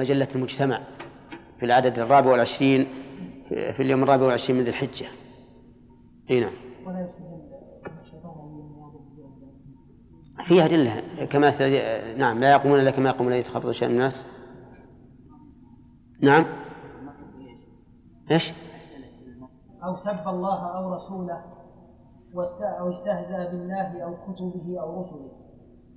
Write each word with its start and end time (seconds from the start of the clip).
مجلة 0.00 0.28
المجتمع 0.34 0.80
في 1.58 1.66
العدد 1.66 1.98
الرابع 1.98 2.30
والعشرين 2.30 2.86
في 3.48 3.80
اليوم 3.80 4.02
الرابع 4.02 4.22
والعشرين 4.22 4.58
من 4.58 4.64
ذي 4.64 4.70
الحجة. 4.70 5.06
إي 6.30 6.40
نعم. 6.40 6.52
فيها 10.44 10.64
أدلة 10.64 11.24
كما 11.24 12.14
نعم 12.16 12.40
لا 12.40 12.52
يقومون 12.52 12.80
إلا 12.80 12.90
كما 12.90 13.10
يقوم 13.10 13.28
الذي 13.28 13.38
يتخبط 13.38 13.82
من 13.82 13.90
الناس. 13.90 14.26
نعم. 16.20 16.46
إيش؟ 18.30 18.52
أو 19.84 19.96
سب 19.96 20.28
الله 20.28 20.76
أو 20.76 20.94
رسوله 20.94 21.44
أو 22.80 22.92
استهزأ 22.92 23.50
بالله 23.50 24.02
أو 24.04 24.14
كتبه 24.14 24.80
أو 24.80 25.02
رسله. 25.02 25.39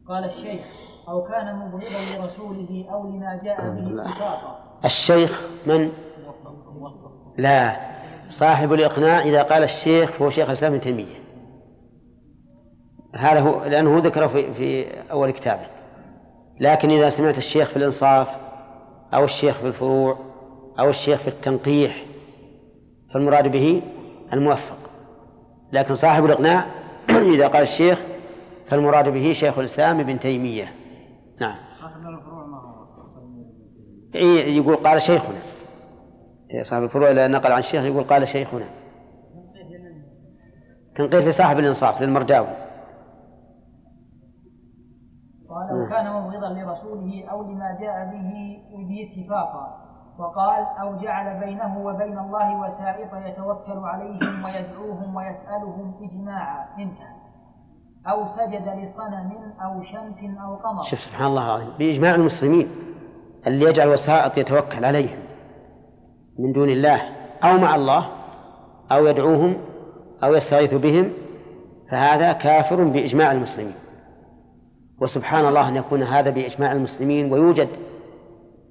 قال 0.07 0.25
الشيخ 0.25 0.61
أو 1.09 1.23
كان 1.23 1.55
مبغضا 1.55 1.99
لرسوله 2.17 2.85
أو 2.91 3.07
لما 3.07 3.41
جاء 3.43 3.69
به 3.69 4.01
اتفاقا 4.01 4.79
الشيخ 4.85 5.41
من؟ 5.65 5.91
لا. 7.37 7.77
صاحب 8.29 8.73
الإقناع 8.73 9.21
إذا 9.21 9.43
قال 9.43 9.63
الشيخ 9.63 10.11
فهو 10.11 10.29
شيخ 10.29 10.47
الإسلام 10.47 10.71
ابن 10.71 10.81
تيمية. 10.81 11.23
هذا 13.15 13.39
هو 13.39 13.63
لأنه 13.63 13.99
ذكره 13.99 14.27
في, 14.27 14.53
في 14.53 14.85
أول 15.11 15.31
كتابه. 15.31 15.67
لكن 16.59 16.89
إذا 16.89 17.09
سمعت 17.09 17.37
الشيخ 17.37 17.69
في 17.69 17.77
الإنصاف 17.77 18.27
أو 19.13 19.23
الشيخ 19.23 19.57
في 19.57 19.67
الفروع 19.67 20.17
أو 20.79 20.89
الشيخ 20.89 21.19
في 21.19 21.27
التنقيح 21.27 22.05
فالمراد 23.13 23.47
به 23.47 23.81
الموفق. 24.33 24.77
لكن 25.71 25.95
صاحب 25.95 26.25
الإقناع 26.25 26.65
إذا 27.09 27.47
قال 27.47 27.61
الشيخ 27.61 28.01
فالمراد 28.73 29.09
به 29.09 29.31
شيخ 29.31 29.59
الإسلام 29.59 29.99
ابن 29.99 30.19
تيمية. 30.19 30.73
نعم. 31.41 31.55
إيه 34.15 34.57
يقول 34.57 34.75
قال 34.75 35.01
شيخنا. 35.01 35.39
صاحب 36.61 36.83
الفروع 36.83 37.11
إذا 37.11 37.27
نقل 37.27 37.51
عن 37.51 37.59
الشيخ 37.59 37.83
يقول 37.83 38.03
قال 38.03 38.27
شيخنا. 38.27 38.65
تنقيح 40.95 41.27
لصاحب 41.27 41.59
الإنصاف 41.59 42.01
للمرجاوي. 42.01 42.47
قال 45.49 45.83
وكان 45.83 46.13
مبغضا 46.13 46.49
لرسوله 46.49 47.25
أو 47.31 47.43
لما 47.43 47.77
جاء 47.81 48.05
به 48.11 48.57
باتفاقا 48.89 49.83
وقال 50.19 50.65
أو 50.81 50.95
جعل 50.95 51.39
بينه 51.39 51.85
وبين 51.85 52.19
الله 52.19 52.59
وسائط 52.59 53.13
يتوكل 53.13 53.79
عليهم 53.79 54.45
ويدعوهم 54.45 55.15
ويسألهم 55.15 55.93
إجماعا. 56.03 56.67
انتهى. 56.79 57.22
أو 58.07 58.25
سجد 58.25 58.61
لصنم 58.61 59.31
أو 59.61 59.83
شمس 59.83 60.37
أو 60.45 60.55
قمر. 60.55 60.81
شوف 60.83 60.99
سبحان 60.99 61.27
الله 61.27 61.45
العظيم. 61.45 61.73
بإجماع 61.79 62.15
المسلمين 62.15 62.67
اللي 63.47 63.65
يجعل 63.65 63.87
وسائط 63.87 64.37
يتوكل 64.37 64.85
عليهم 64.85 65.19
من 66.39 66.51
دون 66.51 66.69
الله 66.69 67.01
أو 67.43 67.57
مع 67.57 67.75
الله 67.75 68.07
أو 68.91 69.07
يدعوهم 69.07 69.57
أو 70.23 70.35
يستغيث 70.35 70.73
بهم 70.73 71.09
فهذا 71.91 72.33
كافر 72.33 72.83
بإجماع 72.83 73.31
المسلمين. 73.31 73.75
وسبحان 75.01 75.45
الله 75.45 75.67
أن 75.67 75.75
يكون 75.75 76.03
هذا 76.03 76.29
بإجماع 76.29 76.71
المسلمين 76.71 77.33
ويوجد 77.33 77.67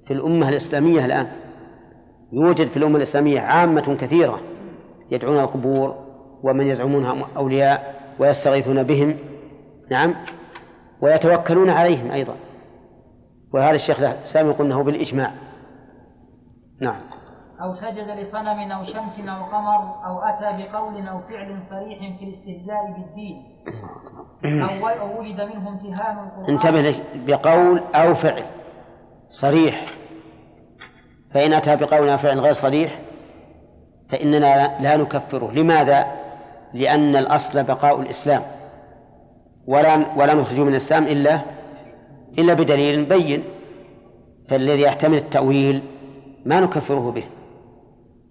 في 0.07 0.13
الأمة 0.13 0.49
الإسلامية 0.49 1.05
الآن 1.05 1.27
يوجد 2.31 2.67
في 2.67 2.77
الأمة 2.77 2.97
الإسلامية 2.97 3.39
عامة 3.39 3.97
كثيرة 4.01 4.39
يدعون 5.11 5.39
القبور 5.39 5.95
ومن 6.43 6.67
يزعمونها 6.67 7.27
أولياء 7.37 8.02
ويستغيثون 8.19 8.83
بهم 8.83 9.17
نعم 9.91 10.15
ويتوكلون 11.01 11.69
عليهم 11.69 12.11
أيضا. 12.11 12.35
وهذا 13.53 13.75
الشيخ 13.75 13.99
يقول 14.35 14.65
أنه 14.65 14.83
بالإجماع. 14.83 15.31
نعم. 16.81 17.01
أو 17.61 17.75
سجد 17.75 18.07
لصنم 18.19 18.71
أو 18.71 18.83
شمس 18.83 19.19
أو 19.19 19.43
قمر 19.43 20.05
أو 20.05 20.21
أتى 20.21 20.63
بقول 20.63 21.07
أو 21.07 21.19
فعل 21.19 21.59
صريح 21.69 22.17
في 22.19 22.25
الاستهزاء 22.25 22.91
بالدين. 22.91 23.43
أو 24.45 25.19
وجد 25.19 25.41
منه 25.41 25.69
امتهان 25.69 26.17
القرآن. 26.17 26.49
انتبه 26.49 26.95
بقول 27.15 27.81
أو 27.95 28.15
فعل 28.15 28.43
صريح. 29.29 29.85
فإن 31.33 31.53
أتى 31.53 31.75
بقول 31.75 32.09
أو 32.09 32.17
فعل 32.17 32.39
غير 32.39 32.53
صريح 32.53 32.99
فإننا 34.09 34.81
لا 34.81 34.97
نكفره. 34.97 35.51
لماذا؟ 35.51 36.22
لأن 36.73 37.15
الأصل 37.15 37.63
بقاء 37.63 38.01
الإسلام. 38.01 38.41
ولا 39.67 40.05
ولا 40.17 40.33
نخرج 40.33 40.59
من 40.59 40.67
الإسلام 40.67 41.03
إلا 41.03 41.39
إلا 42.39 42.53
بدليل 42.53 43.05
بين. 43.05 43.43
فالذي 44.49 44.81
يحتمل 44.81 45.17
التأويل 45.17 45.83
ما 46.45 46.59
نكفره 46.59 47.11
به. 47.11 47.23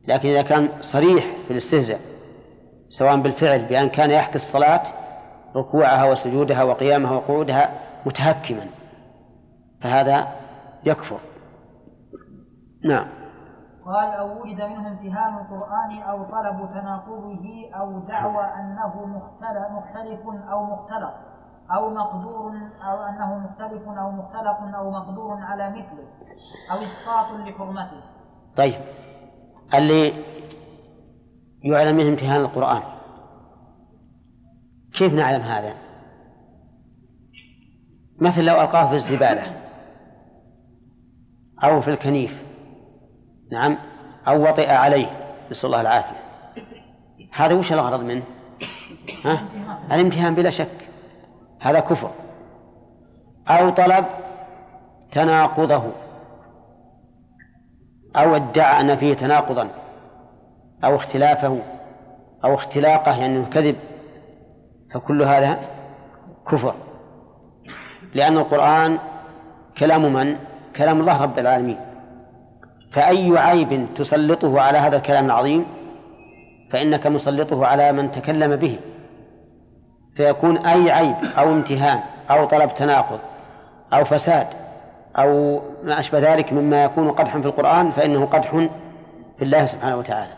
لكن 0.09 0.29
إذا 0.29 0.43
كان 0.43 0.69
صريح 0.81 1.25
في 1.45 1.51
الاستهزاء 1.51 2.01
سواء 2.89 3.17
بالفعل 3.17 3.65
بأن 3.65 3.89
كان 3.89 4.11
يحكي 4.11 4.37
الصلاة 4.37 4.83
ركوعها 5.57 6.13
وسجودها 6.13 6.63
وقيامها 6.63 7.13
وقعودها 7.13 7.71
متهكما 8.07 8.67
فهذا 9.83 10.29
يكفر. 10.85 11.19
نعم. 12.85 13.22
قال 13.87 14.09
أو 14.15 14.43
وجد 14.43 14.61
منه 14.61 14.89
امتهان 14.89 15.35
القرآن 15.35 16.03
أو 16.03 16.25
طلب 16.25 16.71
تناقضه 16.71 17.71
أو 17.75 17.99
دعوى 17.99 18.45
أنه 18.45 19.07
مختلف 19.07 20.21
أو 20.51 20.65
مختلط 20.65 21.15
أو 21.75 21.91
مقدور 21.91 22.53
أو 22.83 23.03
أنه 23.03 23.39
مختلف 23.39 23.89
أو 23.89 24.11
مختلق 24.11 24.77
أو 24.77 24.91
مقدور 24.91 25.39
على 25.41 25.71
مثله 25.71 26.05
أو 26.71 26.77
إسقاط 26.77 27.41
لحرمته. 27.41 28.03
طيب. 28.57 28.81
اللي 29.75 30.13
يعلم 31.63 31.97
منه 31.97 32.09
امتهان 32.09 32.41
القرآن. 32.41 32.83
كيف 34.93 35.15
نعلم 35.15 35.43
هذا؟ 35.43 35.75
مثل 38.21 38.45
لو 38.45 38.61
ألقاه 38.61 38.89
في 38.89 38.95
الزبالة 38.95 39.63
أو 41.65 41.81
في 41.81 41.91
الكنيف. 41.91 42.52
نعم 43.53 43.77
أو 44.29 44.49
وطئ 44.49 44.71
عليه 44.71 45.07
نسأل 45.51 45.67
الله 45.67 45.81
العافية. 45.81 46.23
هذا 47.33 47.55
وش 47.55 47.73
الغرض 47.73 48.05
منه؟ 48.05 48.23
ها؟ 49.25 49.43
الامتهان 49.93 50.35
بلا 50.35 50.51
شك. 50.51 50.89
هذا 51.61 51.81
كفر. 51.81 52.11
أو 53.49 53.71
طلب 53.71 54.05
تناقضه. 55.13 55.83
أو 58.17 58.37
ادعى 58.37 58.81
أن 58.81 58.97
فيه 58.97 59.15
تناقضا. 59.15 59.69
أو 60.85 60.97
اختلافه. 60.97 61.59
أو 62.45 62.55
اختلاقه 62.55 63.19
يعني 63.19 63.45
كذب. 63.45 63.77
فكل 64.95 65.23
هذا 65.23 65.61
كفر. 66.49 66.75
لأن 68.15 68.39
القرآن 68.39 68.99
كلام 69.79 70.13
من؟ 70.13 70.37
كلام 70.77 71.01
الله 71.01 71.23
رب 71.23 71.39
العالمين. 71.39 71.92
فأي 72.93 73.39
عيب 73.39 73.87
تسلطه 73.97 74.61
على 74.61 74.79
هذا 74.79 74.97
الكلام 74.97 75.27
العظيم 75.27 75.67
فإنك 76.71 77.07
مسلطه 77.07 77.67
على 77.67 77.93
من 77.93 78.11
تكلم 78.11 78.57
به. 78.57 78.79
فيكون 80.17 80.57
أي 80.57 80.91
عيب 80.91 81.15
أو 81.39 81.53
امتهان 81.53 82.01
أو 82.31 82.45
طلب 82.45 82.75
تناقض 82.75 83.19
أو 83.93 84.05
فساد 84.05 84.47
أو 85.19 85.61
ما 85.85 86.01
أشبه 86.01 86.19
ذلك 86.19 86.53
مما 86.53 86.85
يكون 86.85 87.11
قدحا 87.11 87.41
في 87.41 87.47
القرآن 87.47 87.91
فإنه 87.91 88.27
قدح 88.27 88.51
في 89.39 89.43
الله 89.45 89.65
سبحانه 89.65 89.97
وتعالى. 89.97 90.33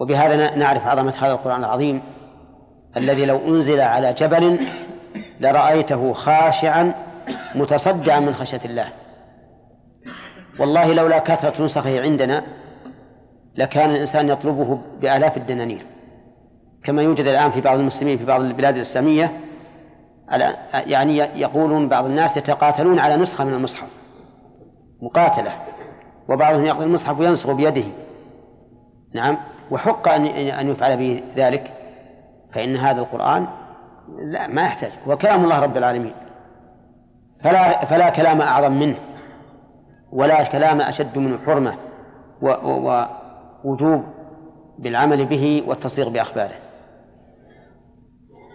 وبهذا 0.00 0.56
نعرف 0.56 0.86
عظمة 0.86 1.14
هذا 1.18 1.32
القرآن 1.32 1.60
العظيم 1.60 2.02
الذي 2.96 3.26
لو 3.26 3.38
أنزل 3.48 3.80
على 3.80 4.12
جبل 4.12 4.60
لرأيته 5.40 6.12
خاشعا 6.12 6.92
متصدعا 7.54 8.20
من 8.20 8.34
خشية 8.34 8.60
الله. 8.64 8.88
والله 10.58 10.92
لولا 10.92 11.18
كثرة 11.18 11.64
نسخه 11.64 12.00
عندنا 12.02 12.42
لكان 13.54 13.90
الإنسان 13.90 14.28
يطلبه 14.28 14.78
بآلاف 15.00 15.36
الدنانير. 15.36 15.86
كما 16.84 17.02
يوجد 17.02 17.26
الآن 17.26 17.50
في 17.50 17.60
بعض 17.60 17.78
المسلمين 17.78 18.18
في 18.18 18.24
بعض 18.24 18.40
البلاد 18.40 18.74
الإسلامية 18.74 19.32
يعني 20.72 21.16
يقولون 21.16 21.88
بعض 21.88 22.04
الناس 22.04 22.36
يتقاتلون 22.36 22.98
على 22.98 23.16
نسخة 23.16 23.44
من 23.44 23.54
المصحف 23.54 23.88
مقاتلة. 25.02 25.52
وبعضهم 26.28 26.66
يأخذ 26.66 26.82
المصحف 26.82 27.20
وينسخ 27.20 27.50
بيده. 27.50 27.84
نعم؟ 29.14 29.38
وحق 29.70 30.08
أن 30.08 30.26
أن 30.26 30.70
يفعل 30.70 30.96
به 30.96 31.22
ذلك 31.36 31.72
فإن 32.54 32.76
هذا 32.76 33.00
القرآن 33.00 33.46
لا 34.18 34.46
ما 34.46 34.62
يحتاج. 34.62 34.90
هو 35.08 35.16
كلام 35.16 35.44
الله 35.44 35.58
رب 35.58 35.76
العالمين. 35.76 36.12
فلا 37.44 37.84
فلا 37.84 38.10
كلام 38.10 38.40
أعظم 38.40 38.72
منه. 38.72 38.96
ولا 40.12 40.44
كلام 40.44 40.80
أشد 40.80 41.18
منه 41.18 41.38
حرمة 41.46 41.78
ووجوب 42.42 44.04
بالعمل 44.78 45.26
به 45.26 45.64
والتصديق 45.66 46.08
بأخباره. 46.08 46.54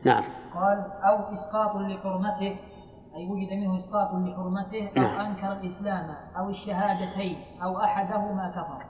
نعم. 0.05 0.23
قال 0.53 0.77
أو 1.03 1.33
إسقاط 1.33 1.75
لحرمته 1.75 2.55
أي 3.15 3.25
وجد 3.29 3.53
منه 3.53 3.79
إسقاط 3.79 4.09
لحرمته 4.13 4.89
أو 4.97 5.01
نعم. 5.01 5.25
أنكر 5.25 5.51
الإسلام 5.51 6.15
أو 6.37 6.49
الشهادتين 6.49 7.37
أو 7.63 7.79
أحدهما 7.79 8.51
كفر. 8.51 8.85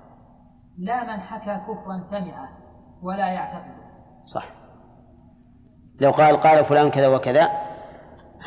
لا 0.78 1.04
من 1.04 1.22
حكى 1.22 1.62
كفرا 1.68 2.04
سمعه 2.10 2.50
ولا 3.02 3.28
يعتقده. 3.28 3.84
صح. 4.26 4.46
لو 6.02 6.12
قال 6.12 6.38
قال 6.38 6.66
فلان 6.66 6.90
كذا 6.90 7.08
وكذا 7.08 7.50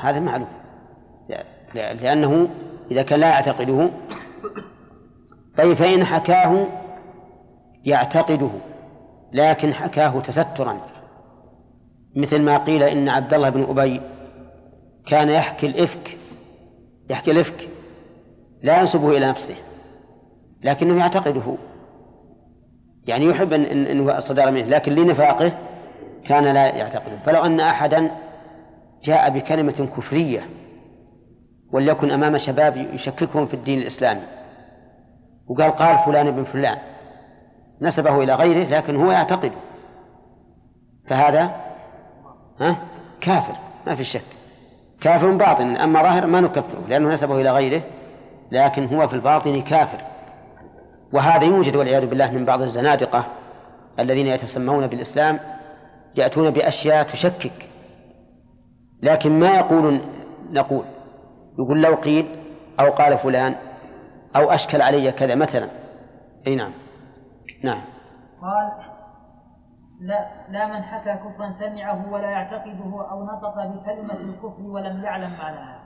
هذا 0.02 0.20
معلوم. 0.20 0.48
لأنه 1.74 2.48
إذا 2.90 3.02
كان 3.02 3.20
لا 3.20 3.28
يعتقده 3.28 3.90
طيب 5.58 5.74
فإن 5.74 6.04
حكاه 6.04 6.66
يعتقده 7.84 8.50
لكن 9.32 9.74
حكاه 9.74 10.20
تسترا. 10.20 10.80
مثل 12.16 12.42
ما 12.42 12.58
قيل 12.58 12.82
إن 12.82 13.08
عبد 13.08 13.34
الله 13.34 13.48
بن 13.48 13.62
أبي 13.62 14.00
كان 15.06 15.28
يحكي 15.28 15.66
الإفك 15.66 16.18
يحكي 17.10 17.30
الإفك 17.30 17.68
لا 18.62 18.80
ينسبه 18.80 19.16
إلى 19.16 19.28
نفسه 19.28 19.54
لكنه 20.62 20.98
يعتقده. 20.98 21.56
يعني 23.06 23.24
يحب 23.24 23.52
أن 23.52 23.64
أنه 23.86 24.18
صدر 24.18 24.50
منه 24.50 24.66
لكن 24.66 24.92
لنفاقه 24.92 25.52
كان 26.24 26.44
لا 26.44 26.76
يعتقده. 26.76 27.18
فلو 27.26 27.44
أن 27.44 27.60
أحدا 27.60 28.10
جاء 29.02 29.30
بكلمة 29.30 29.88
كفرية 29.96 30.48
وليكن 31.76 32.10
أمام 32.10 32.38
شباب 32.38 32.76
يشككهم 32.76 33.46
في 33.46 33.54
الدين 33.54 33.78
الإسلامي. 33.78 34.20
وقال 35.46 35.70
قال 35.70 35.98
فلان 36.06 36.26
ابن 36.26 36.44
فلان. 36.44 36.78
نسبه 37.80 38.22
إلى 38.22 38.34
غيره 38.34 38.68
لكن 38.68 38.96
هو 38.96 39.10
يعتقد. 39.10 39.52
فهذا 41.08 41.50
ها؟ 42.60 42.76
كافر 43.20 43.54
ما 43.86 43.94
في 43.94 44.04
شك. 44.04 44.22
كافر 45.00 45.30
باطن 45.30 45.76
أما 45.76 46.02
ظاهر 46.02 46.26
ما 46.26 46.40
نكفره 46.40 46.84
لأنه 46.88 47.08
نسبه 47.08 47.40
إلى 47.40 47.50
غيره 47.50 47.82
لكن 48.52 48.86
هو 48.86 49.08
في 49.08 49.14
الباطن 49.14 49.62
كافر. 49.62 50.00
وهذا 51.12 51.44
يوجد 51.44 51.76
والعياذ 51.76 52.06
بالله 52.06 52.30
من 52.30 52.44
بعض 52.44 52.62
الزنادقة 52.62 53.24
الذين 53.98 54.26
يتسمون 54.26 54.86
بالإسلام 54.86 55.40
يأتون 56.14 56.50
بأشياء 56.50 57.02
تشكك. 57.02 57.68
لكن 59.02 59.40
ما 59.40 59.54
يقولون 59.54 60.00
نقول 60.50 60.84
يقول 61.58 61.82
لو 61.82 61.94
قيل 61.94 62.26
أو 62.80 62.90
قال 62.90 63.18
فلان 63.18 63.54
أو 64.36 64.50
أشكل 64.50 64.82
علي 64.82 65.12
كذا 65.12 65.34
مثلا. 65.34 65.68
أي 66.46 66.56
نعم. 66.56 66.72
نعم. 67.64 67.82
قال 68.42 68.72
لا 70.00 70.28
لا 70.50 70.66
من 70.66 70.82
حكى 70.82 71.14
كفرا 71.14 71.54
سمعه 71.58 72.12
ولا 72.12 72.30
يعتقده 72.30 73.10
أو 73.10 73.24
نطق 73.24 73.66
بكلمة 73.66 74.14
الكفر 74.14 74.62
ولم 74.62 75.04
يعلم 75.04 75.30
معناها. 75.30 75.82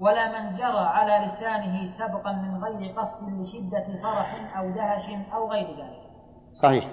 ولا 0.00 0.40
من 0.40 0.56
جرى 0.56 0.78
على 0.78 1.26
لسانه 1.26 1.90
سبقا 1.98 2.32
من 2.32 2.64
غير 2.64 2.92
قصد 2.92 3.28
لشدة 3.28 3.86
فرح 4.02 4.58
أو 4.58 4.70
دهش 4.70 5.04
أو 5.34 5.50
غير 5.50 5.66
ذلك. 5.66 6.08
صحيح. 6.52 6.84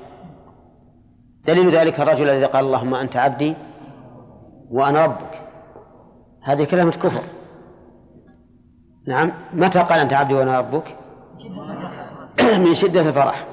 دليل 1.47 1.69
ذلك 1.69 1.99
الرجل 1.99 2.29
الذي 2.29 2.45
قال 2.45 2.65
اللهم 2.65 2.95
أنت 2.95 3.15
عبدي 3.15 3.55
وأنا 4.71 5.05
ربك. 5.05 5.41
هذه 6.43 6.63
كلمة 6.63 6.91
كفر. 6.91 7.23
نعم. 9.07 9.31
متى 9.53 9.79
قال 9.79 9.99
أنت 9.99 10.13
عبدي 10.13 10.33
وأنا 10.33 10.59
ربك؟ 10.59 10.95
من 12.65 12.73
شدة 12.73 13.01
الفرح. 13.01 13.45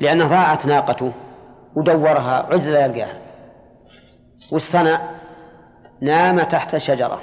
لأنه 0.00 0.28
ضاعت 0.28 0.66
ناقته 0.66 1.12
ودورها 1.74 2.46
عجز 2.50 2.68
لا 2.68 2.84
يلقاها. 2.84 3.16
والصنع 4.52 5.00
نام 6.00 6.42
تحت 6.42 6.76
شجرة. 6.76 7.20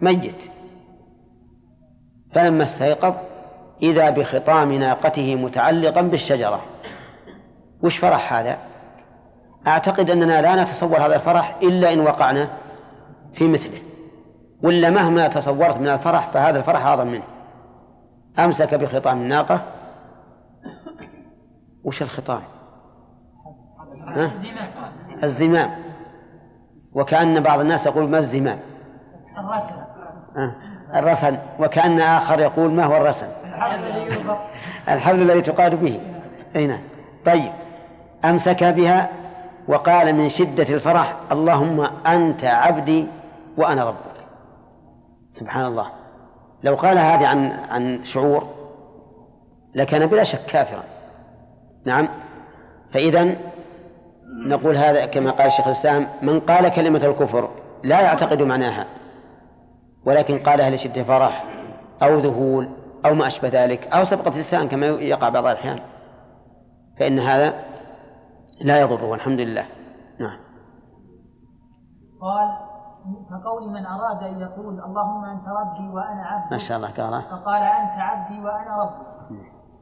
ميت. 0.00 0.50
فلما 2.34 2.64
استيقظ 2.64 3.14
إذا 3.82 4.10
بخطام 4.10 4.72
ناقته 4.72 5.34
متعلقا 5.34 6.02
بالشجرة. 6.02 6.60
وش 7.82 7.98
فرح 7.98 8.32
هذا؟ 8.32 8.58
أعتقد 9.66 10.10
أننا 10.10 10.42
لا 10.42 10.62
نتصور 10.62 10.98
هذا 10.98 11.16
الفرح 11.16 11.56
إلا 11.62 11.92
إن 11.92 12.00
وقعنا 12.00 12.48
في 13.34 13.48
مثله. 13.48 13.87
ولا 14.62 14.90
مهما 14.90 15.28
تصورت 15.28 15.76
من 15.76 15.88
الفرح 15.88 16.28
فهذا 16.28 16.58
الفرح 16.58 16.86
أعظم 16.86 17.06
منه. 17.06 17.24
أمسك 18.38 18.74
بخطام 18.74 19.18
الناقة. 19.18 19.60
وش 21.84 22.02
الخطام؟ 22.02 22.42
ها؟ 24.06 24.30
الزمام. 25.24 25.70
وكأن 26.92 27.40
بعض 27.40 27.60
الناس 27.60 27.86
يقول 27.86 28.08
ما 28.08 28.18
الزمام؟ 28.18 28.58
الرسل. 30.94 31.38
وكأن 31.58 32.00
آخر 32.00 32.40
يقول 32.40 32.72
ما 32.72 32.84
هو 32.84 32.96
الرسن 32.96 33.28
الحبل 34.88 35.22
الذي 35.22 35.40
تقاد 35.40 35.74
به. 35.74 36.00
أي 36.56 36.66
نعم. 36.66 36.80
طيب. 37.26 37.52
أمسك 38.24 38.64
بها 38.64 39.08
وقال 39.68 40.14
من 40.14 40.28
شدة 40.28 40.74
الفرح 40.74 41.16
اللهم 41.32 41.88
أنت 42.06 42.44
عبدي 42.44 43.06
وأنا 43.56 43.84
ربك. 43.84 44.07
سبحان 45.30 45.66
الله. 45.66 45.90
لو 46.62 46.74
قال 46.74 46.98
هذه 46.98 47.26
عن 47.26 47.50
عن 47.50 48.04
شعور 48.04 48.46
لكان 49.74 50.06
بلا 50.06 50.24
شك 50.24 50.46
كافرا. 50.46 50.84
نعم. 51.84 52.08
فإذا 52.92 53.36
نقول 54.46 54.76
هذا 54.76 55.06
كما 55.06 55.30
قال 55.30 55.46
الشيخ 55.46 55.66
الإسلام 55.66 56.06
من 56.22 56.40
قال 56.40 56.68
كلمة 56.68 57.04
الكفر 57.04 57.48
لا 57.84 58.00
يعتقد 58.00 58.42
معناها 58.42 58.86
ولكن 60.04 60.38
قالها 60.38 60.70
لشدة 60.70 61.02
فرح 61.02 61.44
أو 62.02 62.18
ذهول 62.18 62.68
أو 63.04 63.14
ما 63.14 63.26
أشبه 63.26 63.48
ذلك 63.48 63.86
أو 63.86 64.04
سبقة 64.04 64.38
لسان 64.38 64.68
كما 64.68 64.86
يقع 64.86 65.28
بعض 65.28 65.46
الأحيان. 65.46 65.80
فإن 66.98 67.18
هذا 67.18 67.54
لا 68.60 68.80
يضره 68.80 69.04
والحمد 69.04 69.40
لله. 69.40 69.66
نعم. 70.18 70.38
قال 72.20 72.48
كقول 73.30 73.70
من 73.70 73.86
أراد 73.86 74.22
أن 74.22 74.40
يقول 74.40 74.80
اللهم 74.80 75.24
أنت 75.24 75.48
ربي 75.48 75.88
وأنا 75.88 76.26
عبدي 76.26 76.50
ما 76.50 76.58
شاء 76.58 76.76
الله 76.76 76.90
قال. 76.90 77.22
فقال 77.22 77.62
أنت 77.62 77.98
عبدي 77.98 78.40
وأنا 78.40 78.82
ربي. 78.82 79.08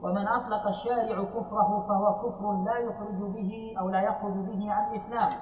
ومن 0.03 0.29
أطلق 0.29 0.67
الشارع 0.67 1.25
كفره 1.25 1.87
فهو 1.89 2.15
كفر 2.15 2.65
لا 2.65 2.79
يخرج 2.79 3.33
به 3.33 3.75
أو 3.81 3.89
لا 3.89 4.01
يخرج 4.01 4.33
به 4.33 4.73
عن 4.73 4.91
الإسلام 4.91 5.33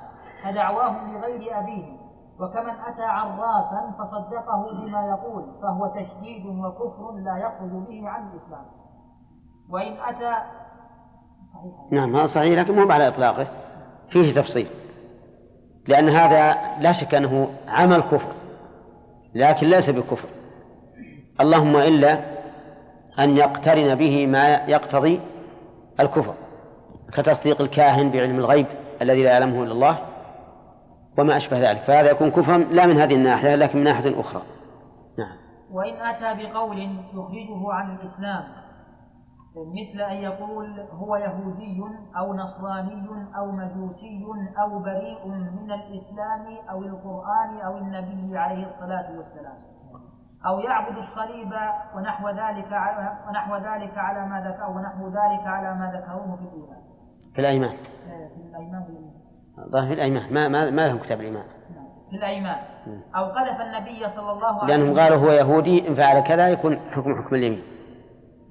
كدعواه 0.45 1.05
لغير 1.05 1.59
أبيه. 1.59 2.05
وكمن 2.41 2.75
أتى 2.89 3.03
عرافا 3.03 3.93
فصدقه 3.99 4.63
بما 4.73 5.07
يقول 5.07 5.45
فهو 5.63 5.87
تشديد 5.87 6.47
وكفر 6.47 7.13
لا 7.13 7.37
يخرج 7.37 7.71
به 7.71 8.09
عن 8.09 8.29
الإسلام. 8.29 8.65
وإن 9.71 9.93
أتى 9.93 10.35
صحيح. 11.55 11.93
نعم 11.93 12.17
هذا 12.17 12.27
صحيح 12.27 12.61
لكن 12.61 12.75
مو 12.75 12.93
على 12.93 13.09
إطلاقه. 13.09 13.47
فيه 14.11 14.35
تفصيل. 14.35 14.67
لأن 15.89 16.09
هذا 16.09 16.59
لا 16.81 16.93
شك 16.93 17.15
أنه 17.15 17.49
عمل 17.69 18.01
كفر 18.01 18.33
لكن 19.35 19.67
ليس 19.67 19.91
بكفر. 19.91 20.29
اللهم 21.41 21.77
إلا 21.77 22.21
أن 23.19 23.37
يقترن 23.37 23.95
به 23.95 24.27
ما 24.27 24.49
يقتضي 24.49 25.21
الكفر 26.01 26.35
كتصديق 27.13 27.61
الكاهن 27.61 28.11
بعلم 28.11 28.39
الغيب 28.39 28.67
الذي 29.03 29.23
لا 29.23 29.31
يعلمه 29.31 29.63
إلا 29.63 29.73
الله 29.73 29.99
وما 31.19 31.37
أشبه 31.37 31.71
ذلك. 31.71 31.81
فهذا 31.81 32.11
يكون 32.11 32.31
كفرا 32.31 32.59
لا 32.59 32.87
من 32.87 32.97
هذه 32.97 33.15
الناحية 33.15 33.55
لكن 33.55 33.79
من 33.79 33.85
ناحية 33.85 34.21
أخرى. 34.21 34.43
نعم. 35.19 35.37
وإن 35.73 35.95
أتى 35.95 36.43
بقول 36.43 36.79
يخرجه 37.15 37.73
عن 37.73 37.97
الإسلام 37.97 38.64
مثل 39.57 40.01
أن 40.01 40.17
يقول 40.17 40.81
هو 40.81 41.17
يهودي 41.17 41.83
أو 42.19 42.35
نصراني 42.35 43.29
أو 43.39 43.51
مجوسي 43.51 44.27
أو 44.59 44.79
بريء 44.79 45.29
من 45.29 45.73
الإسلام 45.73 46.47
أو 46.71 46.83
القرآن 46.83 47.61
أو 47.67 47.79
النبي 47.79 48.39
عليه 48.39 48.67
الصلاة 48.67 49.19
والسلام 49.19 49.57
أو 50.47 50.61
يعبد 50.61 50.97
الصليب 50.99 51.53
ونحو 51.97 52.29
ذلك 52.29 52.73
على 52.73 53.19
ونحو 53.29 53.57
ذلك 53.57 53.99
على 53.99 54.27
ما 54.29 54.41
ذكر 54.41 54.71
ونحو 54.71 55.09
ذلك 55.09 55.47
على 55.47 55.75
ما 55.75 55.93
ذكروه 55.97 56.37
في 56.37 56.43
الإيمان. 56.43 56.79
في 57.35 57.41
الأيمان. 57.41 57.77
في 58.35 58.51
الأيمان 58.51 58.85
ظاهر 59.71 59.87
في 59.87 59.93
الأيمان 59.93 60.35
ما 60.35 60.49
ما 60.49 60.71
ما 60.71 60.89
لهم 60.89 60.99
كتاب 60.99 61.21
الإيمان. 61.21 61.45
في 62.11 62.17
الأيمان 62.17 62.59
أو 63.17 63.25
قذف 63.25 63.61
النبي 63.61 64.09
صلى 64.17 64.33
الله 64.33 64.47
عليه 64.47 64.57
وسلم 64.57 64.69
لأنهم 64.69 65.01
قالوا 65.01 65.19
هو 65.19 65.31
يهودي 65.31 65.89
إن 65.89 65.95
فعل 65.95 66.21
كذا 66.21 66.49
يكون 66.49 66.77
حكم 66.77 67.23
حكم 67.23 67.35
اليمين. 67.35 67.74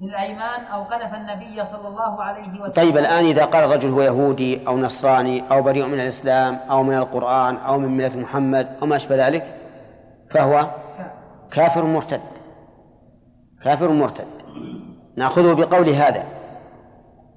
الأيمان 0.01 0.63
أو 0.63 0.83
قذف 0.83 1.13
النبي 1.13 1.65
صلى 1.65 1.87
الله 1.87 2.23
عليه 2.23 2.61
وسلم. 2.61 2.73
طيب 2.73 2.97
الآن 2.97 3.25
إذا 3.25 3.45
قال 3.45 3.63
الرجل 3.63 3.89
هو 3.89 4.01
يهودي 4.01 4.67
أو 4.67 4.77
نصراني 4.77 5.43
أو 5.51 5.61
بريء 5.61 5.85
من 5.85 5.99
الإسلام 5.99 6.59
أو 6.69 6.83
من 6.83 6.97
القرآن 6.97 7.55
أو 7.55 7.79
من 7.79 7.97
ملة 7.97 8.17
محمد 8.17 8.67
أو 8.81 8.87
ما 8.87 8.95
أشبه 8.95 9.27
ذلك 9.27 9.55
فهو 10.31 10.67
كافر 11.51 11.85
مرتد. 11.85 12.21
كافر 13.63 13.87
مرتد. 13.87 14.27
نأخذه 15.17 15.53
بقول 15.53 15.89
هذا. 15.89 16.23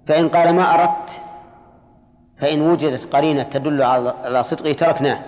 فإن 0.06 0.28
قال 0.28 0.54
ما 0.54 0.75
أردت 0.75 1.20
فإن 2.40 2.62
وجدت 2.62 3.14
قرينة 3.14 3.42
تدل 3.42 3.82
على 3.82 4.42
صدقه 4.42 4.72
تركناه 4.72 5.20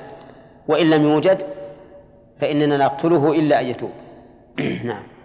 وإن 0.68 0.90
لم 0.90 1.02
يوجد 1.02 1.42
فإننا 2.40 2.76
نقتله 2.76 3.32
إلا 3.32 3.60
أن 3.60 3.66
يتوب. 3.66 3.90
نعم. 4.84 5.17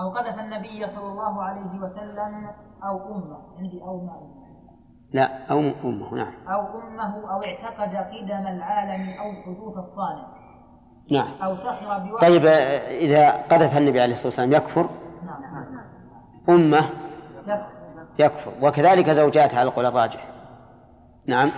أو 0.00 0.10
قذف 0.10 0.38
النبي 0.38 0.86
صلى 0.86 1.08
الله 1.12 1.42
عليه 1.42 1.80
وسلم 1.80 2.50
أو 2.84 3.14
أمه. 3.14 3.38
عندي 3.58 3.82
أو 3.82 3.96
ما 4.04 4.40
لا 5.12 5.50
أو 5.50 5.58
أمه 5.58 6.14
نعم. 6.14 6.32
أو 6.48 6.80
أمه 6.80 7.32
أو 7.32 7.42
اعتقد 7.42 7.96
قدم 7.96 8.46
العالم 8.46 9.08
أو 9.18 9.32
حدوث 9.42 9.76
الصانع 9.76 10.26
نعم. 11.10 11.28
أو 11.42 11.56
سخر 11.56 11.98
بوحي. 11.98 12.26
طيب 12.26 12.46
إذا 13.00 13.30
قذف 13.30 13.76
النبي 13.76 14.00
عليه 14.00 14.12
الصلاة 14.12 14.26
والسلام 14.26 14.52
يكفر؟ 14.52 14.88
نعم. 15.26 15.80
أمه؟ 16.48 16.90
يكفر. 17.46 17.66
يكفر. 18.18 18.52
وكذلك 18.62 19.10
زوجاته 19.10 19.58
على 19.58 19.68
القول 19.68 19.86
الراجح. 19.86 20.28
نعم. 21.26 21.50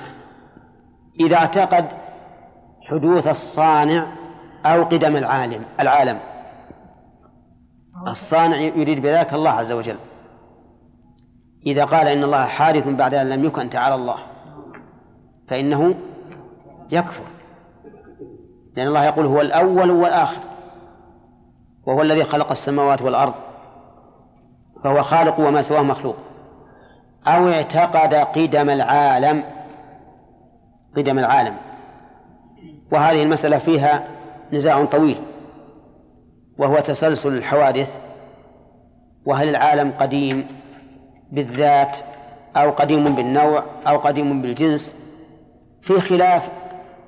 إذا 1.20 1.37
اعتقد 1.37 1.84
حدوث 2.90 3.28
الصانع 3.28 4.06
أو 4.66 4.84
قدم 4.84 5.16
العالم 5.16 5.64
العالم. 5.80 6.18
الصانع 8.09 8.56
يريد 8.56 9.02
بذلك 9.02 9.35
الله 9.35 9.50
عز 9.50 9.73
وجل. 9.73 9.97
إذا 11.66 11.85
قال 11.85 12.09
إن 12.09 12.25
الله 12.25 12.44
حادث 12.44 12.88
بعد 12.88 13.14
أن 13.14 13.28
لم 13.28 13.44
يكن 13.44 13.71
تعالى 13.71 13.94
الله 13.94 14.16
فإنه 15.49 15.94
يكفر. 16.90 17.23
لأن 18.76 18.87
الله 18.88 19.04
يقول 19.04 19.26
هو 19.26 19.40
الأول 19.40 19.90
والآخر 19.90 20.40
وهو 21.87 22.02
الذي 22.02 22.25
خلق 22.25 22.50
السماوات 22.50 23.02
والأرض 23.02 23.35
فهو 24.85 25.02
خالق 25.02 25.40
وما 25.40 25.62
سواه 25.62 25.82
مخلوق. 25.82 26.16
أو 27.26 27.49
اعتقد 27.49 28.14
قدم 28.14 28.71
العالم 28.71 29.44
قدم 30.97 31.18
العالم. 31.18 31.56
وهذه 32.92 33.23
المسألة 33.23 33.59
فيها 33.59 34.09
نزاع 34.52 34.85
طويل. 34.85 35.23
وهو 36.59 36.80
تسلسل 36.80 37.37
الحوادث 37.37 37.99
وهل 39.26 39.49
العالم 39.49 39.92
قديم 40.00 40.47
بالذات 41.32 41.99
أو 42.56 42.71
قديم 42.71 43.14
بالنوع 43.14 43.64
أو 43.87 43.99
قديم 43.99 44.42
بالجنس؟ 44.42 44.97
في 45.82 46.00
خلاف 46.00 46.49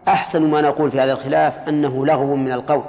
أحسن 0.08 0.50
ما 0.50 0.60
نقول 0.60 0.90
في 0.90 1.00
هذا 1.00 1.12
الخلاف 1.12 1.68
أنه 1.68 2.06
لغو 2.06 2.36
من 2.36 2.52
القول 2.52 2.84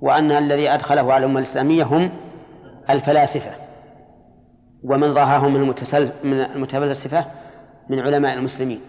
وأن 0.00 0.32
الذي 0.32 0.68
أدخله 0.68 1.12
على 1.12 1.24
الأمة 1.24 1.38
الإسلامية 1.38 1.84
هم 1.84 2.10
الفلاسفة 2.90 3.50
ومن 4.84 5.12
ضاهاهم 5.12 5.54
من 6.24 6.40
المتفلسفة 6.54 7.24
من 7.88 8.00
علماء 8.00 8.34
المسلمين. 8.34 8.80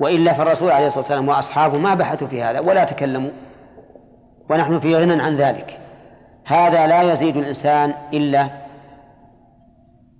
وإلا 0.00 0.32
فالرسول 0.32 0.70
عليه 0.70 0.86
الصلاة 0.86 1.02
والسلام 1.02 1.28
وأصحابه 1.28 1.78
ما 1.78 1.94
بحثوا 1.94 2.28
في 2.28 2.42
هذا 2.42 2.60
ولا 2.60 2.84
تكلموا. 2.84 3.30
ونحن 4.50 4.80
في 4.80 4.96
غنى 4.96 5.22
عن 5.22 5.36
ذلك. 5.36 5.80
هذا 6.44 6.86
لا 6.86 7.12
يزيد 7.12 7.36
الإنسان 7.36 7.94
إلا 8.12 8.50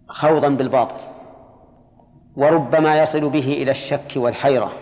خوضا 0.09 0.49
بالباطل 0.49 1.01
وربما 2.37 2.99
يصل 2.99 3.31
به 3.31 3.53
إلى 3.53 3.71
الشك 3.71 4.13
والحيرة. 4.17 4.73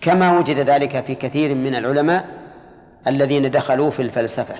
كما 0.00 0.38
وجد 0.38 0.56
ذلك 0.56 1.04
في 1.04 1.14
كثير 1.14 1.54
من 1.54 1.74
العلماء 1.74 2.28
الذين 3.06 3.50
دخلوا 3.50 3.90
في 3.90 4.02
الفلسفة 4.02 4.54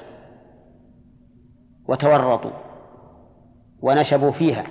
وتورطوا 1.88 2.50
ونشبوا 3.82 4.30
فيها. 4.30 4.64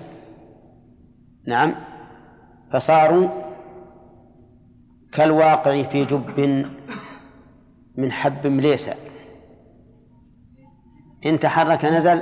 نعم 1.48 1.76
فصاروا 2.72 3.28
كالواقع 5.14 5.84
في 5.84 6.06
جب 6.06 6.66
من 8.00 8.12
حب 8.12 8.48
مليسة 8.48 8.96
إن 11.26 11.40
تحرك 11.40 11.86
نزل 11.86 12.22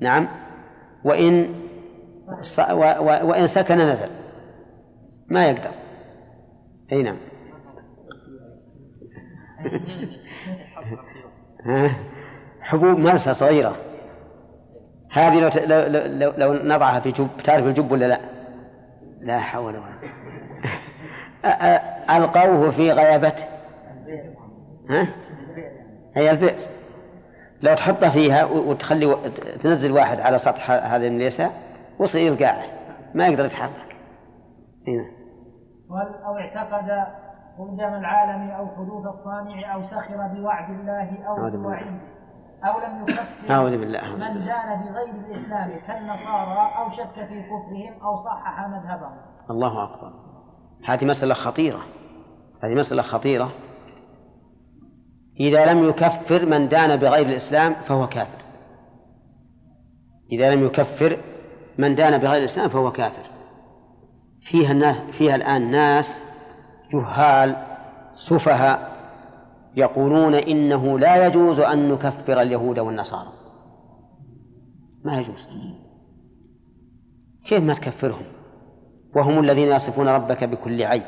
نعم. 0.00 0.28
وإن 1.04 1.54
وإن 3.22 3.46
سكن 3.46 3.78
نزل. 3.78 4.08
ما 5.28 5.46
يقدر. 5.46 5.70
أي 6.92 7.02
نعم. 7.02 7.16
حبوب 12.60 12.98
مرسى 12.98 13.34
صغيرة. 13.34 13.76
هذه 15.10 15.40
لو, 15.40 15.50
لو, 15.66 16.02
لو, 16.06 16.32
لو 16.36 16.52
نضعها 16.52 17.00
في 17.00 17.10
جب 17.10 17.28
تعرف 17.44 17.66
الجب 17.66 17.92
ولا 17.92 18.08
لا؟ 18.08 18.20
لا 19.20 19.38
حول 19.38 19.76
ولا 19.76 19.98
ألقوه 22.16 22.70
في 22.70 22.92
غيابته. 22.92 23.51
ها؟ 24.92 25.08
هي 26.16 26.30
البئر 26.30 26.56
لو 27.62 27.74
تحطه 27.74 28.10
فيها 28.10 28.44
وتخلي 28.44 29.16
تنزل 29.62 29.92
واحد 29.92 30.20
على 30.20 30.38
سطح 30.38 30.70
هذه 30.70 31.06
المليسة 31.06 31.50
وصل 31.98 32.18
إلى 32.18 32.28
القاعة 32.28 32.66
ما 33.14 33.26
يقدر 33.26 33.44
يتحرك. 33.44 33.96
هنا 34.88 35.06
أو 36.26 36.38
اعتقد 36.38 36.90
قدام 37.58 37.94
العالم 37.94 38.50
أو 38.50 38.66
حدوث 38.66 39.06
الصانع 39.06 39.74
أو 39.74 39.82
سخر 39.82 40.16
بوعد 40.16 40.70
الله 40.70 41.26
أو 41.28 41.50
بوعيده 41.50 42.00
أو 42.64 42.80
لم 42.80 43.02
يكفر 43.02 43.50
أعوذ 43.50 43.78
بالله. 43.78 44.16
من 44.16 44.44
دان 44.44 44.84
بغير 44.84 45.14
الإسلام 45.14 45.70
كالنصارى 45.86 46.70
أو 46.78 46.90
شك 46.90 47.14
في 47.14 47.42
كفرهم 47.42 48.02
أو 48.02 48.24
صحح 48.24 48.68
مذهبهم. 48.68 49.16
الله 49.50 49.84
أكبر. 49.84 50.12
هذه 50.86 51.04
مسألة 51.04 51.34
خطيرة. 51.34 51.80
هذه 52.64 52.74
مسألة 52.74 53.02
خطيرة. 53.02 53.50
إذا 55.40 55.72
لم 55.72 55.88
يكفر 55.88 56.46
من 56.46 56.68
دان 56.68 56.96
بغير 56.96 57.26
الإسلام 57.26 57.74
فهو 57.74 58.06
كافر. 58.06 58.42
إذا 60.32 60.54
لم 60.54 60.66
يكفر 60.66 61.18
من 61.78 61.94
دان 61.94 62.18
بغير 62.18 62.38
الإسلام 62.38 62.68
فهو 62.68 62.92
كافر. 62.92 63.30
فيها 64.42 64.72
الناس 64.72 64.96
فيها 65.18 65.34
الآن 65.34 65.70
ناس 65.70 66.22
جهال 66.92 67.56
سفهاء 68.14 68.92
يقولون 69.76 70.34
إنه 70.34 70.98
لا 70.98 71.26
يجوز 71.26 71.60
أن 71.60 71.88
نكفر 71.88 72.40
اليهود 72.40 72.78
والنصارى. 72.78 73.32
ما 75.04 75.20
يجوز. 75.20 75.48
كيف 77.44 77.62
ما 77.62 77.74
تكفرهم؟ 77.74 78.26
وهم 79.16 79.40
الذين 79.40 79.68
يصفون 79.68 80.08
ربك 80.08 80.44
بكل 80.44 80.82
عيب. 80.82 81.02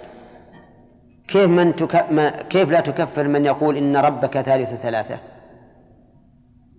كيف 1.28 1.50
من 1.50 1.76
تك... 1.76 2.12
ما... 2.12 2.42
كيف 2.42 2.70
لا 2.70 2.80
تكفر 2.80 3.28
من 3.28 3.44
يقول 3.44 3.76
إن 3.76 3.96
ربك 3.96 4.40
ثالث 4.40 4.82
ثلاثة؟ 4.82 5.18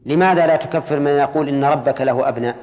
لماذا 0.06 0.48
لا 0.48 0.56
تكفر 0.56 1.00
من 1.00 1.12
يقول 1.12 1.50
إن 1.50 1.64
ربك 1.64 2.02
له 2.02 2.30
أبناء؟ 2.30 2.56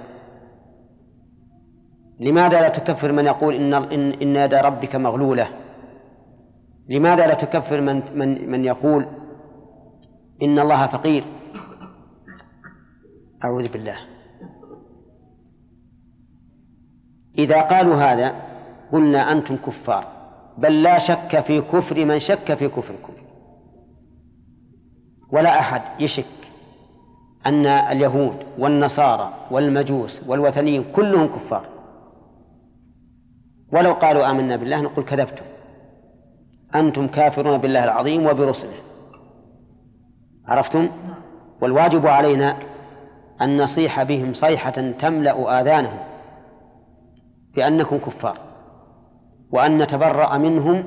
لماذا 2.20 2.60
لا 2.60 2.68
تكفر 2.68 3.12
من 3.12 3.26
يقول 3.26 3.54
إن 3.54 3.74
إن, 3.74 4.12
إن 4.12 4.36
يد 4.36 4.54
ربك 4.54 4.96
مغلولة؟ 4.96 5.48
لماذا 6.88 7.26
لا 7.26 7.34
تكفر 7.34 7.80
من 7.80 8.18
من 8.18 8.50
من 8.50 8.64
يقول 8.64 9.06
إن 10.42 10.58
الله 10.58 10.86
فقير؟ 10.86 11.24
أعوذ 13.44 13.68
بالله. 13.68 13.96
إذا 17.38 17.62
قالوا 17.62 17.94
هذا 17.94 18.34
قلنا 18.92 19.32
أنتم 19.32 19.56
كفار. 19.56 20.11
بل 20.58 20.82
لا 20.82 20.98
شك 20.98 21.40
في 21.40 21.60
كفر 21.60 22.04
من 22.04 22.18
شك 22.18 22.54
في 22.54 22.68
كفركم 22.68 23.12
ولا 25.32 25.60
أحد 25.60 25.82
يشك 26.00 26.24
أن 27.46 27.66
اليهود 27.66 28.36
والنصارى 28.58 29.32
والمجوس 29.50 30.22
والوثنيين 30.26 30.84
كلهم 30.92 31.26
كفار. 31.26 31.66
ولو 33.72 33.92
قالوا 33.92 34.30
آمنا 34.30 34.56
بالله 34.56 34.80
نقول 34.80 35.04
كذبتم. 35.04 35.44
أنتم 36.74 37.06
كافرون 37.08 37.58
بالله 37.58 37.84
العظيم 37.84 38.26
وبرسله. 38.26 38.74
عرفتم؟ 40.46 40.88
والواجب 41.60 42.06
علينا 42.06 42.56
أن 43.42 43.62
نصيح 43.62 44.02
بهم 44.02 44.34
صيحة 44.34 44.90
تملأ 44.90 45.60
آذانهم 45.60 45.98
بأنكم 47.54 47.98
كفار. 47.98 48.51
وأن 49.52 49.78
نتبرأ 49.78 50.38
منهم 50.38 50.84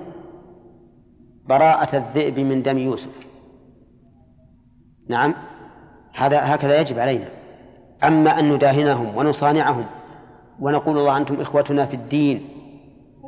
براءة 1.45 1.97
الذئب 1.97 2.39
من 2.39 2.63
دم 2.63 2.77
يوسف. 2.77 3.11
نعم 5.09 5.33
هذا 6.13 6.55
هكذا 6.55 6.79
يجب 6.79 6.99
علينا. 6.99 7.27
أما 8.03 8.39
أن 8.39 8.53
نداهنهم 8.53 9.17
ونصانعهم 9.17 9.85
ونقول 10.59 10.97
الله 10.97 11.17
أنتم 11.17 11.41
إخوتنا 11.41 11.85
في 11.85 11.95
الدين 11.95 12.49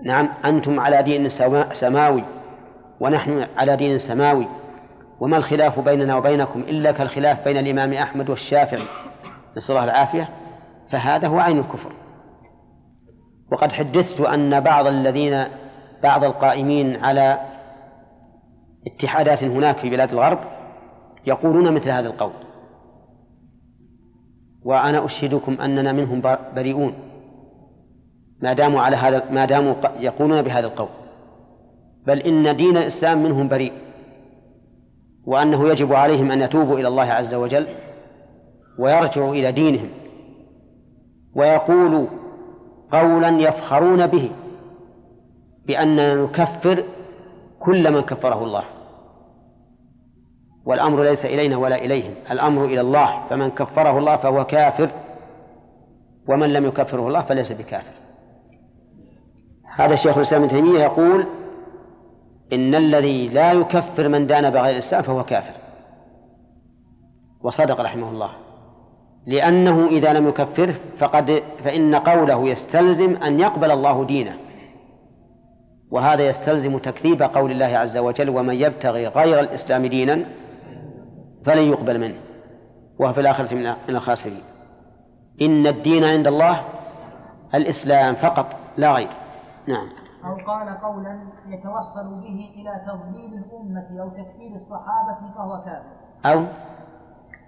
نعم 0.05 0.29
أنتم 0.45 0.79
على 0.79 1.03
دين 1.03 1.29
سماوي 1.73 2.23
ونحن 2.99 3.47
على 3.57 3.75
دين 3.75 3.97
سماوي 3.97 4.47
وما 5.19 5.37
الخلاف 5.37 5.79
بيننا 5.79 6.15
وبينكم 6.15 6.59
إلا 6.59 6.91
كالخلاف 6.91 7.43
بين 7.43 7.57
الإمام 7.57 7.93
أحمد 7.93 8.29
والشافعي. 8.29 8.83
نسأل 9.57 9.75
الله 9.75 9.83
العافية. 9.83 10.29
فهذا 10.91 11.27
هو 11.27 11.39
عين 11.39 11.59
الكفر. 11.59 11.91
وقد 13.51 13.71
حدثت 13.71 14.21
أن 14.21 14.59
بعض 14.59 14.87
الذين 14.87 15.43
بعض 16.03 16.23
القائمين 16.23 17.03
على 17.03 17.39
اتحادات 18.87 19.43
هناك 19.43 19.77
في 19.77 19.89
بلاد 19.89 20.11
الغرب 20.11 20.39
يقولون 21.27 21.73
مثل 21.73 21.89
هذا 21.89 22.07
القول. 22.07 22.31
وأنا 24.63 25.05
أشهدكم 25.05 25.61
أننا 25.61 25.91
منهم 25.91 26.21
بريئون. 26.55 26.93
ما 28.41 28.53
داموا 28.53 28.81
على 28.81 28.95
هذا 28.95 29.31
ما 29.31 29.45
داموا 29.45 29.73
يقولون 29.99 30.41
بهذا 30.41 30.67
القول. 30.67 30.89
بل 32.07 32.19
إن 32.19 32.55
دين 32.55 32.77
الإسلام 32.77 33.23
منهم 33.23 33.47
بريء. 33.47 33.73
وأنه 35.25 35.69
يجب 35.69 35.93
عليهم 35.93 36.31
أن 36.31 36.41
يتوبوا 36.41 36.79
إلى 36.79 36.87
الله 36.87 37.03
عز 37.03 37.33
وجل 37.33 37.67
ويرجعوا 38.79 39.33
إلى 39.33 39.51
دينهم. 39.51 39.89
ويقولوا 41.35 42.07
قولا 42.91 43.29
يفخرون 43.29 44.07
به 44.07 44.31
بأننا 45.65 46.15
نكفر 46.15 46.83
كل 47.59 47.93
من 47.93 48.01
كفره 48.01 48.43
الله. 48.43 48.63
والأمر 50.65 51.03
ليس 51.03 51.25
إلينا 51.25 51.57
ولا 51.57 51.75
إليهم 51.75 52.13
الأمر 52.31 52.65
إلى 52.65 52.81
الله. 52.81 53.27
فمن 53.29 53.51
كفره 53.51 53.97
الله 53.97 54.17
فهو 54.17 54.43
كافر 54.43 54.89
ومن 56.27 56.53
لم 56.53 56.65
يكفره 56.65 57.07
الله 57.07 57.21
فليس 57.21 57.51
بكافر. 57.51 57.93
هذا 59.75 59.93
الشيخ 59.93 60.17
الإسلام 60.17 60.43
ابن 60.43 60.51
تيمية 60.51 60.79
يقول 60.79 61.25
إن 62.53 62.75
الذي 62.75 63.27
لا 63.27 63.51
يكفر 63.51 64.07
من 64.07 64.27
دان 64.27 64.49
بغير 64.49 64.73
الإسلام 64.73 65.01
فهو 65.01 65.23
كافر. 65.23 65.53
وصدق 67.41 67.81
رحمه 67.81 68.09
الله. 68.09 68.46
لأنه 69.27 69.87
إذا 69.87 70.13
لم 70.13 70.27
يكفره 70.27 70.75
فقد 70.99 71.43
فإن 71.63 71.95
قوله 71.95 72.47
يستلزم 72.47 73.15
أن 73.15 73.39
يقبل 73.39 73.71
الله 73.71 74.05
دينه. 74.05 74.37
وهذا 75.91 76.27
يستلزم 76.27 76.77
تكذيب 76.77 77.21
قول 77.21 77.51
الله 77.51 77.65
عز 77.65 77.97
وجل 77.97 78.29
ومن 78.29 78.55
يبتغي 78.55 79.07
غير 79.07 79.39
الإسلام 79.39 79.85
دينا 79.85 80.25
فلن 81.45 81.63
يقبل 81.63 81.99
منه. 81.99 82.15
وهو 82.99 83.13
في 83.13 83.19
الآخرة 83.19 83.55
من 83.55 83.95
الخاسرين. 83.95 84.43
إن 85.41 85.67
الدين 85.67 86.03
عند 86.03 86.27
الله 86.27 86.61
الإسلام 87.55 88.15
فقط 88.15 88.55
لا 88.77 88.93
غير. 88.93 89.09
نعم. 89.67 89.87
أو 90.25 90.35
قال 90.35 90.81
قولا 90.81 91.19
يتوصل 91.47 92.09
به 92.09 92.49
إلى 92.55 92.81
تضليل 92.87 93.33
الأمة 93.33 94.01
أو 94.01 94.09
تكفير 94.09 94.55
الصحابة 94.55 95.33
فهو 95.35 95.63
كافر. 95.63 95.97
أو 96.25 96.45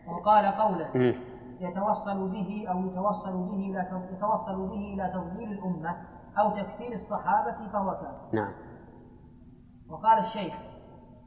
أو 0.08 0.24
قال 0.26 0.46
قولا 0.46 1.14
يتوصل 1.60 2.30
به 2.30 2.66
أو 2.70 2.86
يتوصل 2.86 3.32
به 3.32 3.56
إلى 3.56 4.06
يتوصل 4.12 4.68
به 4.68 4.94
إلى 4.94 5.12
تضليل 5.13 5.51
الأمة 5.51 5.96
أو 6.39 6.50
تكفير 6.50 6.92
الصحابة 6.94 7.70
فهو 7.74 7.92
كافر. 7.92 8.28
نعم. 8.34 8.54
وقال 9.89 10.20
الشيخ 10.20 10.54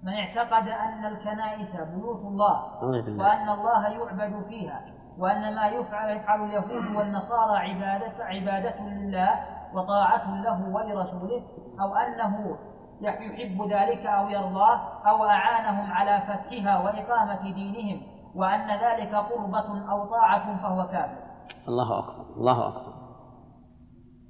من 0.02 0.12
اعتقد 0.12 0.68
أن 0.68 1.04
الكنائس 1.04 1.76
بيوت 1.76 2.20
الله 2.20 2.84
وأن 2.84 3.48
الله 3.48 3.88
يعبد 3.88 4.44
فيها 4.48 4.80
وأن 5.18 5.54
ما 5.54 5.66
يفعل 5.66 6.16
يفعل 6.16 6.44
اليهود 6.44 6.96
والنصارى 6.96 7.56
عبادة 7.58 8.24
عبادة 8.24 8.80
لله 8.80 9.46
وطاعة 9.74 10.42
له 10.42 10.68
ولرسوله 10.68 11.42
أو 11.80 11.94
أنه 11.94 12.56
يحب 13.00 13.62
ذلك 13.62 14.06
أو 14.06 14.28
يرضاه 14.28 15.02
أو 15.08 15.24
أعانهم 15.24 15.92
على 15.92 16.20
فتحها 16.20 16.78
وإقامة 16.78 17.42
دينهم 17.54 18.02
وأن 18.34 18.68
ذلك 18.70 19.14
قربة 19.14 19.90
أو 19.90 20.06
طاعة 20.06 20.62
فهو 20.62 20.88
كافر. 20.88 21.22
الله 21.68 21.98
أكبر 21.98 22.24
الله 22.36 22.68
أكبر 22.68 22.92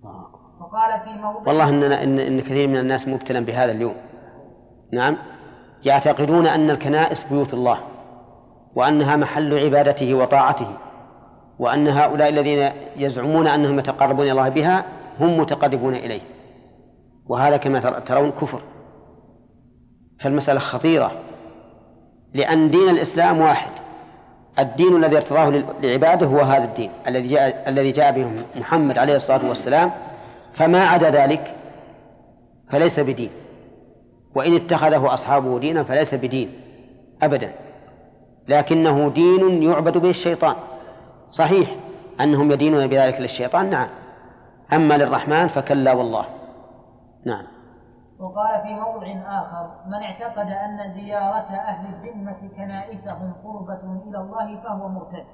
الله 0.02 0.20
أكبر. 0.20 0.42
وقال 0.60 1.00
في 1.00 1.22
موضع 1.22 1.48
والله 1.48 1.68
إننا 1.68 2.02
إن, 2.02 2.18
إن 2.18 2.40
كثير 2.40 2.68
من 2.68 2.76
الناس 2.78 3.08
مبتلى 3.08 3.40
بهذا 3.40 3.72
اليوم. 3.72 3.94
نعم؟ 4.92 5.16
يعتقدون 5.84 6.46
أن 6.46 6.70
الكنائس 6.70 7.24
بيوت 7.24 7.54
الله 7.54 7.78
وأنها 8.74 9.16
محل 9.16 9.58
عبادته 9.58 10.14
وطاعته 10.14 10.68
وأن 11.58 11.88
هؤلاء 11.88 12.28
الذين 12.28 12.72
يزعمون 12.96 13.46
أنهم 13.46 13.78
يتقربون 13.78 14.24
إلى 14.24 14.32
الله 14.32 14.48
بها 14.48 14.84
هم 15.20 15.38
متقربون 15.38 15.94
إليه. 15.94 16.22
وهذا 17.26 17.56
كما 17.56 17.80
ترون 18.00 18.30
كفر. 18.30 18.62
فالمسألة 20.20 20.60
خطيرة. 20.60 21.12
لأن 22.34 22.70
دين 22.70 22.88
الإسلام 22.88 23.40
واحد. 23.40 23.81
الدين 24.58 24.96
الذي 24.96 25.16
ارتضاه 25.16 25.62
لعباده 25.82 26.26
هو 26.26 26.40
هذا 26.40 26.64
الدين 26.64 26.90
الذي 27.06 27.28
جاء 27.28 27.64
الذي 27.68 27.90
جاء 27.90 28.12
به 28.12 28.26
محمد 28.56 28.98
عليه 28.98 29.16
الصلاة 29.16 29.48
والسلام. 29.48 29.90
فما 30.54 30.86
عدا 30.86 31.10
ذلك 31.10 31.54
فليس 32.70 33.00
بدين. 33.00 33.30
وإن 34.34 34.56
اتخذه 34.56 35.14
أصحابه 35.14 35.58
دينا 35.58 35.82
فليس 35.82 36.14
بدين 36.14 36.52
أبدا. 37.22 37.52
لكنه 38.48 39.08
دين 39.10 39.62
يعبد 39.62 39.98
به 39.98 40.10
الشيطان. 40.10 40.54
صحيح 41.30 41.76
أنهم 42.20 42.52
يدينون 42.52 42.86
بذلك 42.86 43.20
للشيطان 43.20 43.70
نعم. 43.70 43.88
أما 44.72 44.96
للرحمن 44.96 45.46
فكلا 45.46 45.92
والله. 45.92 46.24
نعم. 47.24 47.51
وقال 48.22 48.62
في 48.62 48.74
موضع 48.74 49.06
آخر 49.26 49.70
من 49.86 50.02
اعتقد 50.02 50.50
أن 50.50 50.92
زيارة 50.94 51.50
أهل 51.56 51.94
الذمة 51.94 52.48
كنائسهم 52.56 53.34
قربة 53.44 54.02
إلى 54.08 54.18
الله 54.18 54.60
فهو 54.62 54.88
مرتد. 54.88 55.26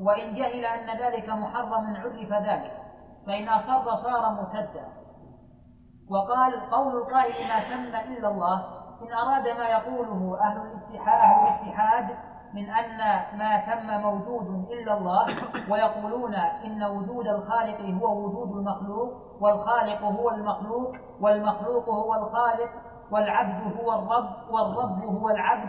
وإن 0.00 0.34
جهل 0.34 0.64
أن 0.64 0.98
ذلك 0.98 1.28
محرم 1.28 1.96
عرف 1.96 2.32
ذلك 2.32 2.72
فإن 3.26 3.48
أصر 3.48 3.94
صار 3.94 4.32
مرتدا. 4.32 4.84
وقال 6.10 6.70
قول 6.70 6.96
القائل 6.96 7.48
ما 7.48 7.60
تم 7.70 8.12
إلا 8.12 8.28
الله 8.28 8.64
إن 9.02 9.12
أراد 9.12 9.48
ما 9.58 9.68
يقوله 9.68 10.38
أهل 10.40 10.60
الاتحاد, 10.60 11.20
أهل 11.20 11.48
الاتحاد 11.48 12.16
من 12.54 12.70
أن 12.70 12.98
ما 13.38 13.60
تم 13.60 14.00
موجود 14.02 14.68
إلا 14.72 14.98
الله 14.98 15.26
ويقولون 15.70 16.34
إن 16.34 16.84
وجود 16.84 17.26
الخالق 17.26 17.80
هو 17.80 18.24
وجود 18.24 18.56
المخلوق 18.56 19.12
والخالق 19.40 20.02
هو 20.02 20.30
المخلوق 20.30 20.92
والمخلوق 21.20 21.88
هو 21.88 22.14
الخالق 22.14 22.70
والعبد 23.10 23.76
هو 23.80 23.92
الرب 23.92 24.50
والرب 24.50 25.04
هو 25.04 25.30
العبد 25.30 25.68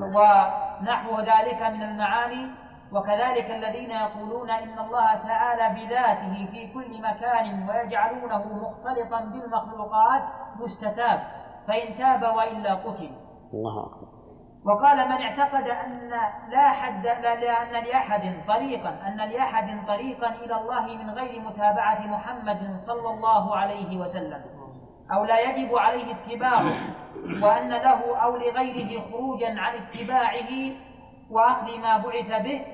ونحو 0.00 1.20
ذلك 1.20 1.62
من 1.62 1.82
المعاني. 1.82 2.50
وكذلك 2.92 3.50
الذين 3.50 3.90
يقولون 3.90 4.50
إن 4.50 4.78
الله 4.78 5.14
تعالى 5.14 5.80
بذاته 5.80 6.50
في 6.50 6.72
كل 6.74 7.02
مكان 7.02 7.68
ويجعلونه 7.68 8.44
مختلطا 8.62 9.20
بالمخلوقات 9.20 10.22
مستتاب 10.60 11.20
فإن 11.68 11.98
تاب 11.98 12.22
وإلا 12.36 12.74
قتل. 12.74 13.10
الله 13.54 13.86
أكبر. 13.86 14.11
وقال 14.64 15.08
من 15.08 15.22
اعتقد 15.22 15.68
أن 15.68 16.10
لا 16.48 16.70
حد 16.70 17.06
لأن 17.06 17.84
لأحد 17.84 18.34
طريقا 18.48 18.88
أن 19.06 19.16
لأحد 19.16 19.86
طريقا 19.86 20.30
إلى 20.30 20.56
الله 20.56 20.86
من 20.86 21.10
غير 21.10 21.40
متابعة 21.40 22.06
محمد 22.06 22.80
صلى 22.86 23.10
الله 23.10 23.56
عليه 23.56 23.96
وسلم 23.96 24.44
أو 25.12 25.24
لا 25.24 25.40
يجب 25.40 25.78
عليه 25.78 26.14
اتباعه 26.14 26.72
وأن 27.42 27.68
له 27.68 28.16
أو 28.22 28.36
لغيره 28.36 29.02
خروجا 29.12 29.60
عن 29.60 29.74
اتباعه 29.74 30.72
وأخذ 31.30 31.78
ما 31.78 31.96
بعث 31.96 32.42
به 32.42 32.64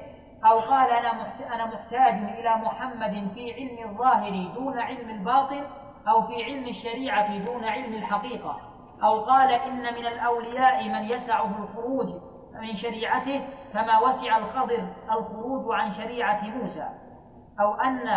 أو 0.45 0.61
قال 0.61 0.91
أنا 0.91 1.27
أنا 1.55 1.67
محتاج 1.67 2.15
إلى 2.39 2.57
محمد 2.57 3.31
في 3.35 3.53
علم 3.53 3.91
الظاهر 3.91 4.49
دون 4.55 4.79
علم 4.79 5.11
الباطن 5.11 5.65
أو 6.09 6.27
في 6.27 6.45
علم 6.45 6.65
الشريعة 6.65 7.39
دون 7.39 7.65
علم 7.65 7.95
الحقيقة. 7.95 8.61
أو 9.03 9.21
قال 9.21 9.53
إن 9.53 9.95
من 9.95 10.07
الأولياء 10.07 10.89
من 10.89 11.05
يسعه 11.05 11.51
الخروج 11.63 12.09
من 12.61 12.77
شريعته 12.77 13.41
كما 13.73 13.99
وسع 13.99 14.39
الخضر 14.39 14.89
الخروج 15.11 15.75
عن 15.75 15.93
شريعة 15.93 16.41
موسى. 16.45 16.89
أو 17.61 17.75
أن 17.75 18.09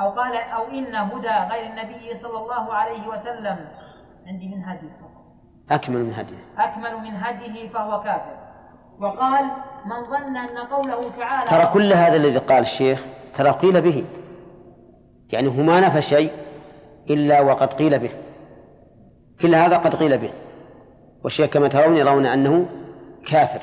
أو 0.00 0.10
قال 0.10 0.36
أو 0.36 0.64
إن 0.68 0.94
هدى 0.94 1.52
غير 1.52 1.66
النبي 1.70 2.14
صلى 2.14 2.38
الله 2.38 2.74
عليه 2.74 3.08
وسلم. 3.08 3.68
عندي 4.26 4.48
من 4.48 4.64
هديه 4.64 4.96
أكمل 5.70 6.04
من 6.04 6.14
هديه 6.14 6.44
أكمل 6.58 6.96
من 6.96 7.16
هديه 7.16 7.68
فهو 7.68 8.00
كافر. 8.00 8.36
وقال 9.00 9.44
من 9.84 10.10
ظن 10.10 10.36
أن 10.36 10.58
قوله 10.58 11.10
تعالى 11.10 11.50
ترى 11.50 11.66
كل 11.72 11.92
هذا 11.92 12.16
الذي 12.16 12.38
قال 12.38 12.62
الشيخ 12.62 13.04
ترى 13.38 13.50
قيل 13.50 13.80
به. 13.80 14.04
يعني 15.30 15.48
هو 15.48 15.62
ما 15.62 15.80
نفى 15.80 16.02
شيء 16.02 16.30
إلا 17.10 17.40
وقد 17.40 17.74
قيل 17.74 17.98
به. 17.98 18.10
كل 19.42 19.54
هذا 19.54 19.76
قد 19.76 19.94
قيل 19.94 20.18
به. 20.18 20.30
والشيخ 21.24 21.46
كما 21.46 21.68
ترون 21.68 21.96
يرون 21.96 22.26
أنه 22.26 22.66
كافر. 23.30 23.60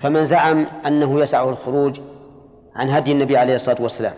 فمن 0.00 0.24
زعم 0.24 0.66
أنه 0.86 1.20
يسعه 1.20 1.48
الخروج 1.48 2.00
عن 2.76 2.90
هدي 2.90 3.12
النبي 3.12 3.36
عليه 3.36 3.54
الصلاة 3.54 3.82
والسلام 3.82 4.12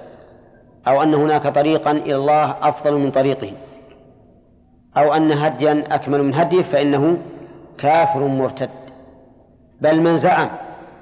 أو 0.89 1.03
أن 1.03 1.15
هناك 1.15 1.47
طريقا 1.55 1.91
إلى 1.91 2.17
الله 2.17 2.55
أفضل 2.63 2.95
من 2.95 3.11
طريقه 3.11 3.53
أو 4.97 5.15
أن 5.15 5.33
هديا 5.33 5.85
أكمل 5.91 6.23
من 6.23 6.35
هديه 6.35 6.63
فإنه 6.63 7.19
كافر 7.79 8.27
مرتد. 8.27 8.71
بل 9.81 10.01
من 10.01 10.17
زعم 10.17 10.49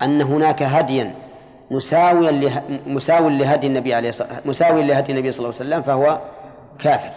أن 0.02 0.22
هناك 0.22 0.62
هديا 0.62 1.14
مساويا 1.70 2.30
له... 2.30 2.62
مساوي 2.86 3.38
لهدي 3.38 3.66
النبي 3.66 3.94
عليه 3.94 4.08
الصلاة 4.08 4.40
مساوي 4.44 4.82
لهدي 4.82 5.12
النبي 5.12 5.32
صلى 5.32 5.38
الله 5.38 5.60
عليه 5.60 5.68
وسلم 5.68 5.82
فهو 5.82 6.20
كافر. 6.78 7.10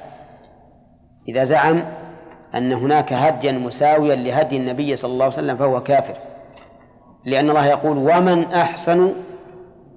إذا 1.27 1.43
زعم 1.43 1.83
أن 2.55 2.73
هناك 2.73 3.13
هديا 3.13 3.51
مساويا 3.51 4.15
لهدي 4.15 4.57
النبي 4.57 4.95
صلى 4.95 5.11
الله 5.11 5.25
عليه 5.25 5.33
وسلم 5.33 5.57
فهو 5.57 5.83
كافر. 5.83 6.17
لأن 7.25 7.49
الله 7.49 7.65
يقول 7.65 7.97
ومن 7.97 8.43
أحسن 8.43 9.13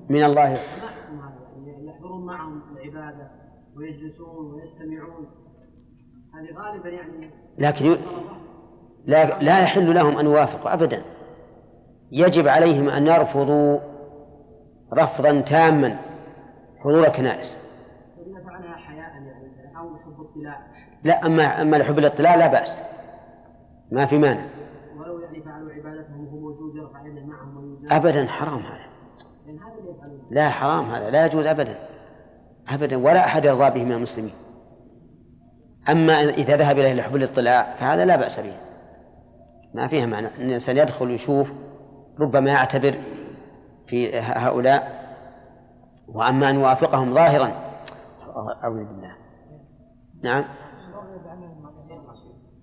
من 0.08 0.24
الله 0.24 0.48
يحضرون 0.48 2.26
معهم 2.26 2.62
العبادة 2.72 3.30
ويجلسون 3.76 4.54
ويستمعون. 4.54 5.26
هذه 6.34 6.48
غالبا 6.58 6.88
يعني 6.88 7.30
لكن 7.58 7.96
لا, 9.04 9.38
لا 9.38 9.62
يحل 9.62 9.94
لهم 9.94 10.18
أن 10.18 10.24
يوافقوا 10.26 10.74
أبدا. 10.74 11.02
يجب 12.12 12.48
عليهم 12.48 12.88
أن 12.88 13.06
يرفضوا 13.06 13.78
رفضا 14.94 15.40
تاما 15.40 15.98
حضور 16.80 17.06
الكنائس. 17.06 17.58
لا 21.04 21.26
أما 21.26 21.62
أما 21.62 21.76
لحب 21.76 21.98
الاطلاع 21.98 22.34
لا 22.34 22.46
بأس. 22.46 22.82
ما 23.92 24.06
في 24.06 24.18
مانع. 24.18 24.46
ولو 24.96 25.18
يعني 25.18 25.42
فعلوا 25.42 25.72
عبادتهم 25.72 26.26
وهو 26.26 26.38
موجود 26.38 26.76
يرفع 26.76 27.06
يده 27.06 27.26
معهم 27.26 27.78
أبدا 27.90 28.26
حرام 28.26 28.58
هذا. 28.58 28.92
لا 30.30 30.48
حرام 30.48 30.90
هذا. 30.90 31.10
لا 31.10 31.26
يجوز 31.26 31.46
أبدا. 31.46 31.78
أبدا. 32.68 32.96
ولا 32.96 33.24
أحد 33.24 33.44
يرضى 33.44 33.70
به 33.70 33.84
من 33.84 33.92
المسلمين. 33.92 34.34
أما 35.88 36.20
إذا 36.22 36.56
ذهب 36.56 36.78
إليه 36.78 36.92
لحب 36.92 37.16
الاطلاع 37.16 37.74
فهذا 37.74 38.04
لا 38.04 38.16
بأس 38.16 38.40
به. 38.40 38.56
ما 39.74 39.88
فيها 39.88 40.06
معنى. 40.06 40.26
أن 40.26 40.42
الإنسان 40.42 40.76
يدخل 40.76 41.06
ويشوف 41.06 41.48
ربما 42.20 42.50
يعتبر 42.50 42.94
في 43.86 44.18
هؤلاء 44.18 45.02
وأما 46.08 46.50
أن 46.50 46.54
يوافقهم 46.54 47.14
ظاهرا. 47.14 47.52
أعوذ 48.64 48.84
بالله. 48.84 49.12
نعم. 50.22 50.44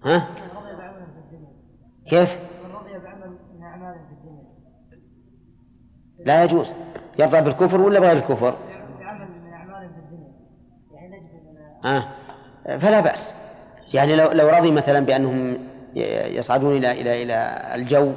ها؟ 0.05 0.27
كيف؟ 2.07 2.29
لا 6.25 6.43
يجوز 6.43 6.73
يرضى 7.19 7.41
بالكفر 7.41 7.81
ولا 7.81 7.99
بغير 7.99 8.17
الكفر؟ 8.17 8.57
آه. 11.85 12.07
فلا 12.65 12.99
بأس 12.99 13.33
يعني 13.93 14.15
لو 14.15 14.31
لو 14.31 14.49
رضي 14.49 14.71
مثلا 14.71 14.99
بأنهم 14.99 15.57
يصعدون 16.35 16.77
إلى 16.77 16.91
إلى 16.91 17.23
إلى 17.23 17.61
الجو 17.75 18.11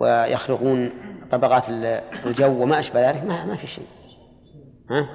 ويخرقون 0.00 0.90
طبقات 1.30 1.68
الجو 2.26 2.62
وما 2.62 2.78
أشبه 2.78 3.10
ذلك 3.10 3.24
ما 3.24 3.44
ما 3.44 3.56
في 3.56 3.66
شيء 3.66 3.86
ها؟ 4.90 5.08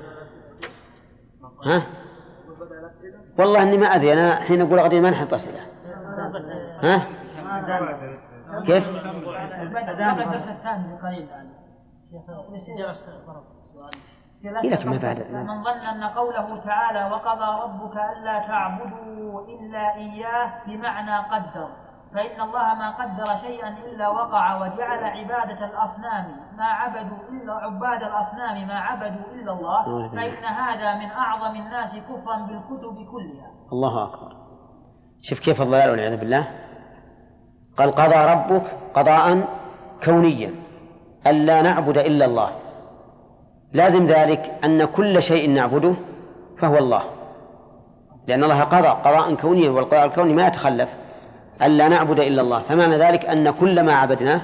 ها؟ 1.66 1.84
والله 3.40 3.64
إني 3.64 3.78
ما 3.78 3.86
أدري 3.86 4.14
أنا 4.14 4.36
حين 4.36 4.62
أقول 4.62 4.80
غدير 4.80 5.02
ما 5.02 5.10
نحط 5.10 5.34
أسئلة 5.34 5.60
ها؟ 6.84 7.08
كيف؟ 8.66 8.84
لكن 14.44 14.90
ما 14.90 14.98
بعد 14.98 15.32
من 15.32 15.64
ظن 15.64 15.70
أن 15.70 16.04
قوله 16.04 16.62
تعالى 16.66 17.12
وقضى 17.12 17.64
ربك 17.64 17.96
ألا 17.96 18.40
تعبدوا 18.40 19.42
إلا 19.48 19.96
إياه 19.96 20.52
بمعنى 20.68 21.18
قدر 21.18 21.70
فإن 22.14 22.42
الله 22.42 22.74
ما 22.74 22.90
قدر 22.90 23.38
شيئا 23.48 23.70
إلا 23.70 24.10
وقع 24.10 24.56
وجعل 24.56 25.04
عبادة 25.04 25.66
الأصنام 25.66 26.26
ما 26.58 26.66
عبدوا 26.66 27.18
إلا 27.30 27.54
عباد 27.54 28.04
الأصنام 28.04 28.68
ما 28.68 28.80
عبدوا 28.80 29.34
إلا 29.34 29.52
الله 29.52 30.10
فإن 30.10 30.44
هذا 30.44 30.96
من 30.96 31.12
أعظم 31.12 31.56
الناس 31.56 31.90
كفرا 31.96 32.38
بالكتب 32.38 32.96
كلها. 33.12 33.52
الله 33.74 34.04
أكبر. 34.04 34.36
شوف 35.22 35.40
كيف 35.40 35.62
الضلال 35.62 35.90
والعياذ 35.90 36.18
بالله. 36.18 36.48
قال 37.78 37.92
قضى 37.92 38.16
ربك 38.16 38.78
قضاء 38.94 39.48
كونيا 40.06 40.56
ألا 41.28 41.62
نعبد 41.62 41.98
إلا 41.98 42.26
الله. 42.26 42.52
لازم 43.74 44.06
ذلك 44.06 44.60
أن 44.66 44.86
كل 44.86 45.22
شيء 45.22 45.50
نعبده 45.50 45.96
فهو 46.62 46.78
الله. 46.78 47.04
لأن 48.28 48.44
الله 48.44 48.64
قضى 48.64 48.88
قضاء 48.88 49.36
كونيا 49.36 49.70
والقضاء 49.70 50.06
الكوني 50.06 50.34
ما 50.34 50.48
يتخلف. 50.48 51.09
ألا 51.62 51.88
نعبد 51.88 52.20
إلا 52.20 52.42
الله. 52.42 52.62
فمعنى 52.62 52.98
ذلك 52.98 53.26
أن 53.26 53.52
كل 53.52 53.84
ما 53.84 53.94
عبدناه 53.94 54.42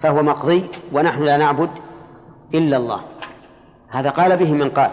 فهو 0.00 0.22
مقضي 0.22 0.70
ونحن 0.92 1.22
لا 1.22 1.36
نعبد 1.36 1.70
إلا 2.54 2.76
الله. 2.76 3.00
هذا 3.88 4.10
قال 4.10 4.36
به 4.36 4.52
من 4.52 4.70
قال. 4.70 4.90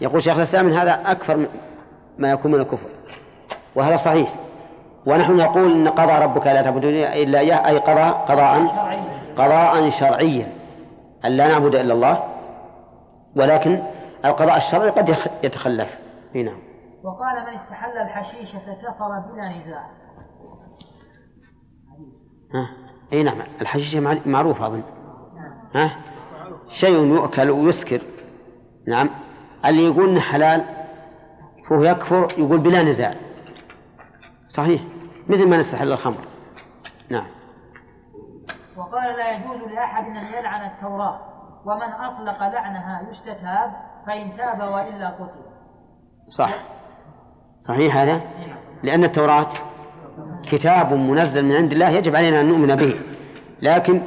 يقول 0.00 0.22
شيخ 0.22 0.36
الإسلام 0.36 0.64
من 0.64 0.72
هذا 0.72 1.00
أكثر 1.06 1.46
ما 2.18 2.30
يكون 2.30 2.52
من 2.52 2.60
الكفر. 2.60 2.88
وهذا 3.74 3.96
صحيح. 3.96 4.34
ونحن 5.06 5.36
نقول 5.36 5.72
إن 5.72 5.88
قضى 5.88 6.24
ربك 6.24 6.46
لا 6.46 6.62
تعبد 6.62 6.84
إلا 6.84 7.38
إياه 7.38 7.68
أي 7.68 7.78
قضى 7.78 8.10
قضاء 8.28 8.66
قضاء 9.36 9.90
شرعيا. 9.90 10.52
ألا 11.24 11.48
نعبد 11.48 11.74
إلا 11.74 11.94
الله. 11.94 12.24
ولكن 13.36 13.82
القضاء 14.24 14.56
الشرعي 14.56 14.90
قد 14.90 15.16
يتخلف. 15.42 15.98
نعم. 16.34 16.58
وقال 17.04 17.34
من 17.46 17.58
استحل 17.58 17.98
الحشيشة 17.98 18.58
كفر 18.58 19.08
بلا 19.18 19.48
نزاع. 19.48 19.99
ها؟ 22.54 22.70
أي 23.12 23.22
نعم. 23.22 23.38
الحشيشة 23.60 24.20
معروفة 24.26 24.66
أظن 24.66 24.82
ها؟ 25.74 25.96
شيء 26.68 27.06
يؤكل 27.06 27.50
ويسكر. 27.50 28.02
نعم. 28.88 29.10
اللي 29.64 29.84
يقول 29.84 30.08
إنه 30.08 30.20
حلال 30.20 30.64
فهو 31.68 31.82
يكفر 31.82 32.34
يقول 32.38 32.58
بلا 32.58 32.82
نزاع. 32.82 33.14
صحيح. 34.48 34.82
مثل 35.28 35.48
ما 35.48 35.56
نستحل 35.56 35.92
الخمر. 35.92 36.24
نعم. 37.10 37.26
وقال 38.76 39.16
لا 39.16 39.32
يجوز 39.32 39.72
لأحد 39.72 40.04
أن 40.04 40.26
يلعن 40.26 40.70
التوراة 40.70 41.20
ومن 41.64 41.92
أطلق 41.92 42.38
لعنها 42.38 43.02
يستتاب 43.10 43.72
فإن 44.06 44.36
تاب 44.36 44.60
وإلا 44.60 45.08
قتل. 45.08 45.40
صح. 46.28 46.54
صحيح 47.60 47.96
هذا؟ 47.96 48.20
لأن 48.82 49.04
التوراة 49.04 49.48
كتاب 50.50 50.92
منزل 50.92 51.44
من 51.44 51.52
عند 51.52 51.72
الله 51.72 51.88
يجب 51.88 52.16
علينا 52.16 52.40
أن 52.40 52.48
نؤمن 52.48 52.76
به. 52.76 52.94
لكن 53.62 54.02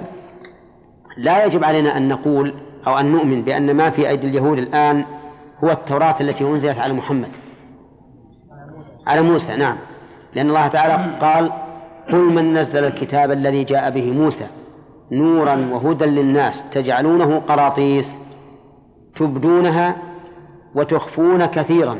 لا 1.18 1.46
يجب 1.46 1.64
علينا 1.64 1.98
أن 1.98 2.08
نقول 2.08 2.54
أو 2.88 3.00
أن 3.00 3.12
نؤمن 3.12 3.42
بأن 3.42 3.74
ما 3.74 3.90
في 3.90 4.10
أيدي 4.10 4.28
اليهود 4.28 4.58
الآن 4.58 5.06
هو 5.64 5.72
التوراة 5.72 6.16
التي 6.22 6.44
أنزلت 6.44 6.80
على 6.80 6.94
محمد. 6.94 7.30
على 9.08 9.22
موسى 9.22 9.56
نعم. 9.56 9.76
لأن 10.36 10.48
الله 10.48 10.68
تعالى 10.68 11.20
قال 11.20 11.52
قل 12.12 12.34
من 12.34 12.54
نزل 12.54 12.84
الكتاب 12.84 13.32
الذي 13.32 13.64
جاء 13.64 13.90
به 13.90 14.12
موسى 14.12 14.48
نورا 15.12 15.56
وهدى 15.56 16.06
للناس 16.06 16.70
تجعلونه 16.70 17.40
قراطيس 17.40 18.16
تبدونها 19.16 19.96
وتخفون 20.76 21.46
كثيرا. 21.46 22.00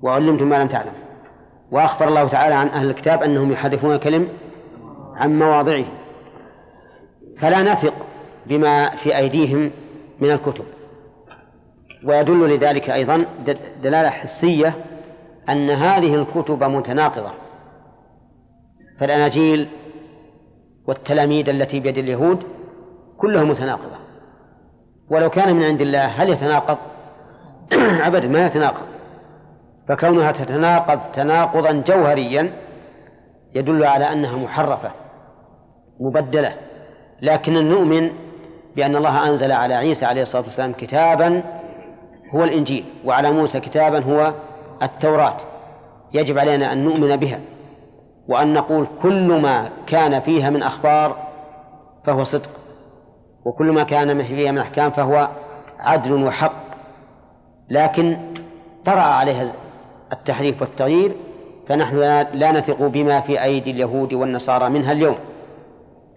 وعلمتم 0.00 0.48
ما 0.48 0.62
لم 0.62 0.68
تعلم. 0.68 1.01
وأخبر 1.72 2.08
الله 2.08 2.28
تعالى 2.28 2.54
عن 2.54 2.68
أهل 2.68 2.90
الكتاب 2.90 3.22
أنهم 3.22 3.52
يحرفون 3.52 3.94
الكلم 3.94 4.28
عن 5.14 5.38
مواضعه. 5.38 5.84
فلا 7.40 7.62
نثق 7.62 7.94
بما 8.46 8.90
في 8.90 9.16
أيديهم 9.16 9.70
من 10.20 10.30
الكتب. 10.30 10.64
ويدل 12.04 12.56
لذلك 12.56 12.90
أيضا 12.90 13.26
دلالة 13.82 14.10
حسية 14.10 14.74
أن 15.48 15.70
هذه 15.70 16.14
الكتب 16.14 16.64
متناقضة. 16.64 17.30
فالأناجيل 19.00 19.68
والتلاميذ 20.86 21.48
التي 21.48 21.80
بيد 21.80 21.98
اليهود 21.98 22.42
كلها 23.18 23.44
متناقضة. 23.44 23.96
ولو 25.10 25.30
كان 25.30 25.56
من 25.56 25.62
عند 25.62 25.80
الله 25.80 26.06
هل 26.06 26.28
يتناقض؟ 26.28 26.78
أبدا 28.06 28.28
ما 28.28 28.46
يتناقض. 28.46 28.91
فكونها 29.92 30.32
تتناقض 30.32 31.00
تناقضا 31.00 31.82
جوهريا 31.86 32.52
يدل 33.54 33.84
على 33.84 34.12
أنها 34.12 34.36
محرفة 34.36 34.90
مبدلة. 36.00 36.54
لكن 37.22 37.68
نؤمن 37.68 38.10
بأن 38.76 38.96
الله 38.96 39.28
أنزل 39.28 39.52
على 39.52 39.74
عيسى 39.74 40.04
عليه 40.06 40.22
الصلاة 40.22 40.42
والسلام 40.42 40.72
كتابا 40.72 41.42
هو 42.34 42.44
الإنجيل 42.44 42.84
وعلى 43.04 43.30
موسى 43.30 43.60
كتابا 43.60 43.98
هو 43.98 44.32
التوراة. 44.82 45.36
يجب 46.12 46.38
علينا 46.38 46.72
أن 46.72 46.84
نؤمن 46.84 47.16
بها 47.16 47.40
وأن 48.28 48.54
نقول 48.54 48.86
كل 49.02 49.40
ما 49.40 49.68
كان 49.86 50.20
فيها 50.20 50.50
من 50.50 50.62
أخبار 50.62 51.16
فهو 52.04 52.24
صدق 52.24 52.50
وكل 53.44 53.72
ما 53.72 53.82
كان 53.82 54.22
فيها 54.22 54.52
من 54.52 54.58
أحكام 54.58 54.90
فهو 54.90 55.28
عدل 55.78 56.24
وحق. 56.24 56.62
لكن 57.70 58.18
طرأ 58.84 59.00
عليها 59.00 59.52
التحريف 60.12 60.62
والتغيير 60.62 61.16
فنحن 61.68 61.96
لا 62.32 62.52
نثق 62.52 62.86
بما 62.86 63.20
في 63.20 63.42
أيدي 63.42 63.70
اليهود 63.70 64.12
والنصارى 64.12 64.68
منها 64.68 64.92
اليوم. 64.92 65.16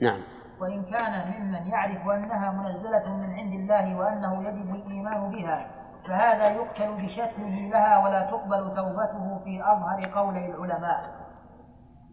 نعم. 0.02 0.20
وإن 0.62 0.84
كان 0.84 1.34
ممن 1.40 1.68
يعرف 1.68 2.10
أنها 2.10 2.52
منزلة 2.52 3.16
من 3.16 3.34
عند 3.34 3.54
الله 3.54 3.96
وأنه 4.00 4.48
يجب 4.48 4.76
الإيمان 4.76 5.32
بها 5.32 5.68
فهذا 6.08 6.50
يقتل 6.50 6.94
بشتمه 6.94 7.70
لها 7.70 8.04
ولا 8.04 8.22
تقبل 8.22 8.76
توبته 8.76 9.40
في 9.44 9.62
أظهر 9.62 10.12
قولي 10.16 10.46
العلماء. 10.46 11.26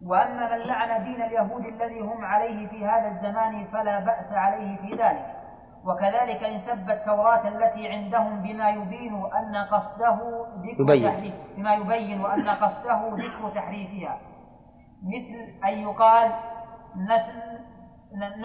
وأما 0.05 0.55
من 0.55 0.61
لعن 0.67 1.03
دين 1.03 1.21
اليهود 1.21 1.65
الذي 1.65 1.99
هم 1.99 2.25
عليه 2.25 2.67
في 2.67 2.85
هذا 2.85 3.07
الزمان 3.07 3.67
فلا 3.73 3.99
بأس 3.99 4.31
عليه 4.31 4.77
في 4.77 4.95
ذلك. 4.95 5.42
وكذلك 5.85 6.43
إن 6.43 6.59
سب 6.59 6.89
التوراة 6.89 7.47
التي 7.47 7.87
عندهم 7.87 8.41
بما 8.41 8.69
يبين 8.69 9.13
أن 9.13 9.55
قصده 9.55 10.45
ذكر 10.61 10.81
يبين. 10.93 11.11
تحريف 11.11 11.33
بما 11.57 11.73
يبين 11.73 12.25
أن 12.25 12.49
قصده 12.49 13.09
ذكر 13.09 13.49
تحريفها. 13.55 14.17
مثل 15.03 15.65
أن 15.67 15.73
يقال 15.77 16.31
نس- 16.95 17.53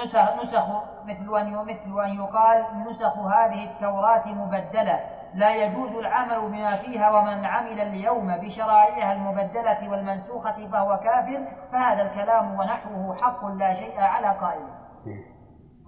نسخ 0.04 0.42
نسخ 0.42 0.66
مثل 1.04 1.38
أن 1.40 1.52
مثل 1.52 2.04
أن 2.04 2.14
يقال 2.14 2.64
نسخ 2.90 3.18
هذه 3.18 3.64
التوراة 3.64 4.28
مبدلة. 4.28 5.00
لا 5.34 5.54
يجوز 5.54 5.90
العمل 5.90 6.40
بما 6.48 6.76
فيها 6.76 7.10
ومن 7.10 7.44
عمل 7.44 7.80
اليوم 7.80 8.36
بشرائعها 8.36 9.12
المبدلة 9.12 9.90
والمنسوخة 9.90 10.68
فهو 10.72 10.96
كافر 10.96 11.44
فهذا 11.72 12.02
الكلام 12.02 12.54
ونحوه 12.60 13.16
حق 13.16 13.44
لا 13.46 13.74
شيء 13.74 14.00
على 14.00 14.26
قائله 14.38 14.68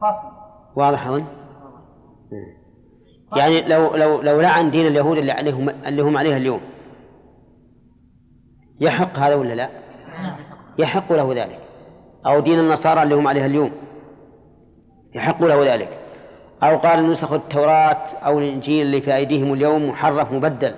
فصل. 0.00 0.28
واضح 0.76 1.06
أظن 1.06 1.26
يعني 3.36 3.60
لو 3.60 3.96
لو 3.96 4.20
لو 4.22 4.40
لعن 4.40 4.70
دين 4.70 4.86
اليهود 4.86 5.18
اللي 5.18 5.32
عليهم 5.32 5.68
اللي 5.68 6.02
هم 6.02 6.16
عليها 6.18 6.36
اليوم. 6.36 6.60
يحق 8.80 9.18
هذا 9.18 9.34
ولا 9.34 9.54
لا؟ 9.54 9.68
يحق 10.78 11.12
له 11.12 11.34
ذلك. 11.34 11.58
أو 12.26 12.40
دين 12.40 12.58
النصارى 12.58 13.02
اللي 13.02 13.14
هم 13.14 13.28
عليها 13.28 13.46
اليوم. 13.46 13.72
يحق 15.14 15.42
له 15.42 15.74
ذلك. 15.74 15.88
أو 16.62 16.76
قال 16.76 17.10
نسخ 17.10 17.32
التوراة 17.32 18.06
أو 18.26 18.38
الإنجيل 18.38 18.86
اللي 18.86 19.00
في 19.00 19.16
أيديهم 19.16 19.52
اليوم 19.52 19.88
محرف 19.88 20.32
مبدل. 20.32 20.74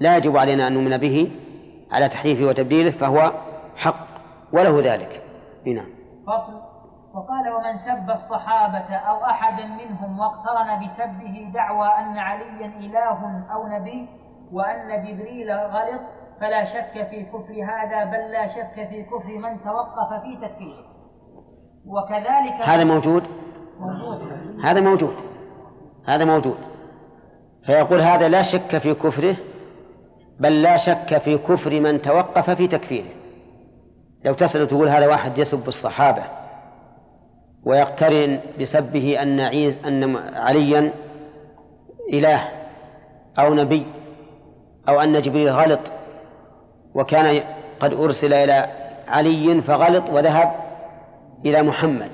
لا 0.00 0.16
يجب 0.16 0.36
علينا 0.36 0.66
أن 0.66 0.72
نؤمن 0.72 0.96
به 0.96 1.30
على 1.90 2.08
تحريفه 2.08 2.44
وتبديله 2.44 2.90
فهو 2.90 3.32
حق 3.76 4.06
وله 4.52 4.80
ذلك. 4.80 5.22
نعم. 5.66 5.86
وقال 7.14 7.52
ومن 7.52 7.78
سب 7.78 8.10
الصحابة 8.10 8.94
أو 8.94 9.24
أحدا 9.24 9.64
منهم 9.64 10.18
واقترن 10.18 10.80
بسبه 10.80 11.50
دعوى 11.54 11.88
أن 11.88 12.18
عليا 12.18 12.66
إله 12.66 13.44
أو 13.54 13.66
نبي 13.68 14.08
وأن 14.52 15.04
جبريل 15.04 15.50
غلط 15.50 16.00
فلا 16.40 16.64
شك 16.64 17.08
في 17.10 17.22
كفر 17.22 17.54
هذا 17.54 18.04
بل 18.04 18.30
لا 18.32 18.48
شك 18.48 18.88
في 18.88 19.02
كفر 19.02 19.38
من 19.38 19.62
توقف 19.64 20.22
في 20.22 20.36
تكفيره. 20.36 20.84
وكذلك 21.86 22.68
هذا 22.68 22.84
موجود؟ 22.84 23.22
موجود. 23.80 24.32
هذا 24.64 24.80
موجود. 24.80 25.14
هذا 26.06 26.24
موجود. 26.24 26.58
فيقول 27.66 28.00
هذا 28.00 28.28
لا 28.28 28.42
شك 28.42 28.78
في 28.78 28.94
كفره 28.94 29.36
بل 30.40 30.62
لا 30.62 30.76
شك 30.76 31.18
في 31.18 31.38
كفر 31.38 31.80
من 31.80 32.02
توقف 32.02 32.50
في 32.50 32.68
تكفيره. 32.68 33.10
لو 34.24 34.34
تسأل 34.34 34.66
تقول 34.66 34.88
هذا 34.88 35.08
واحد 35.08 35.38
يسب 35.38 35.68
الصحابة. 35.68 36.41
ويقترن 37.64 38.40
بسبه 38.60 39.22
أن 39.22 39.40
عيز 39.40 39.78
أن 39.86 40.16
عليا 40.34 40.92
إله 42.12 42.48
أو 43.38 43.54
نبي 43.54 43.86
أو 44.88 45.00
أن 45.00 45.20
جبريل 45.20 45.50
غلط 45.50 45.92
وكان 46.94 47.40
قد 47.80 47.92
أرسل 47.92 48.32
إلى 48.32 48.66
علي 49.08 49.62
فغلط 49.62 50.10
وذهب 50.10 50.52
إلى 51.44 51.62
محمد 51.62 52.10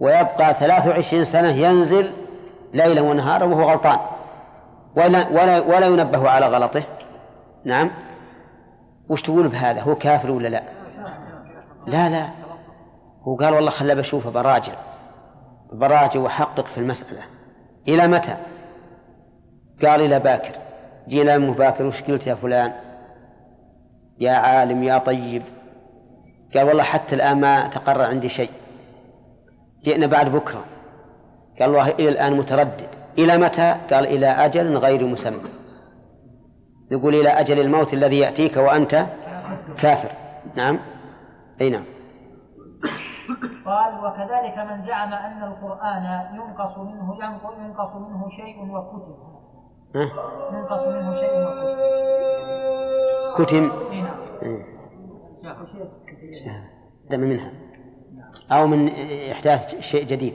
ويبقى 0.00 0.54
ثلاث 0.54 0.86
وعشرين 0.86 1.24
سنة 1.24 1.48
ينزل 1.48 2.10
ليلا 2.74 3.00
ونهارا 3.00 3.44
وهو 3.44 3.70
غلطان 3.70 3.98
ولا, 4.96 5.28
ولا, 5.28 5.60
ولا 5.60 5.86
ينبه 5.86 6.28
على 6.28 6.46
غلطه. 6.46 6.82
نعم. 7.64 7.90
وش 9.08 9.22
تقول 9.22 9.48
بهذا؟ 9.48 9.80
هو 9.80 9.94
كافر 9.94 10.30
ولا 10.30 10.48
لا؟ 10.48 10.62
لا 11.86 12.08
لا. 12.08 12.28
هو 13.22 13.36
قال 13.36 13.54
والله 13.54 13.70
خلى 13.70 13.94
بشوفه 13.94 14.30
براجع. 14.30 14.74
براجع 15.72 16.20
وحقق 16.20 16.66
في 16.66 16.78
المسألة. 16.78 17.22
إلى 17.88 18.08
متى؟ 18.08 18.36
قال 19.82 20.00
إلى 20.00 20.18
باكر. 20.18 20.54
جينا 21.08 21.36
أمه 21.36 21.54
باكر 21.54 21.86
وش 21.86 22.02
قلت 22.02 22.26
يا 22.26 22.34
فلان؟ 22.34 22.72
يا 24.18 24.32
عالم 24.32 24.82
يا 24.82 24.98
طيب. 24.98 25.42
قال 26.54 26.66
والله 26.68 26.82
حتى 26.82 27.14
الآن 27.14 27.40
ما 27.40 27.68
تقرر 27.68 28.02
عندي 28.02 28.28
شيء. 28.28 28.50
جئنا 29.84 30.06
بعد 30.06 30.32
بكرة. 30.32 30.64
قال 31.60 31.68
والله 31.68 31.88
إلى 31.88 32.08
الآن 32.08 32.36
متردد. 32.36 32.88
إلى 33.18 33.38
متى؟ 33.38 33.76
قال 33.92 34.06
إلى 34.06 34.26
أجل 34.26 34.76
غير 34.76 35.06
مسمى. 35.06 35.50
يقول 36.90 37.14
إلى 37.14 37.28
أجل 37.28 37.60
الموت 37.60 37.94
الذي 37.94 38.18
يأتيك 38.18 38.56
وأنت 38.56 39.06
كافر. 39.78 40.10
نعم. 40.54 40.78
أي 41.60 41.70
نعم. 41.70 41.84
قال 43.66 44.04
وكذلك 44.04 44.58
من 44.58 44.86
زعم 44.86 45.12
أن 45.12 45.42
القرآن 45.42 46.20
ينقص 46.34 46.78
منه 46.78 47.14
ينق- 47.16 47.54
ينقص 47.64 47.94
منه 47.96 48.28
شيء 48.30 48.72
وكتب. 48.74 49.16
ها؟ 49.96 50.10
ينقص 50.52 50.86
منه 50.86 51.14
شيء 51.14 51.32
وكتب. 51.42 51.80
كتم 53.38 53.70
إي 53.92 54.02
نعم. 54.02 54.16
إيه. 54.42 54.66
دم 57.10 57.20
منها. 57.20 57.52
أو 58.52 58.66
من 58.66 58.88
إحداث 59.30 59.80
شيء 59.80 60.06
جديد. 60.06 60.34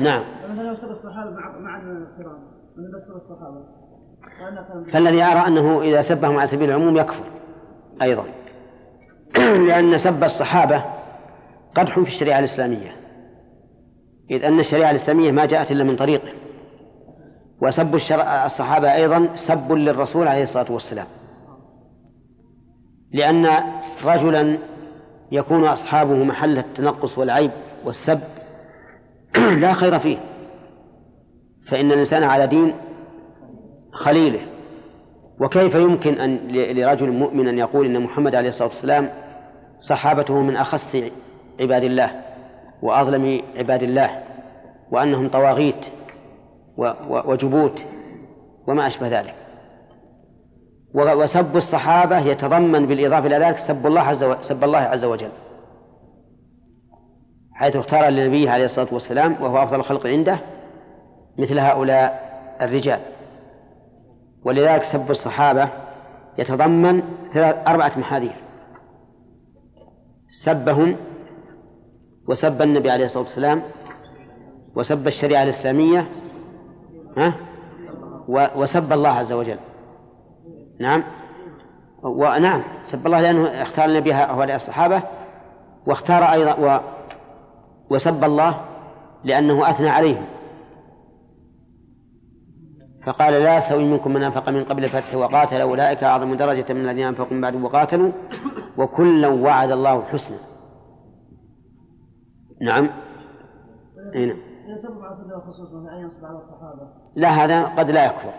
نعم. 0.00 0.22
مثلا 0.50 0.72
يسب 0.72 0.90
الصحابة 0.90 1.30
مع 1.30 1.80
كان 4.38 4.84
فالذي 4.92 5.16
يرى 5.18 5.46
أنه 5.46 5.80
إذا 5.82 6.02
سبهم 6.02 6.36
على 6.38 6.46
سبيل 6.46 6.70
العموم 6.70 6.96
يكفر 6.96 7.24
أيضا. 8.02 8.24
لأن 9.68 9.98
سب 9.98 10.24
الصحابة 10.24 10.84
قدح 11.74 12.00
في 12.00 12.08
الشريعة 12.08 12.38
الإسلامية. 12.38 12.96
إذ 14.30 14.44
أن 14.44 14.60
الشريعة 14.60 14.90
الإسلامية 14.90 15.32
ما 15.32 15.46
جاءت 15.46 15.70
إلا 15.70 15.84
من 15.84 15.96
طريقه. 15.96 16.28
وسب 17.62 17.94
الشرع 17.94 18.46
الصحابة 18.46 18.94
أيضا 18.94 19.28
سب 19.34 19.72
للرسول 19.72 20.28
عليه 20.28 20.42
الصلاة 20.42 20.72
والسلام. 20.72 21.06
لأن 23.12 23.48
رجلا 24.04 24.58
يكون 25.32 25.64
أصحابه 25.64 26.14
محل 26.14 26.58
التنقص 26.58 27.18
والعيب 27.18 27.50
والسب 27.84 28.20
لا 29.60 29.72
خير 29.72 29.98
فيه. 29.98 30.18
فإن 31.66 31.92
الإنسان 31.92 32.22
على 32.22 32.46
دين 32.46 32.74
خليله. 33.92 34.40
وكيف 35.40 35.74
يمكن 35.74 36.20
أن 36.20 36.38
لرجل 36.50 37.12
مؤمن 37.12 37.48
أن 37.48 37.58
يقول 37.58 37.86
إن 37.86 38.00
محمد 38.00 38.34
عليه 38.34 38.48
الصلاة 38.48 38.68
والسلام 38.68 39.10
صحابته 39.80 40.42
من 40.42 40.56
أخص 40.56 40.96
عباد 41.60 41.84
الله 41.84 42.22
وأظلم 42.82 43.42
عباد 43.56 43.82
الله 43.82 44.22
وأنهم 44.90 45.28
طواغيت 45.28 45.86
وجبوت 47.08 47.86
وما 48.66 48.86
أشبه 48.86 49.08
ذلك. 49.20 49.34
وسب 50.94 51.56
الصحابة 51.56 52.18
يتضمن 52.18 52.86
بالإضافة 52.86 53.26
إلى 53.26 53.36
ذلك 53.36 53.58
سب 53.58 53.86
الله 53.86 54.00
عز 54.00 54.24
و... 54.24 54.34
سب 54.40 54.64
الله 54.64 54.78
عز 54.78 55.04
وجل. 55.04 55.30
حيث 57.52 57.76
اختار 57.76 58.08
لنبيه 58.08 58.50
عليه 58.50 58.64
الصلاة 58.64 58.88
والسلام 58.92 59.36
وهو 59.40 59.62
أفضل 59.62 59.80
الخلق 59.80 60.06
عنده 60.06 60.38
مثل 61.38 61.58
هؤلاء 61.58 62.28
الرجال. 62.60 63.00
ولذلك 64.44 64.82
سب 64.82 65.10
الصحابة 65.10 65.68
يتضمن 66.38 67.02
ثلاث 67.32 67.68
أربعة 67.68 67.92
محاذير. 67.98 68.34
سبهم 70.28 70.96
وسب 72.28 72.62
النبي 72.62 72.90
عليه 72.90 73.04
الصلاة 73.04 73.24
والسلام 73.24 73.62
وسب 74.76 75.06
الشريعة 75.06 75.42
الإسلامية 75.42 76.06
ها؟ 77.16 77.34
وسب 78.56 78.92
الله 78.92 79.08
عز 79.08 79.32
وجل. 79.32 79.58
نعم؟ 80.80 81.04
ونعم 82.02 82.62
سب 82.84 83.06
الله 83.06 83.20
لأنه 83.20 83.62
اختار 83.62 83.84
النبي 83.84 84.12
هؤلاء 84.12 84.56
الصحابة 84.56 85.02
واختار 85.86 86.22
أيضا 86.22 86.54
و 86.54 86.80
وسب 87.90 88.24
الله 88.24 88.60
لأنه 89.24 89.70
أثنى 89.70 89.88
عليهم. 89.88 90.24
فقال 93.06 93.32
لا 93.32 93.56
يستوي 93.56 93.84
منكم 93.84 94.12
من 94.12 94.22
أنفق 94.22 94.48
من 94.48 94.64
قبل 94.64 94.84
الفتح 94.84 95.14
وقاتل 95.14 95.60
أولئك 95.60 96.04
أعظم 96.04 96.34
درجة 96.34 96.72
من 96.72 96.88
الذين 96.88 97.06
أنفقوا 97.06 97.32
من 97.32 97.40
بعد 97.40 97.54
وقاتلوا 97.54 98.12
وكلا 98.78 99.28
وعد 99.28 99.70
الله 99.70 99.98
الحسنى 99.98 100.36
نعم 100.36 100.38
أي 100.38 100.38
نعم 100.38 100.48
إذا 102.47 102.47
سب 102.47 102.47
على 102.47 102.47
سبيل 102.47 102.47
الخصوص 102.47 102.47
مثلا 102.47 102.47
أن 102.47 102.47
ينصب 102.47 102.47
على 106.24 106.38
الصحابة 106.38 106.88
لا 107.16 107.28
هذا 107.28 107.64
قد 107.64 107.90
لا 107.90 108.06
يكفر. 108.06 108.32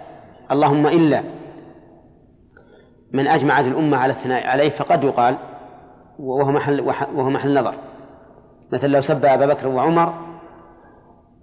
اللهم 0.52 0.88
إلا 0.88 1.24
من 3.14 3.28
أجمعت 3.28 3.66
الأمة 3.66 3.98
على 3.98 4.14
الثناء 4.14 4.48
عليه 4.48 4.70
فقد 4.70 5.04
يقال 5.04 5.38
وهو 6.20 6.52
محل 6.52 6.82
وهو 7.16 7.30
محل 7.30 7.60
نظر. 7.60 7.74
مثل 8.74 8.90
لو 8.90 9.02
سب 9.02 9.26
أبا 9.26 9.46
بكر 9.46 9.68
وعمر 9.68 10.14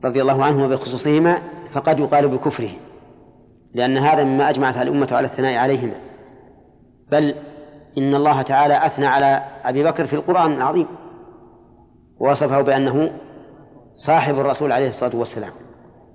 رضي 0.05 0.23
الله 0.23 0.45
عنهما 0.45 0.69
بخصوصهما 0.69 1.39
فقد 1.73 1.99
يقال 1.99 2.29
بكفره 2.29 2.71
لأن 3.75 3.99
هذا 3.99 4.25
مما 4.25 4.51
أجمعت 4.51 4.77
الأمة 4.77 5.09
على 5.13 5.27
الثناء 5.27 5.59
عليهما. 5.59 5.95
بل 7.11 7.35
إن 7.99 8.15
الله 8.15 8.43
تعالى 8.43 8.87
أثنى 8.87 9.07
على 9.07 9.43
أبي 9.65 9.85
بكر 9.85 10.07
في 10.07 10.17
القرآن 10.17 10.53
العظيم. 10.53 10.87
ووصفه 12.21 12.61
بأنه 12.61 13.11
صاحب 13.95 14.39
الرسول 14.39 14.73
عليه 14.73 14.89
الصلاة 14.89 15.17
والسلام. 15.17 15.53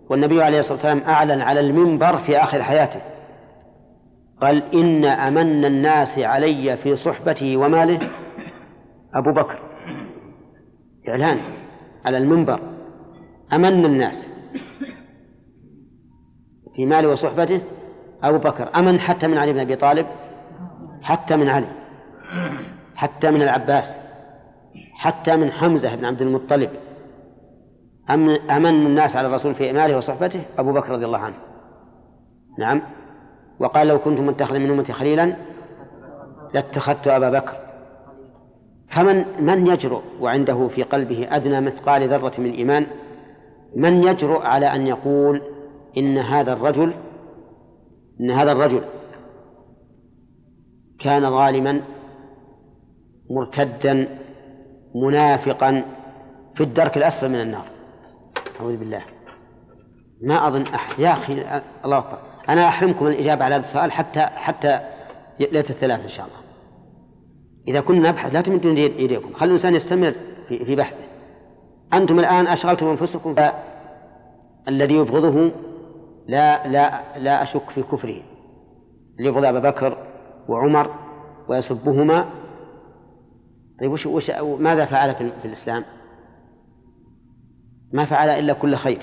والنبي 0.09 0.43
عليه 0.43 0.59
الصلاة 0.59 0.73
والسلام 0.73 1.01
أعلن 1.07 1.41
على 1.41 1.59
المنبر 1.59 2.17
في 2.17 2.37
آخر 2.37 2.63
حياته. 2.63 3.01
قال 4.41 4.75
إن 4.75 5.05
أمن 5.05 5.65
الناس 5.65 6.19
علي 6.19 6.77
في 6.77 6.95
صحبته 6.95 7.57
وماله 7.57 8.09
أبو 9.13 9.33
بكر. 9.33 9.59
إعلان 11.09 11.37
على 12.05 12.17
المنبر. 12.17 12.59
أمن 13.53 13.85
الناس 13.85 14.29
في 16.75 16.85
ماله 16.85 17.09
وصحبته 17.09 17.61
أبو 18.23 18.37
بكر. 18.37 18.69
أمن 18.75 18.99
حتى 18.99 19.27
من 19.27 19.37
علي 19.37 19.53
بن 19.53 19.59
أبي 19.59 19.75
طالب 19.75 20.07
حتى 21.01 21.37
من 21.37 21.47
علي 21.49 21.67
حتى 22.95 23.31
من 23.31 23.41
العباس. 23.41 24.10
حتى 25.01 25.35
من 25.35 25.51
حمزة 25.51 25.95
بن 25.95 26.05
عبد 26.05 26.21
المطلب. 26.21 26.69
أمن 28.49 28.85
الناس 28.85 29.15
على 29.15 29.27
الرسول 29.27 29.55
في 29.55 29.73
ماله 29.73 29.97
وصحبته؟ 29.97 30.41
أبو 30.57 30.73
بكر 30.73 30.89
رضي 30.89 31.05
الله 31.05 31.17
عنه. 31.17 31.35
نعم. 32.59 32.81
وقال 33.59 33.87
لو 33.87 33.99
كنت 33.99 34.19
متخذا 34.19 34.57
من 34.57 34.69
أمتي 34.71 34.93
خليلا 34.93 35.35
لاتخذت 36.53 37.07
أبا 37.07 37.29
بكر. 37.29 37.57
فمن 38.89 39.25
من 39.39 39.67
يجرؤ 39.67 40.01
وعنده 40.19 40.67
في 40.67 40.83
قلبه 40.83 41.27
أدنى 41.31 41.61
مثقال 41.61 42.09
ذرة 42.09 42.33
من 42.37 42.51
إيمان 42.51 42.87
من 43.75 44.03
يجرؤ 44.03 44.41
على 44.41 44.65
أن 44.65 44.87
يقول 44.87 45.41
إن 45.97 46.17
هذا 46.17 46.53
الرجل 46.53 46.93
إن 48.21 48.31
هذا 48.31 48.51
الرجل 48.51 48.81
كان 50.99 51.29
ظالما 51.29 51.81
مرتدا 53.29 54.20
منافقا 54.95 55.83
في 56.55 56.63
الدرك 56.63 56.97
الأسفل 56.97 57.29
من 57.29 57.41
النار. 57.41 57.65
أعوذ 58.59 58.77
بالله. 58.77 59.01
ما 60.23 60.47
أظن 60.47 60.61
أحد. 60.61 60.99
يا 60.99 61.13
أخي 61.13 61.33
الله 61.85 61.97
أكبر. 61.97 62.17
أنا 62.49 62.67
أحرمكم 62.67 63.07
الإجابة 63.07 63.45
على 63.45 63.55
هذا 63.55 63.63
السؤال 63.63 63.91
حتى 63.91 64.21
حتى 64.21 64.79
ليلة 65.39 65.59
الثلاث 65.69 66.01
إن 66.01 66.07
شاء 66.07 66.25
الله. 66.25 66.37
إذا 67.67 67.81
كنا 67.81 68.09
نبحث 68.09 68.33
لا 68.33 68.41
تمدون 68.41 68.77
إيديكم 68.77 69.33
خلوا 69.33 69.47
الإنسان 69.47 69.75
يستمر 69.75 70.13
في, 70.47 70.65
في 70.65 70.75
بحثه. 70.75 71.03
أنتم 71.93 72.19
الآن 72.19 72.47
أشغلتم 72.47 72.87
أنفسكم 72.87 73.35
الذي 74.67 74.93
يبغضه 74.93 75.51
لا 76.27 76.67
لا 76.67 77.01
لا 77.17 77.43
أشك 77.43 77.69
في 77.69 77.83
كفره. 77.83 78.21
اللي 79.17 79.29
يبغض 79.29 79.45
أبا 79.45 79.69
بكر 79.69 79.97
وعمر 80.47 80.95
ويسبهما 81.47 82.25
طيب 83.81 83.91
وش, 83.91 84.05
وش 84.05 84.31
ماذا 84.59 84.85
فعل 84.85 85.15
في, 85.15 85.45
الإسلام؟ 85.45 85.83
ما 87.93 88.05
فعل 88.05 88.29
إلا 88.29 88.53
كل 88.53 88.75
خير. 88.75 89.01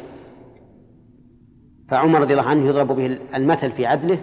فعمر 1.90 2.20
رضي 2.20 2.32
الله 2.32 2.44
عنه 2.44 2.68
يضرب 2.68 2.86
به 2.96 3.06
المثل 3.34 3.72
في 3.72 3.86
عدله 3.86 4.18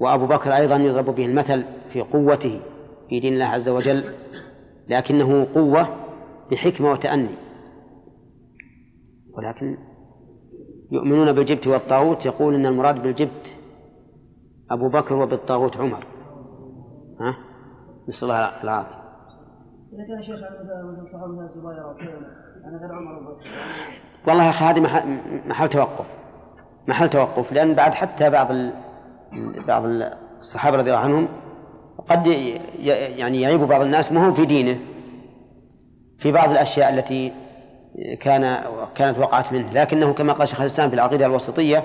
وأبو 0.00 0.26
بكر 0.26 0.56
أيضا 0.56 0.76
يضرب 0.76 1.14
به 1.14 1.24
المثل 1.26 1.64
في 1.92 2.00
قوته 2.00 2.60
في 3.08 3.20
دين 3.20 3.32
الله 3.32 3.46
عز 3.46 3.68
وجل 3.68 4.14
لكنه 4.88 5.44
قوة 5.54 5.88
بحكمة 6.50 6.92
وتأني. 6.92 7.34
ولكن 9.32 9.78
يؤمنون 10.92 11.32
بالجبت 11.32 11.66
والطاغوت 11.66 12.26
يقول 12.26 12.54
إن 12.54 12.66
المراد 12.66 13.02
بالجبت 13.02 13.54
أبو 14.70 14.88
بكر 14.88 15.14
وبالطاغوت 15.14 15.76
عمر. 15.76 16.06
ها؟ 17.20 17.36
نسأل 18.08 18.30
الله 18.30 18.62
العافية. 18.62 18.97
عمر 22.92 23.36
والله 24.26 24.44
يا 24.44 24.50
أخي 24.50 24.64
هذه 24.64 24.80
محل, 24.80 25.18
محل 25.46 25.68
توقف. 25.68 26.04
محل 26.88 27.10
توقف 27.10 27.52
لأن 27.52 27.74
بعد 27.74 27.94
حتى 27.94 28.30
بعض 28.30 28.50
ال... 28.50 28.72
بعض 29.66 29.82
الصحابة 29.84 30.76
رضي 30.76 30.90
الله 30.90 31.02
عنهم 31.02 31.28
قد 32.08 32.26
يعني 33.16 33.40
يعيب 33.40 33.60
بعض 33.60 33.80
الناس 33.80 34.12
ما 34.12 34.26
هو 34.26 34.34
في 34.34 34.46
دينه. 34.46 34.78
في 36.18 36.32
بعض 36.32 36.50
الأشياء 36.50 36.94
التي 36.94 37.32
كان 38.20 38.58
كانت 38.94 39.18
وقعت 39.18 39.52
منه. 39.52 39.72
لكنه 39.72 40.12
كما 40.12 40.32
قال 40.32 40.48
شيخ 40.48 40.60
الإسلام 40.60 40.88
في 40.88 40.94
العقيدة 40.94 41.26
الوسطية 41.26 41.84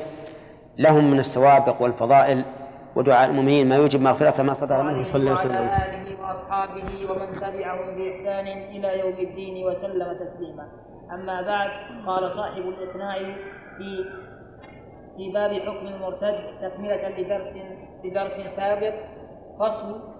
لهم 0.77 1.11
من 1.11 1.19
السوابق 1.19 1.81
والفضائل 1.81 2.45
ودعاء 2.95 3.29
المؤمنين 3.29 3.69
ما 3.69 3.75
يوجب 3.75 4.01
مغفرة 4.01 4.43
ما 4.43 4.53
فضل 4.53 4.83
منه. 4.83 5.03
صلى 5.03 5.19
الله 5.19 5.39
عليه 5.39 5.49
وسلم. 5.49 5.67
آله 5.67 6.21
وأصحابه 6.21 7.11
ومن 7.11 7.29
تبعهم 7.35 7.95
بإحسان 7.95 8.47
إلى 8.47 8.99
يوم 8.99 9.17
الدين 9.19 9.65
وسلم 9.65 10.13
تسليما. 10.13 10.67
أما 11.13 11.41
بعد 11.41 11.69
قال 12.07 12.31
صاحب 12.35 12.61
الإقناع 12.61 13.17
في 13.77 14.05
في 15.17 15.31
باب 15.33 15.51
حكم 15.53 15.87
المرتد 15.87 16.35
تكملة 16.61 17.09
لدرس 17.09 17.53
لدرس 18.03 18.55
سابق 18.55 18.93
فصل. 19.59 20.13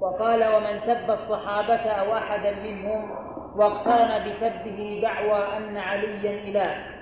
وقال 0.00 0.54
ومن 0.54 0.80
سب 0.80 1.10
الصحابة 1.10 1.90
أو 1.90 2.14
أحدا 2.14 2.52
منهم 2.62 3.10
واقترن 3.56 4.24
بسبه 4.24 5.00
دعوى 5.02 5.56
أن 5.56 5.76
عليا 5.76 6.48
إله. 6.48 6.95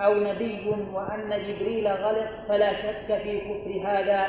أو 0.00 0.14
نبي 0.14 0.74
وأن 0.92 1.30
جبريل 1.30 1.88
غلط 1.88 2.28
فلا 2.48 2.72
شك 2.72 3.22
في 3.22 3.40
كفر 3.40 3.88
هذا 3.88 4.26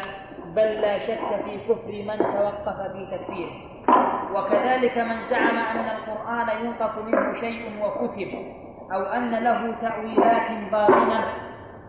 بل 0.56 0.82
لا 0.82 1.00
شك 1.00 1.44
في 1.46 1.58
كفر 1.70 1.92
من 1.92 2.18
توقف 2.18 2.82
في 2.92 3.08
تكفيره. 3.12 3.52
وكذلك 4.36 4.98
من 4.98 5.30
زعم 5.30 5.58
أن 5.58 5.86
القرآن 5.86 6.66
ينقص 6.66 6.98
منه 6.98 7.40
شيء 7.40 7.84
وكتب 7.84 8.34
أو 8.94 9.04
أن 9.04 9.44
له 9.44 9.76
تأويلات 9.82 10.72
باطنة 10.72 11.24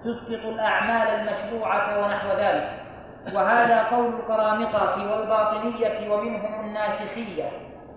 تسقط 0.05 0.47
الأعمال 0.47 1.09
المشروعة 1.09 1.99
ونحو 1.99 2.29
ذلك. 2.29 2.71
وهذا 3.35 3.83
قول 3.83 4.07
القرامطة 4.07 5.11
والباطنية 5.11 6.12
ومنهم 6.12 6.61
الناسخية 6.61 7.51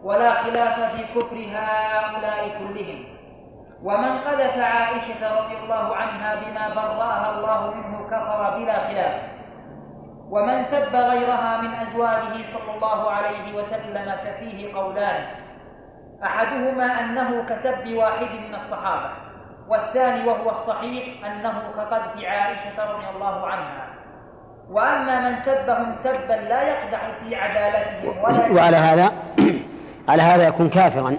ولا 0.04 0.34
خلاف 0.44 0.96
في 0.96 1.04
كفر 1.04 1.36
هؤلاء 1.36 2.50
كلهم. 2.60 3.21
ومن 3.84 4.18
قذف 4.18 4.58
عائشة 4.58 5.40
رضي 5.40 5.58
الله 5.64 5.96
عنها 5.96 6.36
بما 6.36 6.70
برأها 6.70 7.38
الله 7.38 7.74
منه 7.74 8.08
كفر 8.08 8.58
بلا 8.58 8.88
خلاف. 8.88 9.22
ومن 10.30 10.66
سب 10.72 10.96
غيرها 10.96 11.62
من 11.62 11.74
أزواجه 11.74 12.36
صلى 12.54 12.76
الله 12.76 13.12
عليه 13.12 13.56
وسلم 13.56 14.16
ففيه 14.26 14.74
قولان. 14.74 15.26
أحدهما 16.24 17.00
أنه 17.00 17.44
كسب 17.44 17.94
واحد 17.94 18.32
من 18.50 18.56
الصحابة 18.56 19.10
والثاني 19.68 20.28
وهو 20.28 20.50
الصحيح 20.50 21.26
أنه 21.26 21.62
كقذف 21.78 22.26
عائشة 22.26 22.92
رضي 22.94 23.10
الله 23.16 23.48
عنها. 23.48 23.88
وأما 24.72 25.30
من 25.30 25.36
سبهم 25.46 25.96
سبا 26.04 26.34
لا 26.34 26.62
يقدح 26.62 27.12
في 27.20 27.36
عدالتهم 27.36 28.24
ولا 28.24 28.52
وعلى 28.52 28.78
هذا 28.78 29.12
على 30.08 30.22
هذا 30.22 30.48
يكون 30.48 30.70
كافرا 30.70 31.18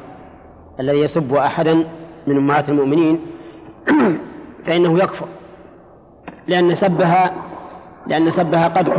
الذي 0.80 0.98
يسب 0.98 1.34
أحدا 1.34 1.84
من 2.26 2.36
أمهات 2.36 2.68
المؤمنين 2.68 3.20
فإنه 4.66 4.98
يكفر. 4.98 5.26
لأن 6.48 6.74
سبها 6.74 7.32
لأن 8.06 8.30
سبها 8.30 8.68
قدح 8.68 8.94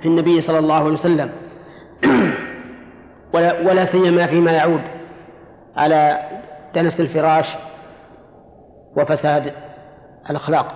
في 0.00 0.08
النبي 0.08 0.40
صلى 0.40 0.58
الله 0.58 0.74
عليه 0.74 0.92
وسلم. 0.92 1.30
ولا, 3.34 3.84
سيما 3.84 4.26
فيما 4.26 4.50
يعود 4.50 4.82
على 5.76 6.18
دنس 6.74 7.00
الفراش 7.00 7.56
وفساد 8.96 9.52
الأخلاق. 10.30 10.74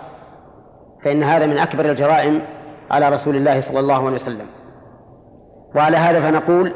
فإن 1.05 1.23
هذا 1.23 1.47
من 1.47 1.59
أكبر 1.59 1.91
الجرائم 1.91 2.43
على 2.91 3.09
رسول 3.09 3.37
الله 3.37 3.61
صلى 3.61 3.81
الله 3.81 4.07
عليه 4.07 4.17
وسلم. 4.17 4.47
وعلى 5.75 5.97
هذا 5.97 6.21
فنقول 6.21 6.73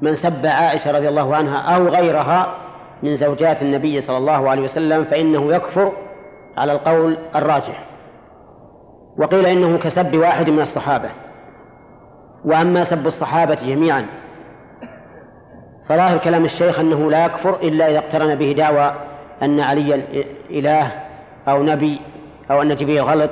من 0.00 0.14
سب 0.14 0.46
عائشة 0.46 0.90
رضي 0.90 1.08
الله 1.08 1.36
عنها 1.36 1.58
أو 1.58 1.88
غيرها 1.88 2.54
من 3.02 3.16
زوجات 3.16 3.62
النبي 3.62 4.00
صلى 4.00 4.16
الله 4.16 4.50
عليه 4.50 4.62
وسلم 4.62 5.04
فإنه 5.04 5.54
يكفر 5.54 5.92
على 6.56 6.72
القول 6.72 7.18
الراجح. 7.34 7.84
وقيل 9.18 9.46
إنه 9.46 9.78
كسب 9.78 10.16
واحد 10.16 10.50
من 10.50 10.60
الصحابة. 10.60 11.10
وأما 12.44 12.84
سب 12.84 13.06
الصحابة 13.06 13.54
جميعا 13.54 14.06
فظاهر 15.88 16.18
كلام 16.18 16.44
الشيخ 16.44 16.80
أنه 16.80 17.10
لا 17.10 17.26
يكفر 17.26 17.54
إلا 17.62 17.90
إذا 17.90 17.98
اقترن 17.98 18.34
به 18.34 18.52
دعوى 18.52 18.94
أن 19.42 19.60
عليا 19.60 20.04
إله 20.50 20.92
أو 21.48 21.62
نبي 21.62 22.00
أو 22.50 22.62
أن 22.62 22.74
جبريل 22.74 23.02
غلط. 23.02 23.30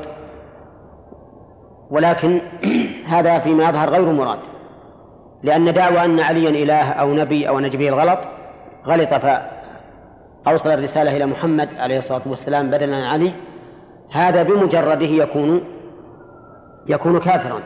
ولكن 1.91 2.41
هذا 3.15 3.39
فيما 3.39 3.69
يظهر 3.69 3.91
غير 3.91 4.13
مراد. 4.13 4.39
لأن 5.43 5.73
دعوى 5.73 6.05
أن 6.05 6.21
عليا 6.21 6.51
إله 6.51 6.91
أو 6.91 7.15
نبي 7.15 7.49
أو 7.49 7.59
أن 7.59 7.71
جبريل 7.71 7.95
غلط 7.95 8.19
غلط 8.87 9.13
فأوصل 10.47 10.69
الرسالة 10.69 11.17
إلى 11.17 11.27
محمد 11.27 11.69
عليه 11.77 11.99
الصلاة 11.99 12.23
والسلام 12.27 12.71
بدلا 12.71 12.97
عن 12.97 13.03
علي. 13.03 13.35
هذا 14.13 14.43
بمجرده 14.43 15.07
يكون 15.07 15.65
يكون 16.87 17.21
كافرا 17.21 17.63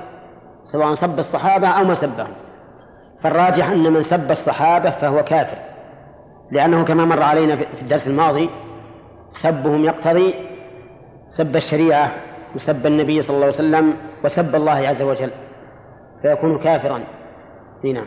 سواء 0.64 0.95
سب 0.95 1.18
الصحابة 1.18 1.68
أو 1.68 1.85
ما 1.85 1.95
سبهم. 1.95 2.33
فالراجح 3.22 3.70
أن 3.70 3.93
من 3.93 4.03
سب 4.03 4.31
الصحابة 4.31 4.91
فهو 4.91 5.24
كافر 5.24 5.59
لأنه 6.51 6.85
كما 6.85 7.05
مر 7.05 7.22
علينا 7.22 7.57
في 7.57 7.83
الدرس 7.83 8.07
الماضي 8.07 8.51
سبهم 9.33 9.85
يقتضي 9.85 10.35
سب 11.28 11.57
الشريعة 11.57 12.11
وسب 12.55 12.87
النبي 12.87 13.22
صلى 13.22 13.35
الله 13.35 13.47
عليه 13.47 13.55
وسلم 13.55 13.95
وسب 14.24 14.55
الله 14.55 14.89
عز 14.89 15.03
وجل 15.03 15.31
فيكون 16.22 16.59
كافرا. 16.59 16.99
نعم 17.85 18.07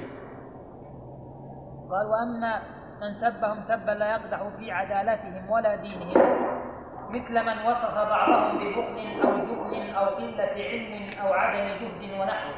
قال 1.89 2.07
وأما 2.07 2.59
من 3.03 3.13
سبهم 3.13 3.63
سبا 3.67 3.91
لا 3.91 4.11
يقدح 4.11 4.39
في 4.59 4.71
عدالتهم 4.71 5.49
ولا 5.49 5.75
دينهم 5.75 6.43
مثل 7.09 7.45
من 7.45 7.57
وصف 7.65 7.95
بعضهم 7.95 8.57
ببخل 8.57 9.21
أو 9.23 9.37
جبن 9.37 9.95
أو 9.95 10.05
قلة 10.05 10.53
علم 10.55 11.19
أو 11.21 11.33
عدم 11.33 11.67
جهد 11.67 12.19
ونحوه 12.19 12.55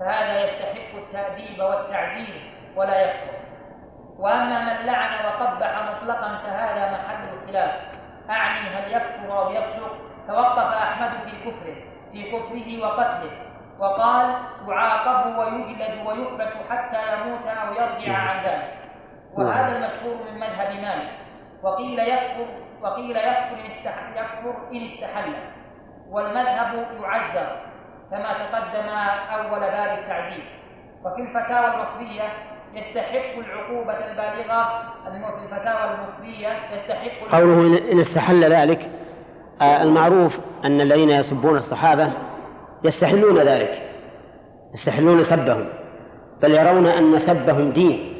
فهذا 0.00 0.44
يستحق 0.44 0.94
التأديب 0.94 1.60
والتعذيب 1.60 2.34
ولا 2.76 3.00
يكفر. 3.00 3.36
وأما 4.18 4.60
من 4.60 4.86
لعن 4.86 5.26
وقبح 5.26 5.82
مطلقا 5.90 6.38
فهذا 6.46 6.92
محل 6.92 7.28
الخلاف 7.34 7.72
أعني 8.30 8.60
هل 8.60 8.92
يكفر 8.92 9.38
أو 9.38 9.50
يفسق؟ 9.50 9.96
توقف 10.28 10.72
أحمد 10.72 11.10
في 11.10 11.50
كفره 11.50 11.76
في 12.12 12.22
كفره 12.30 12.82
وقتله 12.82 13.30
وقال 13.78 14.34
يعاقب 14.68 15.36
ويجلد 15.38 16.06
ويحبس 16.06 16.52
حتى 16.70 16.98
يموت 17.12 17.46
أو 17.46 17.72
يرجع 17.72 18.18
عن 18.18 18.44
ذلك. 18.44 18.85
وهذا 19.38 19.76
المشهور 19.76 20.16
من 20.30 20.40
مذهب 20.40 20.80
مالك. 20.82 21.10
وقيل 21.62 21.98
يكفر 21.98 22.46
وقيل 22.82 23.16
يكفر 23.16 23.54
إن 23.54 23.70
استحل 23.78 24.16
يكفر 24.16 24.54
إن 24.72 24.88
استحل. 24.92 25.32
والمذهب 26.10 26.86
يعذر 27.02 27.56
كما 28.10 28.32
تقدم 28.32 28.88
أول 29.34 29.60
باب 29.60 29.98
التعذيب. 29.98 30.44
وفي 31.04 31.22
الفتاوى 31.22 31.66
المصرية 31.66 32.28
يستحق 32.74 33.38
العقوبة 33.38 33.92
البالغة. 33.92 34.82
في 35.04 35.42
الفتاوى 35.44 35.90
المصرية 35.94 36.48
يستحق 36.72 37.36
قوله 37.38 37.92
إن 37.92 38.00
استحل 38.00 38.44
ذلك 38.44 38.90
آه، 39.60 39.82
المعروف 39.82 40.38
أن 40.64 40.80
الذين 40.80 41.10
يسبون 41.10 41.56
الصحابة 41.56 42.12
يستحلون 42.84 43.38
ذلك 43.38 43.82
يستحلون 44.74 45.22
سبهم 45.22 45.66
بل 46.42 46.54
يرون 46.54 46.86
أن 46.86 47.18
سبهم 47.18 47.70
دين. 47.70 48.15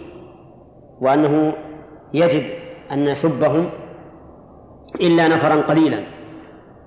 وأنه 1.01 1.53
يجب 2.15 2.45
أن 2.93 3.05
نسبهم 3.05 3.71
إلا 5.01 5.29
نفرا 5.29 5.63
قليلا 5.63 6.05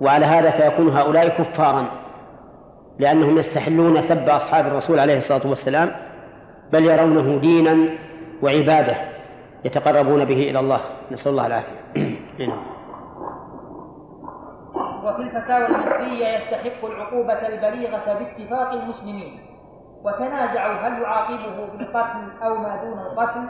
وعلى 0.01 0.25
هذا 0.25 0.51
فيكون 0.51 0.89
هؤلاء 0.89 1.29
كفارا 1.29 1.89
لأنهم 2.99 3.37
يستحلون 3.37 4.01
سب 4.01 4.29
أصحاب 4.29 4.67
الرسول 4.67 4.99
عليه 4.99 5.17
الصلاة 5.17 5.47
والسلام 5.47 5.91
بل 6.71 6.85
يرونه 6.85 7.39
دينا 7.39 7.89
وعبادة 8.41 8.95
يتقربون 9.65 10.25
به 10.25 10.49
إلى 10.49 10.59
الله. 10.59 10.81
نسأل 11.11 11.31
الله 11.31 11.47
العافية. 11.47 11.79
نعم. 12.47 12.63
وفي 15.03 15.21
الفتاوى 15.21 15.65
المصرية 15.65 16.27
يستحق 16.27 16.85
العقوبة 16.85 17.47
البليغة 17.47 18.19
باتفاق 18.19 18.71
المسلمين 18.71 19.39
وتنازعوا 20.03 20.73
هل 20.73 21.01
يعاقبه 21.01 21.65
بالقتل 21.77 22.43
أو 22.43 22.57
ما 22.57 22.83
دون 22.83 22.99
القتل؟ 22.99 23.49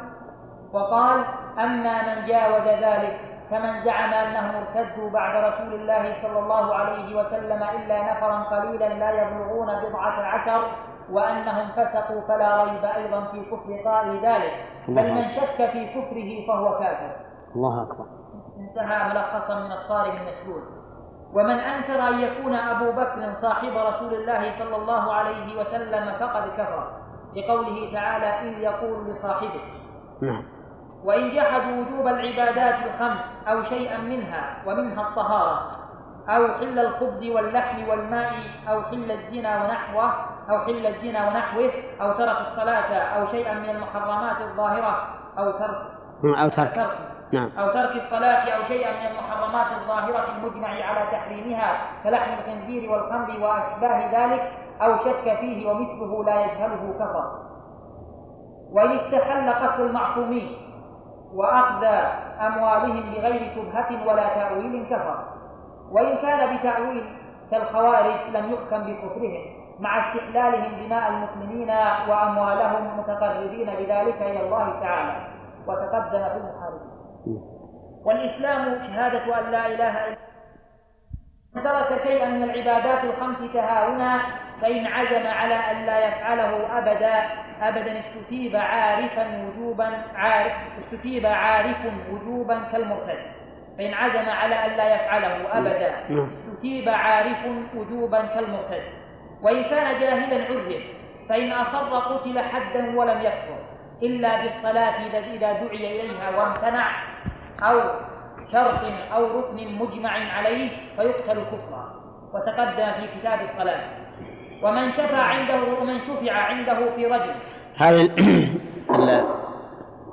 وقال 0.74 1.26
أما 1.60 2.16
من 2.16 2.26
جاوز 2.28 2.68
ذلك 2.68 3.20
كمن 3.50 3.84
زعم 3.84 4.14
أنهم 4.14 4.56
ارتدوا 4.56 5.10
بعد 5.10 5.54
رسول 5.54 5.74
الله 5.74 6.16
صلى 6.22 6.40
الله 6.40 6.76
عليه 6.76 7.16
وسلم 7.16 7.64
إلا 7.64 8.14
نفرا 8.14 8.44
قليلا 8.44 8.90
لا 8.90 9.12
يبلغون 9.12 9.68
بضعة 9.68 10.22
عشر 10.22 10.72
وأنهم 11.12 11.68
فسقوا 11.68 12.22
فلا 12.28 12.64
ريب 12.64 12.86
أيضا 12.86 13.22
في 13.32 13.46
كفر 13.46 13.90
قائل 13.90 14.26
ذلك. 14.26 14.54
بل 14.88 15.14
من 15.14 15.30
شك 15.36 15.72
في 15.72 15.86
كفره 15.86 16.48
فهو 16.48 16.80
كافر. 16.80 17.16
الله 17.56 17.84
أكبر. 17.84 18.06
انتهى 18.60 19.10
ملخصا 19.10 19.60
من 19.60 19.72
الصارم 19.72 20.12
المسلول 20.12 20.62
ومن 21.34 21.60
أنكر 21.60 22.08
أن 22.08 22.20
يكون 22.20 22.56
أبو 22.56 22.92
بكر 22.92 23.34
صاحب 23.42 23.72
رسول 23.78 24.14
الله 24.14 24.60
صلى 24.60 24.76
الله 24.76 25.14
عليه 25.14 25.62
وسلم 25.62 26.14
فقد 26.20 26.50
كفر 26.58 26.92
لقوله 27.36 27.94
تعالى 27.94 28.26
إذ 28.26 28.60
يقول 28.60 29.08
لصاحبه. 29.08 29.62
نعم. 30.22 30.44
وإن 31.04 31.36
جحدوا 31.36 31.82
وجوب 31.82 32.08
العبادات 32.08 32.76
الخمس 32.86 33.20
أو 33.48 33.64
شيئا 33.64 33.98
منها 33.98 34.58
ومنها 34.66 35.02
الطهارة 35.10 35.80
أو 36.30 36.48
حل 36.48 36.80
الخبز 36.80 37.30
واللحم 37.30 37.90
والماء 37.90 38.34
أو 38.70 38.82
حل 38.82 39.12
الزنا 39.12 39.64
ونحوه 39.64 40.14
أو 40.50 40.60
حل 40.60 40.86
الزنا 40.86 41.28
ونحوه 41.28 41.72
أو 42.02 42.12
ترك 42.12 42.38
الصلاة 42.52 42.94
أو 42.96 43.28
شيئا 43.28 43.54
من 43.54 43.70
المحرمات 43.70 44.42
الظاهرة 44.42 45.08
أو 45.38 45.52
ترك 45.52 45.82
أو 46.24 46.50
ترك, 46.50 46.76
ترك. 46.76 46.98
نعم. 47.34 47.52
أو 47.60 47.68
ترك 47.68 48.04
الصلاة 48.06 48.50
أو 48.50 48.64
شيئا 48.68 48.92
من 48.92 49.08
المحرمات 49.08 49.82
الظاهرة 49.82 50.26
المجمع 50.38 50.68
على 50.68 51.12
تحريمها 51.12 51.78
كلحم 52.04 52.32
الخنزير 52.40 52.92
والخمر 52.92 53.30
وأشباه 53.42 54.26
ذلك 54.26 54.52
أو 54.82 54.98
شك 54.98 55.38
فيه 55.40 55.70
ومثله 55.70 56.24
لا 56.24 56.42
يجهله 56.42 56.94
كفر 57.00 57.50
وإن 58.72 58.92
استحل 58.92 59.50
قتل 59.50 59.82
المعصومين 59.82 60.69
وأخذ 61.36 61.84
أموالهم 62.42 63.12
بغير 63.14 63.52
شبهة 63.56 64.08
ولا 64.08 64.28
تأويل 64.36 64.86
كفر. 64.90 65.24
وإن 65.92 66.18
كان 66.18 66.58
بتأويل 66.58 67.04
كالخوارج 67.52 68.20
لم 68.34 68.54
يحكم 68.54 68.84
بكفرهم 68.84 69.44
مع 69.80 70.10
استحلالهم 70.10 70.86
دماء 70.86 71.10
المسلمين 71.10 71.70
وأموالهم 72.10 73.00
متقربين 73.00 73.66
بذلك 73.66 74.22
إلى 74.22 74.42
الله 74.46 74.80
تعالى. 74.80 75.28
وتقدم 75.68 76.24
في 76.24 76.38
المحاربين 76.38 77.42
والإسلام 78.06 78.80
شهادة 78.88 79.40
أن 79.40 79.52
لا 79.52 79.68
إله 79.68 80.08
إلا 80.08 80.18
ترك 81.64 82.02
شيئا 82.04 82.30
من 82.30 82.44
العبادات 82.44 83.04
الخمس 83.04 83.38
تهاونا 83.54 84.22
فإن 84.62 84.86
عزم 84.88 85.28
على 85.28 85.56
أن 85.56 85.86
لا 85.86 86.08
يفعله 86.08 86.78
أبدا 86.78 87.24
أبدا 87.62 88.00
استتيب 88.00 88.56
عارفا 88.56 89.26
وجوبا 89.46 89.90
عارف 90.16 90.54
استتيب 90.84 91.26
عارف 91.26 91.78
وجوبا 92.12 92.62
كالمرتد. 92.72 93.20
فإن 93.78 93.94
عزم 93.94 94.30
على 94.30 94.56
أن 94.56 94.72
لا 94.78 94.96
يفعله 94.96 95.58
أبدا 95.58 95.92
نعم. 96.10 96.30
استتيب 96.48 96.90
عارف 96.90 97.38
وجوبا 97.76 98.22
كالمرتد. 98.22 98.84
وإن 99.42 99.64
كان 99.64 100.00
جاهلا 100.00 100.46
عذب 100.46 100.82
فإن 101.30 101.52
أصر 101.52 102.00
قتل 102.00 102.40
حدا 102.40 102.98
ولم 102.98 103.22
يكفر 103.22 103.60
إلا 104.04 104.42
بالصلاة 104.42 105.06
إذا 105.06 105.52
دعي 105.54 106.02
إليها 106.02 106.30
وامتنع 106.38 106.88
أو 107.64 107.82
شرط 108.52 108.80
أو 109.14 109.40
ركن 109.40 109.76
مجمع 109.80 110.12
عليه 110.38 110.70
فيقتل 110.98 111.44
كفرا 111.44 111.94
وتقدم 112.34 112.92
في 112.92 113.20
كتاب 113.20 113.40
الصلاة. 113.42 113.99
ومن 114.64 114.92
شفع 114.92 115.18
عنده 115.18 115.82
ومن 115.82 116.00
شفع 116.00 116.32
عنده 116.34 116.96
في 116.96 117.06
رجل. 117.06 117.34
هذه 117.76 118.10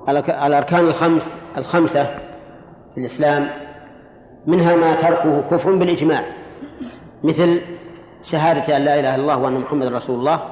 الأركان 0.47 0.85
الخمس 0.85 1.39
الخمسة 1.59 2.05
في 2.95 3.01
الإسلام 3.01 3.51
منها 4.47 4.77
ما 4.77 4.95
تركه 4.95 5.41
كفر 5.51 5.75
بالإجماع. 5.75 6.25
مثل 7.25 7.63
شهادة 8.31 8.77
أن 8.77 8.83
لا 8.83 9.01
إله 9.01 9.15
إلا 9.15 9.23
الله 9.23 9.39
وأن 9.39 9.61
محمد 9.61 9.87
رسول 9.87 10.19
الله. 10.19 10.43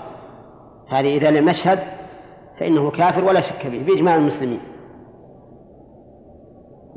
هذه 0.88 1.16
إذا 1.16 1.30
لم 1.30 1.48
يشهد 1.48 1.78
فإنه 2.60 2.90
كافر 2.90 3.24
ولا 3.24 3.40
شك 3.40 3.66
به 3.66 3.84
بإجماع 3.86 4.16
المسلمين. 4.16 4.60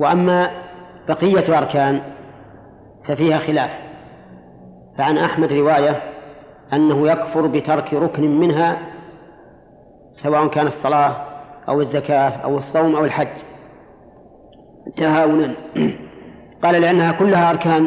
وأما 0.00 0.50
بقية 1.08 1.58
أركان 1.58 2.02
ففيها 3.08 3.38
خلاف. 3.38 3.70
فعن 4.98 5.18
أحمد 5.18 5.52
رواية 5.52 6.17
أنه 6.72 7.08
يكفر 7.08 7.46
بترك 7.46 7.94
ركن 7.94 8.40
منها 8.40 8.78
سواء 10.12 10.46
كان 10.46 10.66
الصلاة 10.66 11.16
أو 11.68 11.80
الزكاة 11.80 12.30
أو 12.30 12.58
الصوم 12.58 12.96
أو 12.96 13.04
الحج. 13.04 13.28
تهاونا. 14.96 15.54
قال 16.62 16.80
لأنها 16.80 17.12
كلها 17.12 17.50
أركان 17.50 17.86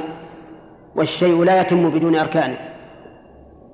والشيء 0.96 1.44
لا 1.44 1.62
يتم 1.62 1.90
بدون 1.90 2.16
أركانه 2.16 2.58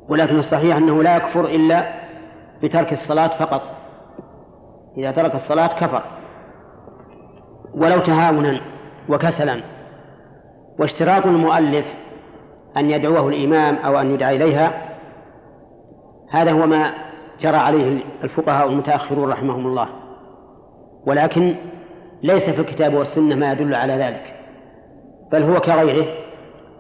ولكن 0.09 0.39
الصحيح 0.39 0.77
أنه 0.77 1.03
لا 1.03 1.15
يكفر 1.15 1.45
إلا 1.45 1.93
بترك 2.63 2.93
الصلاة 2.93 3.27
فقط. 3.27 3.61
إذا 4.97 5.11
ترك 5.11 5.35
الصلاة 5.35 5.79
كفر. 5.79 6.03
ولو 7.73 7.99
تهاونا 7.99 8.61
وكسلا. 9.09 9.61
واشتراط 10.79 11.25
المؤلف 11.25 11.85
أن 12.77 12.89
يدعوه 12.89 13.29
الإمام 13.29 13.75
أو 13.75 14.01
أن 14.01 14.13
يدعى 14.13 14.35
إليها 14.35 14.86
هذا 16.31 16.51
هو 16.51 16.65
ما 16.65 16.93
جرى 17.41 17.57
عليه 17.57 18.03
الفقهاء 18.23 18.67
المتأخرون 18.67 19.29
رحمهم 19.29 19.67
الله. 19.67 19.89
ولكن 21.07 21.55
ليس 22.23 22.49
في 22.49 22.61
الكتاب 22.61 22.93
والسنة 22.93 23.35
ما 23.35 23.51
يدل 23.51 23.75
على 23.75 23.93
ذلك. 23.93 24.23
بل 25.31 25.43
هو 25.43 25.59
كغيره 25.59 26.07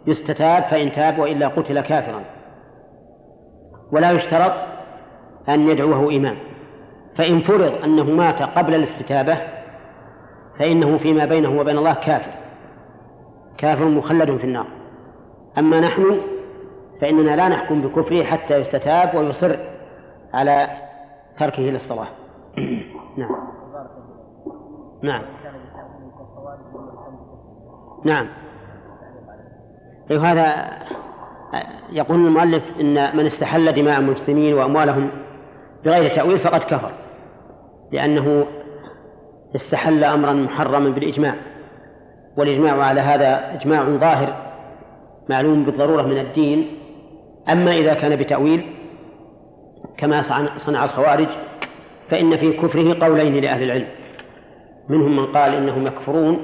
يستتاب 0.07 0.63
فإن 0.63 0.91
تاب 0.91 1.19
وإلا 1.19 1.47
قتل 1.47 1.81
كافرا. 1.81 2.23
ولا 3.91 4.11
يشترط 4.11 4.53
أن 5.49 5.69
يدعوه 5.69 6.15
إمام. 6.15 6.37
فإن 7.15 7.39
فرض 7.39 7.73
أنه 7.83 8.03
مات 8.03 8.41
قبل 8.41 8.75
الاستتابة 8.75 9.37
فإنه 10.59 10.97
فيما 10.97 11.25
بينه 11.25 11.59
وبين 11.59 11.77
الله 11.77 11.93
كافر. 11.93 12.31
كافر 13.57 13.85
مخلد 13.85 14.37
في 14.37 14.43
النار. 14.43 14.67
أما 15.57 15.79
نحن 15.79 16.21
فإننا 17.01 17.35
لا 17.35 17.47
نحكم 17.49 17.81
بكفره 17.81 18.23
حتى 18.23 18.57
يستتاب 18.57 19.15
ويصر 19.15 19.55
على 20.33 20.67
تركه 21.39 21.61
للصلاة. 21.61 22.07
نعم. 23.17 23.35
نعم. 25.03 25.23
نعم. 28.05 28.27
أيوة 30.11 30.31
هذا 30.31 30.77
يقول 31.91 32.27
المؤلف 32.27 32.63
إن 32.79 33.17
من 33.17 33.25
استحل 33.25 33.71
دماء 33.71 33.99
المسلمين 33.99 34.53
وأموالهم 34.53 35.09
بغير 35.85 36.13
تأويل 36.13 36.39
فقد 36.39 36.63
كفر 36.63 36.91
لأنه 37.91 38.45
استحل 39.55 40.03
أمرا 40.03 40.33
محرما 40.33 40.89
بالإجماع 40.89 41.35
والإجماع 42.37 42.83
على 42.83 43.01
هذا 43.01 43.53
إجماع 43.53 43.83
ظاهر 43.83 44.35
معلوم 45.29 45.65
بالضرورة 45.65 46.01
من 46.01 46.17
الدين 46.19 46.77
أما 47.49 47.71
إذا 47.71 47.93
كان 47.93 48.15
بتأويل 48.15 48.65
كما 49.97 50.21
صنع 50.57 50.83
الخوارج 50.83 51.27
فإن 52.09 52.37
في 52.37 52.53
كفره 52.53 53.05
قولين 53.05 53.43
لأهل 53.43 53.63
العلم. 53.63 53.87
منهم 54.89 55.15
من 55.15 55.25
قال 55.25 55.53
إنهم 55.53 55.87
يكفرون 55.87 56.39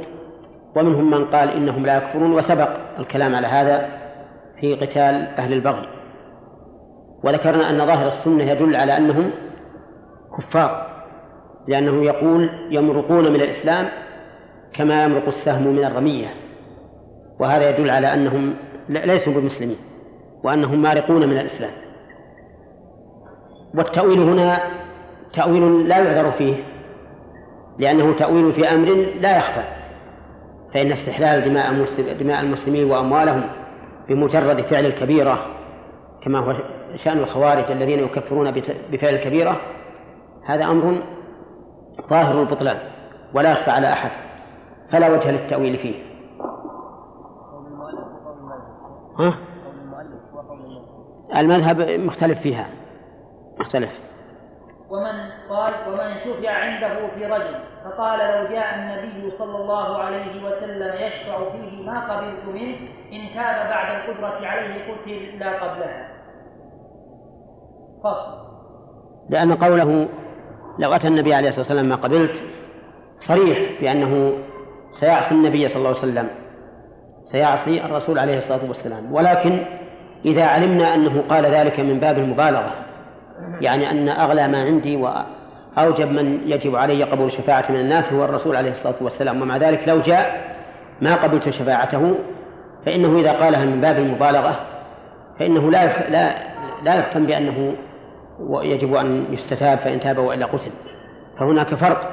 ومنهم 0.76 1.12
من 1.12 1.26
قال 1.26 1.50
إنهم 1.50 1.86
لا 1.86 1.98
يكفرون 1.98 2.34
وسبق 2.34 2.70
الكلام 3.00 3.36
على 3.36 3.48
هذا 3.48 3.90
في 4.60 4.76
قتال 4.76 5.16
أهل 5.38 5.54
البغي. 5.54 5.88
وذكرنا 7.24 7.70
أن 7.70 7.78
ظاهر 7.86 8.08
السنة 8.08 8.44
يدل 8.44 8.76
على 8.76 8.98
أنهم 8.98 9.32
كفار 10.38 10.94
لأنه 11.68 12.06
يقول 12.06 12.50
يمرقون 12.72 13.34
من 13.34 13.42
الإسلام 13.42 13.90
كما 14.74 15.04
يمرق 15.04 15.28
السهم 15.28 15.68
من 15.68 15.86
الرمية. 15.86 16.28
وهذا 17.40 17.70
يدل 17.70 17.90
على 17.90 18.14
أنهم 18.14 18.54
ليسوا 18.90 19.34
بمسلمين. 19.34 19.78
وأنهم 20.44 20.82
مارقون 20.82 21.30
من 21.30 21.38
الإسلام 21.38 21.72
والتأويل 23.76 24.20
هنا 24.20 24.64
تأويل 25.34 25.88
لا 25.88 25.98
يعذر 25.98 26.32
فيه 26.32 26.56
لأنه 27.80 28.14
تأويل 28.14 28.54
في 28.54 28.68
أمر 28.68 28.88
لا 29.20 29.38
يخفى 29.38 29.64
فإن 30.74 30.92
استحلال 30.92 31.42
دماء 31.42 31.86
دماء 32.14 32.42
المسلمين 32.42 32.92
وأموالهم 32.92 33.44
بمجرد 34.10 34.62
فعل 34.62 34.86
الكبيرة 34.86 35.46
كما 36.24 36.40
هو 36.40 36.56
شأن 36.96 37.18
الخوارج 37.18 37.72
الذين 37.72 38.00
يكفرون 38.00 38.52
بفعل 38.92 39.14
الكبيرة 39.14 39.62
هذا 40.46 40.66
أمر 40.66 41.04
ظاهر 42.10 42.42
البطلان 42.42 42.78
ولا 43.34 43.52
يخفى 43.52 43.72
على 43.72 43.94
أحد 43.94 44.12
فلا 44.92 45.10
وجه 45.10 45.32
للتأويل 45.32 45.78
فيه 45.78 45.96
ها؟ 49.20 49.34
المذهب 51.38 52.00
مختلف 52.00 52.40
فيها. 52.40 52.70
مختلف. 53.60 53.90
ومن 54.90 55.30
قال 55.50 55.74
ومن 55.88 56.16
شفع 56.26 56.52
عنده 56.52 57.08
في 57.16 57.26
رجل 57.26 57.56
فقال 57.86 58.20
لو 58.20 58.56
جاء 58.56 58.76
النبي 58.76 59.38
صلى 59.38 59.58
الله 59.58 59.98
عليه 59.98 60.44
وسلم 60.44 60.94
يشفع 60.94 61.52
فيه 61.52 61.86
ما 61.86 62.14
قبلت 62.14 62.46
منه 62.46 62.78
إن 63.14 63.36
تاب 63.36 63.70
بعد 63.70 64.10
القدرة 64.10 64.48
عليه 64.48 64.92
قتل 64.92 65.40
لا 65.40 65.64
قبلها. 65.64 66.10
فصل. 68.04 68.44
لأن 69.30 69.56
قوله 69.56 70.10
لو 70.80 70.94
أتى 70.94 71.08
النبي 71.08 71.34
عليه 71.34 71.50
الصلاة 71.50 71.66
والسلام 71.66 71.90
ما 71.90 71.96
قبلت 71.96 72.44
صريح 73.28 73.82
بأنه 73.82 74.34
سيعصي 75.00 75.36
النبي 75.36 75.70
صلى 75.70 75.78
الله 75.78 75.90
عليه 75.90 76.00
وسلم 76.00 76.30
سيعصي 77.32 77.86
الرسول 77.86 78.20
عليه 78.20 78.38
الصلاة 78.38 78.70
والسلام. 78.70 79.14
ولكن 79.14 79.66
إذا 80.26 80.46
علمنا 80.46 80.96
أنه 80.96 81.24
قال 81.30 81.46
ذلك 81.46 81.80
من 81.80 82.00
باب 82.00 82.18
المبالغة 82.18 82.72
يعني 83.62 83.92
أن 83.92 84.10
أغلى 84.10 84.48
ما 84.48 84.64
عندي 84.64 84.96
وأوجب 84.96 86.08
من 86.12 86.52
يجب 86.52 86.76
علي 86.76 87.04
قبول 87.04 87.32
شفاعة 87.32 87.66
من 87.70 87.80
الناس 87.80 88.14
هو 88.14 88.26
الرسول 88.26 88.56
عليه 88.56 88.72
الصلاة 88.72 88.96
والسلام. 89.02 89.42
ومع 89.42 89.58
ذلك 89.58 89.88
لو 89.88 90.00
جاء 90.00 90.56
ما 91.02 91.16
قبلت 91.16 91.50
شفاعته 91.50 92.16
فإنه 92.86 93.20
إذا 93.20 93.32
قالها 93.32 93.66
من 93.66 93.82
باب 93.82 93.98
المبالغة 93.98 94.60
فإنه 95.40 95.72
لا 95.72 96.10
لا 96.10 96.36
لا 96.84 96.96
يحكم 96.96 97.26
بأنه 97.26 97.76
يجب 98.64 98.94
أن 98.94 99.26
يستتاب 99.34 99.78
فإن 99.78 100.00
تاب 100.00 100.18
وإلا 100.18 100.46
قتل. 100.46 100.72
فهناك 101.40 101.76
فرق 101.76 102.12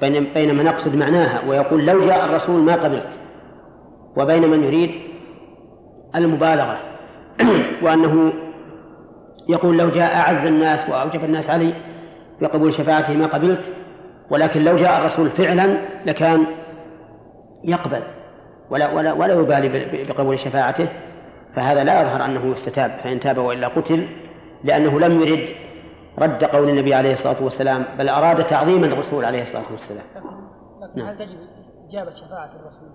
بين 0.00 0.24
بين 0.34 0.54
من 0.54 0.66
يقصد 0.66 0.94
معناها 0.94 1.48
ويقول 1.48 1.86
لو 1.86 2.06
جاء 2.06 2.24
الرسول 2.24 2.60
ما 2.60 2.74
قبلت 2.74 3.08
وبين 4.16 4.50
من 4.50 4.64
يريد 4.64 4.90
المبالغة. 6.16 6.78
وأنه 7.82 8.32
يقول 9.48 9.78
لو 9.78 9.90
جاء 9.90 10.16
أعز 10.16 10.46
الناس 10.46 10.88
وأوجب 10.90 11.24
الناس 11.24 11.50
علي 11.50 11.74
بقبول 12.40 12.74
شفاعته 12.74 13.12
ما 13.12 13.26
قبلت 13.26 13.72
ولكن 14.30 14.64
لو 14.64 14.76
جاء 14.76 15.00
الرسول 15.00 15.30
فعلا 15.30 15.78
لكان 16.06 16.46
يقبل 17.64 18.02
ولا 18.70 18.92
ولا 18.92 19.12
ولا 19.12 19.34
يبالي 19.34 20.04
بقبول 20.04 20.38
شفاعته 20.38 20.88
فهذا 21.56 21.84
لا 21.84 22.00
يظهر 22.02 22.24
أنه 22.24 22.54
استتاب 22.54 22.90
فإن 22.90 23.20
تاب 23.20 23.38
وإلا 23.38 23.68
قتل 23.68 24.08
لأنه 24.64 25.00
لم 25.00 25.20
يرد 25.20 25.48
رد 26.18 26.44
قول 26.44 26.68
النبي 26.68 26.94
عليه 26.94 27.12
الصلاة 27.12 27.42
والسلام 27.42 27.84
بل 27.98 28.08
أراد 28.08 28.46
تعظيم 28.46 28.84
الرسول 28.84 29.24
عليه 29.24 29.42
الصلاة 29.42 29.72
والسلام. 29.72 30.04
لكن 30.82 31.08
هل 31.08 31.18
تجب 31.18 31.38
إجابة 31.88 32.10
شفاعة 32.14 32.50
الرسول؟ 32.60 32.88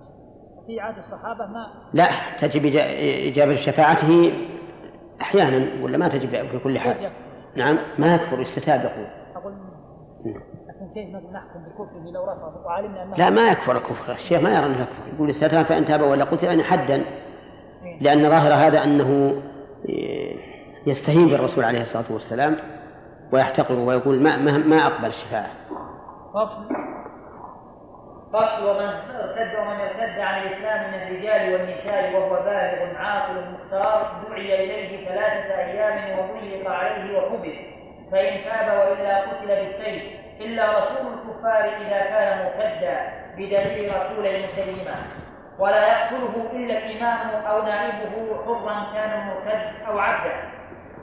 في 0.68 0.80
عهد 0.80 0.96
الصحابة 0.98 1.46
ما 1.46 1.68
لا 1.94 2.08
تجب 2.42 2.66
إجابة 3.28 3.56
شفاعته 3.56 4.34
أحيانا 5.22 5.84
ولا 5.84 5.98
ما 5.98 6.08
تجب 6.08 6.30
في 6.30 6.60
كل 6.64 6.80
حال؟ 6.80 7.12
نعم 7.56 7.78
ما 7.98 8.16
يكفر 8.16 8.42
يستتاب 8.42 8.80
يقول. 8.80 9.08
أقول 9.36 9.54
لكن 10.26 10.94
كيف 10.94 11.16
نحكم 11.16 11.60
بكفره 11.60 12.12
لو 12.14 12.24
رفض 12.24 12.66
وعلمنا 12.66 13.04
أنه 13.04 13.16
لا 13.16 13.30
ما 13.30 13.52
يكفر 13.52 13.78
الكفر. 13.78 14.14
الشيخ 14.14 14.42
ما 14.42 14.50
يرى 14.50 14.66
أنه 14.66 14.82
يكفر. 14.82 15.14
يقول 15.16 15.30
استتاب 15.30 15.66
فإن 15.66 15.86
تاب 15.86 16.02
ولا 16.02 16.26
قتل 16.26 16.46
يعني 16.46 16.64
حدا. 16.64 16.96
إيه. 16.96 18.00
لأن 18.02 18.30
ظاهر 18.30 18.54
هذا 18.54 18.84
أنه 18.84 19.42
يستهين 20.88 21.28
بالرسول 21.28 21.64
عليه 21.64 21.82
الصلاة 21.82 22.12
والسلام 22.12 22.58
ويحتقر 23.34 23.80
ويقول 23.80 24.22
ما, 24.22 24.38
ما, 24.38 24.58
ما 24.58 24.88
أقبل 24.88 25.06
الشفاعة. 25.06 25.52
فصل 26.34 26.93
ومن 28.34 28.90
ارتد 29.20 29.56
ومن 29.60 29.80
ارتد 29.80 30.20
عن 30.20 30.42
الإسلام 30.42 30.92
من 30.92 31.02
الرجال 31.02 31.54
والنساء 31.54 32.14
وهو 32.14 32.30
بالغ 32.30 32.98
عاقل 32.98 33.34
مختار 33.54 34.12
دعي 34.30 34.64
إليه 34.64 35.08
ثلاثة 35.08 35.60
أيام 35.60 36.20
وضيق 36.20 36.70
عليه 36.72 37.18
وحبس. 37.18 37.58
فإن 38.12 38.44
تاب 38.44 38.78
وإلا 38.78 39.18
قتل 39.18 39.48
بالسيف. 39.48 40.04
إلا 40.42 40.66
رسول 40.70 41.14
الكفار 41.14 41.64
إذا 41.64 42.02
كان 42.02 42.46
مرتدا 42.46 42.98
بدليل 43.38 43.94
رسول 43.96 44.28
المسلمه 44.28 44.96
ولا 45.60 45.88
يقتله 45.88 46.50
إلا 46.54 46.78
الإمام 46.78 47.46
أو 47.46 47.62
نائبه 47.62 48.44
حرا 48.46 48.94
كان 48.94 49.28
مرتد 49.28 49.88
أو 49.88 50.00
عبدا. 50.00 50.34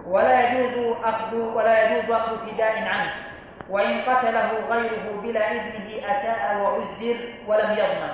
ولا 0.07 0.51
يجوز 0.51 0.97
اخذ 1.05 1.37
ولا 1.37 1.83
يجوز 1.83 2.11
أخذ 2.11 2.37
فداء 2.47 2.79
عنه. 2.79 3.30
وإن 3.71 4.01
قتله 4.01 4.51
غيره 4.71 5.21
بلا 5.23 5.53
إذنه 5.53 6.13
أساء 6.17 6.57
وعذر 6.61 7.17
ولم 7.47 7.71
يضمن 7.71 8.13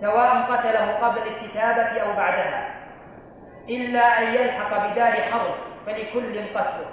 سواء 0.00 0.42
قتله 0.52 0.92
قبل 0.92 1.18
الاستتابة 1.18 2.00
أو 2.00 2.16
بعدها 2.16 2.74
إلا 3.68 4.00
أن 4.00 4.34
يلحق 4.34 4.92
بدار 4.92 5.12
حرب 5.12 5.54
فلكل 5.86 6.38
قتله 6.38 6.86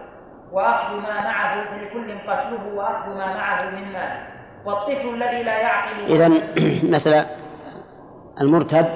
وأخذ 0.52 0.96
ما 0.96 1.22
معه 1.22 1.66
فلكل 1.66 2.20
قتله 2.28 2.74
وأخذ 2.76 3.10
ما 3.10 3.34
معه 3.34 3.70
من 3.70 3.92
مال 3.94 4.28
والطفل 4.66 5.10
الذي 5.10 5.44
لا 5.44 5.60
يعقل 5.60 6.12
إذا 6.12 6.32
مثلا 6.96 7.26
المرتد 8.42 8.90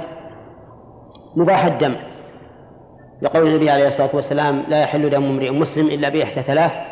مباح 1.36 1.66
الدم 1.66 1.96
لقول 3.22 3.48
النبي 3.48 3.70
عليه 3.70 3.88
الصلاة 3.88 4.16
والسلام 4.16 4.64
لا 4.68 4.82
يحل 4.82 5.10
دم 5.10 5.24
امرئ 5.24 5.50
مسلم 5.50 5.88
إلا 5.88 6.10
بإحدى 6.10 6.42
ثلاث 6.42 6.91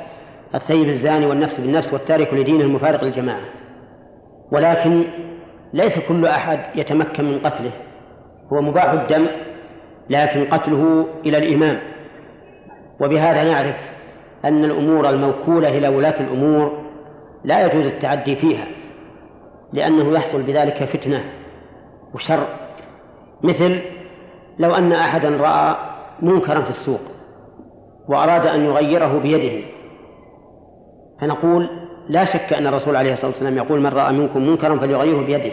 السيد 0.55 0.87
الزاني 0.87 1.25
والنفس 1.25 1.59
بالنفس 1.59 1.93
والتارك 1.93 2.33
لدينه 2.33 2.61
المفارق 2.61 3.03
للجماعة. 3.03 3.45
ولكن 4.51 5.03
ليس 5.73 5.99
كل 5.99 6.25
أحد 6.25 6.59
يتمكن 6.75 7.25
من 7.25 7.39
قتله. 7.39 7.71
هو 8.53 8.61
مباح 8.61 8.91
الدم 8.91 9.27
لكن 10.09 10.45
قتله 10.45 11.07
إلى 11.25 11.37
الإمام. 11.37 11.79
وبهذا 13.01 13.43
نعرف 13.43 13.75
أن 14.45 14.65
الأمور 14.65 15.09
الموكولة 15.09 15.77
إلى 15.77 15.87
ولاة 15.87 16.19
الأمور 16.19 16.83
لا 17.43 17.65
يجوز 17.65 17.85
التعدي 17.85 18.35
فيها 18.35 18.67
لأنه 19.73 20.13
يحصل 20.13 20.41
بذلك 20.41 20.83
فتنة 20.83 21.23
وشر. 22.15 22.47
مثل 23.43 23.79
لو 24.59 24.75
أن 24.75 24.91
أحدا 24.91 25.37
رأى 25.37 25.75
منكرا 26.21 26.61
في 26.61 26.69
السوق 26.69 27.01
وأراد 28.07 28.47
أن 28.47 28.65
يغيره 28.65 29.19
بيده 29.19 29.65
فنقول 31.21 31.69
لا 32.09 32.25
شك 32.25 32.53
أن 32.53 32.67
الرسول 32.67 32.95
عليه 32.95 33.13
الصلاة 33.13 33.31
والسلام 33.31 33.57
يقول 33.57 33.79
من 33.79 33.87
رأى 33.87 34.13
منكم 34.13 34.41
منكرا 34.47 34.79
فليغيره 34.79 35.25
بيده. 35.25 35.51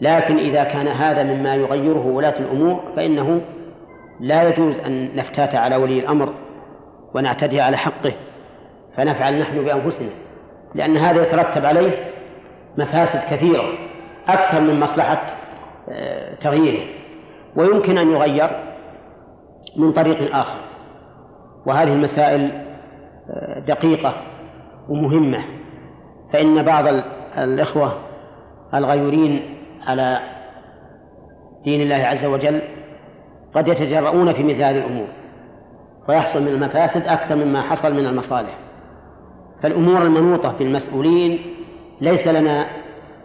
لكن 0.00 0.38
إذا 0.38 0.64
كان 0.64 0.88
هذا 0.88 1.22
مما 1.22 1.54
يغيره 1.54 2.06
ولاة 2.06 2.38
الأمور 2.38 2.80
فإنه 2.96 3.40
لا 4.20 4.48
يجوز 4.48 4.74
أن 4.74 5.16
نفتات 5.16 5.54
على 5.54 5.76
ولي 5.76 5.98
الأمر 5.98 6.34
ونعتدي 7.14 7.60
على 7.60 7.76
حقه 7.76 8.12
فنفعل 8.96 9.40
نحن 9.40 9.64
بأنفسنا. 9.64 10.10
لأن 10.74 10.96
هذا 10.96 11.22
يترتب 11.22 11.66
عليه 11.66 12.12
مفاسد 12.78 13.20
كثيرة 13.30 13.64
أكثر 14.28 14.60
من 14.60 14.80
مصلحة 14.80 15.26
آه، 15.90 16.34
تغييره. 16.34 16.84
ويمكن 17.56 17.98
أن 17.98 18.10
يغير 18.10 18.50
من 19.76 19.92
طريق 19.92 20.36
آخر. 20.36 20.58
وهذه 21.66 21.92
المسائل 21.92 22.50
آه، 23.30 23.58
دقيقة. 23.60 24.14
ومهمة. 24.88 25.44
فإن 26.32 26.62
بعض 26.62 26.84
الإخوة 27.38 27.92
الغيورين 28.74 29.56
على 29.86 30.20
دين 31.64 31.80
الله 31.80 31.96
عز 31.96 32.24
وجل 32.24 32.62
قد 33.54 33.68
يتجرؤون 33.68 34.32
في 34.32 34.42
مثل 34.42 34.62
هذه 34.62 34.78
الأمور 34.78 35.06
ويحصل 36.08 36.42
من 36.42 36.48
المفاسد 36.48 37.02
أكثر 37.02 37.36
مما 37.36 37.62
حصل 37.62 37.94
من 37.94 38.06
المصالح. 38.06 38.58
فالأمور 39.62 40.02
المنوطة 40.02 40.52
بالمسؤولين 40.58 41.38
ليس 42.00 42.28
لنا 42.28 42.66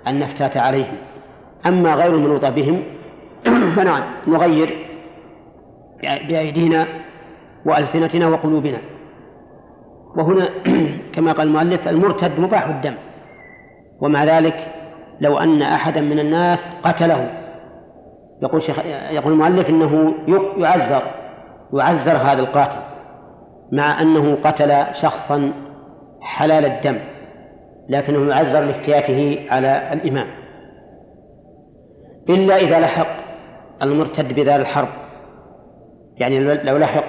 أن 0.07 0.19
نفتات 0.19 0.57
عليهم. 0.57 0.97
أما 1.65 1.95
غير 1.95 2.15
المنوطة 2.15 2.49
بهم 2.49 2.83
فنعم 3.75 4.03
نغير 4.27 4.87
بأيدينا 6.01 6.87
وألسنتنا 7.65 8.27
وقلوبنا. 8.27 8.77
وهنا 10.15 10.49
كما 11.15 11.31
قال 11.31 11.47
المؤلف 11.47 11.87
المرتد 11.87 12.39
مباح 12.39 12.67
الدم. 12.67 12.95
ومع 14.01 14.23
ذلك 14.23 14.67
لو 15.21 15.37
أن 15.37 15.61
أحدا 15.61 16.01
من 16.01 16.19
الناس 16.19 16.59
قتله 16.83 17.31
يقول 18.41 18.63
شيخ 18.63 18.79
يقول 19.11 19.33
المؤلف 19.33 19.69
إنه 19.69 20.13
يعذر 20.57 21.03
يعذر 21.73 22.17
هذا 22.17 22.39
القاتل 22.39 22.79
مع 23.71 24.01
أنه 24.01 24.37
قتل 24.43 24.85
شخصا 25.01 25.53
حلال 26.21 26.65
الدم 26.65 26.99
لكنه 27.89 28.29
يعذر 28.29 28.59
لافتياته 28.59 29.47
على 29.49 29.93
الإمام. 29.93 30.27
إلا 32.29 32.55
إذا 32.55 32.79
لحق 32.79 33.21
المرتد 33.81 34.33
بدار 34.39 34.59
الحرب. 34.59 34.87
يعني 36.17 36.39
لو 36.39 36.77
لحق 36.77 37.03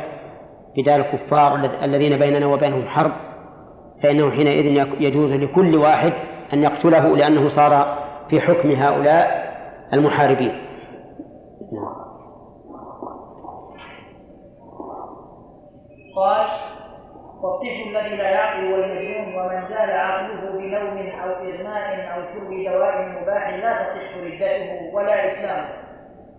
بدار 0.77 1.01
الكفار 1.01 1.55
الذين 1.83 2.18
بيننا 2.18 2.47
وبينهم 2.47 2.89
حرب 2.89 3.12
فإنه 4.03 4.31
حينئذ 4.31 4.66
يجوز 5.01 5.33
لكل 5.33 5.77
واحد 5.77 6.12
أن 6.53 6.62
يقتله 6.62 7.16
لأنه 7.16 7.49
صار 7.49 7.99
في 8.31 8.41
حكم 8.41 8.70
هؤلاء 8.70 9.53
المحاربين. 9.93 10.53
قال 16.16 16.47
والطفل 17.43 17.97
الذي 17.97 18.16
لا 18.16 18.31
يعقل 18.31 18.73
والمجنون 18.73 19.35
ومن 19.35 19.68
زال 19.68 19.91
عقله 19.91 20.51
بنوم 20.59 21.11
أو 21.23 21.31
إغماء 21.31 22.14
أو 22.14 22.23
شرب 22.35 22.51
دواء 22.51 23.09
مباح 23.23 23.49
لا 23.49 23.73
تصح 23.73 24.16
ردته 24.16 24.95
ولا 24.95 25.33
إسلامه 25.33 25.68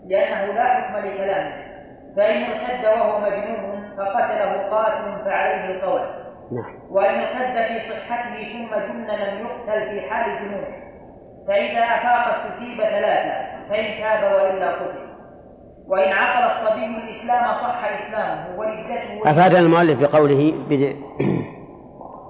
لأنه 0.08 0.54
لا 0.54 0.64
حكم 0.64 1.08
لكلامه 1.08 1.54
فإن 2.18 2.44
ارتد 2.44 2.86
وهو 2.86 3.20
مجنون 3.20 3.83
فقتله 3.98 4.70
قاتل 4.72 5.26
فعليه 5.26 5.76
القول. 5.76 6.02
نعم. 6.52 6.74
وإن 6.90 7.20
ارتد 7.20 7.68
في 7.68 7.80
صحته 7.90 8.54
ثم 8.54 8.76
جن 8.76 9.08
لم 9.08 9.46
يقتل 9.46 9.90
في 9.90 10.02
حال 10.10 10.40
جنونه 10.40 10.68
فإذا 11.48 11.80
أفاق 11.80 12.36
استتيب 12.36 12.78
ثلاثة 12.78 13.34
فإن 13.70 14.02
تاب 14.02 14.34
وإلا 14.34 14.72
قتل. 14.72 15.04
وإن 15.88 16.12
عقل 16.12 16.44
الصبي 16.44 16.86
الإسلام 16.86 17.44
صح 17.44 17.84
إسلامه 17.86 18.60
وردته 18.60 19.32
أفاد 19.32 19.56
المؤلف 19.56 20.00
بقوله 20.00 20.54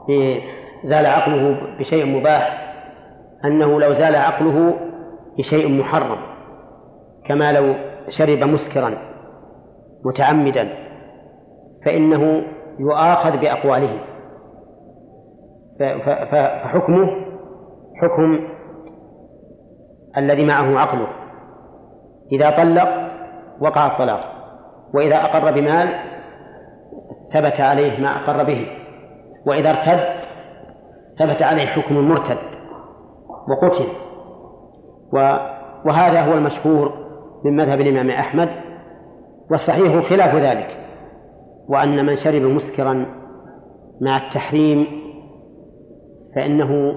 زال 0.84 1.06
عقله 1.06 1.58
بشيء 1.80 2.06
مباح 2.06 2.74
أنه 3.46 3.80
لو 3.80 3.94
زال 3.94 4.16
عقله 4.16 4.80
بشيء 5.38 5.80
محرم 5.80 6.18
كما 7.26 7.52
لو 7.52 7.76
شرب 8.10 8.44
مسكرا 8.44 8.98
متعمدا. 10.06 10.83
فإنه 11.86 12.44
يؤاخذ 12.80 13.38
بأقواله 13.38 14.00
فحكمه 16.32 17.08
حكم 18.02 18.48
الذي 20.18 20.46
معه 20.46 20.80
عقله. 20.80 21.08
إذا 22.32 22.50
طلق 22.50 22.90
وقع 23.62 23.88
الطلاق 23.88 24.20
وإذا 24.94 25.16
أقر 25.16 25.52
بمال 25.52 25.90
ثبت 27.34 27.62
عليه 27.62 28.00
ما 28.00 28.08
أقر 28.08 28.44
به 28.44 28.68
وإذا 29.48 29.70
ارتد 29.70 30.24
ثبت 31.20 31.42
عليه 31.42 31.66
حكم 31.66 31.98
المرتد 31.98 32.38
وقتل. 33.50 33.88
وهذا 35.86 36.22
هو 36.22 36.34
المشهور 36.34 36.94
من 37.46 37.56
مذهب 37.56 37.82
الإمام 37.82 38.10
أحمد 38.10 38.50
والصحيح 39.52 40.10
خلاف 40.10 40.36
ذلك. 40.36 40.83
وأن 41.70 42.06
من 42.06 42.18
شرب 42.18 42.42
مسكرا 42.42 43.06
مع 44.02 44.18
التحريم 44.18 44.88
فإنه 46.36 46.96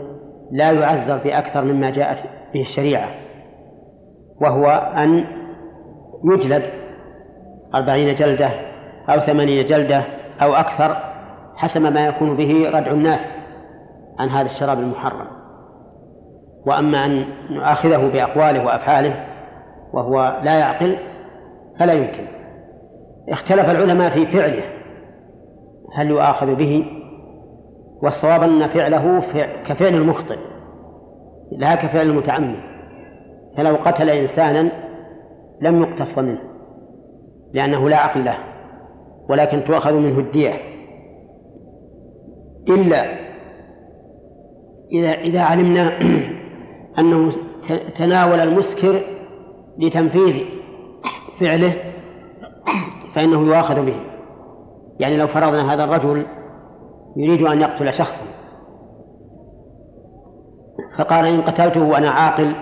لا 0.53 0.73
يعذر 0.73 1.17
بأكثر 1.17 1.65
مما 1.65 1.91
جاءت 1.91 2.19
به 2.55 2.61
الشريعة 2.61 3.09
وهو 4.41 4.67
أن 4.97 5.25
يجلد 6.25 6.63
أربعين 7.75 8.15
جلدة 8.15 8.51
أو 9.09 9.21
ثمانين 9.21 9.67
جلدة 9.67 10.05
أو 10.43 10.55
أكثر 10.55 10.97
حسب 11.57 11.83
ما 11.83 12.07
يكون 12.07 12.37
به 12.37 12.69
ردع 12.69 12.91
الناس 12.91 13.21
عن 14.19 14.29
هذا 14.29 14.47
الشراب 14.47 14.79
المحرم. 14.79 15.27
وأما 16.67 17.05
أن 17.05 17.25
نؤاخذه 17.51 18.09
بأقواله 18.13 18.65
وأفعاله 18.65 19.25
وهو 19.93 20.41
لا 20.43 20.59
يعقل 20.59 20.97
فلا 21.79 21.93
يمكن. 21.93 22.36
اختلف 23.29 23.71
العلماء 23.71 24.11
في 24.15 24.27
فعله. 24.27 24.65
هل 25.95 26.11
يؤاخذ 26.11 26.55
به؟ 26.55 26.85
والصواب 28.03 28.43
أن 28.43 28.69
فعله 28.69 29.21
كفعل 29.69 29.95
المخطئ 29.95 30.39
لا 31.53 31.75
كفعل 31.75 32.07
المتعمد. 32.07 32.57
فلو 33.57 33.77
قتل 33.77 34.11
إنسانا 34.11 34.73
لم 35.63 35.83
يقتص 35.83 36.19
منه 36.19 36.39
لأنه 37.53 37.89
لا 37.89 37.97
عقل 37.97 38.25
له 38.25 38.39
ولكن 39.29 39.65
تؤخذ 39.65 39.95
منه 39.95 40.19
الدية. 40.19 40.55
إلا 42.69 43.27
إذا 44.93 45.11
إذا 45.11 45.41
علمنا 45.41 45.93
أنه 46.99 47.33
تناول 47.99 48.41
المسكر 48.41 49.03
لتنفيذ 49.79 50.45
فعله 51.41 51.75
فإنه 53.17 53.41
يؤاخذ 53.41 53.87
به. 53.87 54.01
يعني 55.01 55.17
لو 55.17 55.27
فرضنا 55.27 55.75
هذا 55.75 55.85
الرجل 55.85 56.27
يريد 57.17 57.43
أن 57.43 57.61
يقتل 57.61 57.95
شخصا. 57.95 58.25
فقال 60.99 61.27
إن 61.27 61.43
قتلته 61.43 61.83
وأنا 61.83 62.11
عاقل 62.11 62.53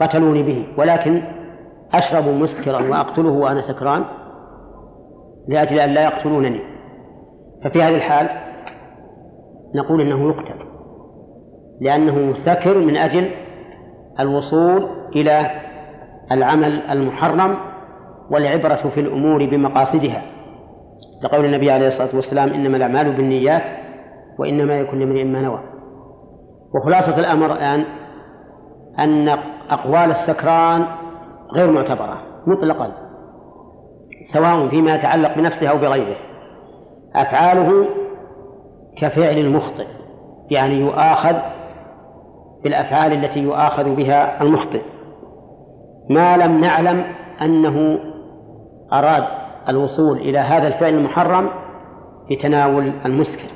قتلوني 0.00 0.42
به 0.42 0.66
ولكن 0.78 1.22
أشرب 1.92 2.28
مسكرا 2.28 2.88
وأقتله 2.90 3.30
وأنا 3.30 3.62
سكران 3.62 4.04
لأجل 5.48 5.80
أن 5.80 5.90
لا 5.90 6.04
يقتلونني. 6.04 6.60
ففي 7.64 7.82
هذه 7.82 7.96
الحال 7.96 8.28
نقول 9.74 10.00
إنه 10.00 10.28
يقتل 10.28 10.64
لأنه 11.80 12.34
سكر 12.44 12.78
من 12.78 12.96
أجل 12.96 13.30
الوصول 14.20 14.88
إلى 15.16 15.50
العمل 16.32 16.72
المحرم 16.72 17.56
والعبرة 18.30 18.90
في 18.94 19.00
الأمور 19.00 19.46
بمقاصدها. 19.50 20.22
لقول 21.24 21.44
النبي 21.44 21.70
عليه 21.70 21.86
الصلاة 21.86 22.16
والسلام 22.16 22.48
إنما 22.48 22.76
الأعمال 22.76 23.16
بالنيات 23.16 23.62
وإنما 24.38 24.78
يكون 24.78 25.02
امرئ 25.02 25.24
ما 25.24 25.42
نوى. 25.42 25.60
وخلاصة 26.74 27.18
الأمر 27.20 27.52
الآن 27.52 27.84
أن 28.98 29.28
أقوال 29.70 30.10
السكران 30.10 30.84
غير 31.54 31.70
معتبرة 31.70 32.22
مطلقا 32.46 32.92
سواء 34.32 34.68
فيما 34.68 34.94
يتعلق 34.94 35.36
بنفسه 35.36 35.68
أو 35.68 35.78
بغيره. 35.78 36.16
أفعاله 37.14 37.86
كفعل 38.96 39.38
المخطئ 39.38 39.86
يعني 40.50 40.80
يؤاخذ 40.80 41.36
بالأفعال 42.64 43.12
التي 43.12 43.40
يؤاخذ 43.40 43.94
بها 43.94 44.42
المخطئ. 44.42 44.82
ما 46.10 46.36
لم 46.36 46.60
نعلم 46.60 47.04
أنه 47.42 47.98
أراد 48.92 49.24
الوصول 49.68 50.18
إلى 50.18 50.38
هذا 50.38 50.66
الفعل 50.66 50.94
المحرم 50.94 51.50
بتناول 52.30 52.92
المسكر 53.04 53.48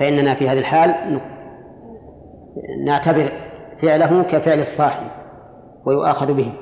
فإننا 0.00 0.34
في 0.34 0.48
هذه 0.48 0.58
الحال 0.58 1.20
نعتبر 2.84 3.32
فعله 3.82 4.22
كفعل 4.22 4.60
الصاحب 4.60 5.06
ويؤاخذ 5.86 6.32
به. 6.34 6.52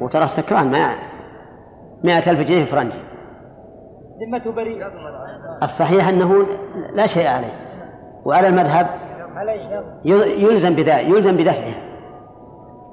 وترى 0.00 0.24
السكران 0.24 0.70
ما 0.70 0.96
مائة 2.04 2.30
ألف 2.30 2.48
جنيه 2.48 2.64
فرنجي. 2.64 3.02
ذمته 4.26 4.52
بريئة 4.52 4.86
الصحيح 5.62 6.08
أنه 6.08 6.46
لا 6.94 7.06
شيء 7.06 7.26
عليه. 7.26 7.52
وعلى 8.24 8.48
المذهب 8.48 8.86
يلزم 10.14 10.74
بذلك 10.74 11.08
يلزم 11.08 11.36
بدفعه. 11.36 11.74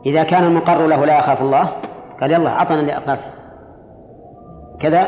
إذا 0.05 0.23
كان 0.23 0.43
المقر 0.43 0.87
له 0.87 1.05
لا 1.05 1.17
يخاف 1.17 1.41
الله. 1.41 1.71
قال 2.21 2.31
يلا 2.31 2.49
أعطنا 2.49 2.79
اللي 2.79 2.97
أخاف. 2.97 3.19
كذا؟ 4.79 5.07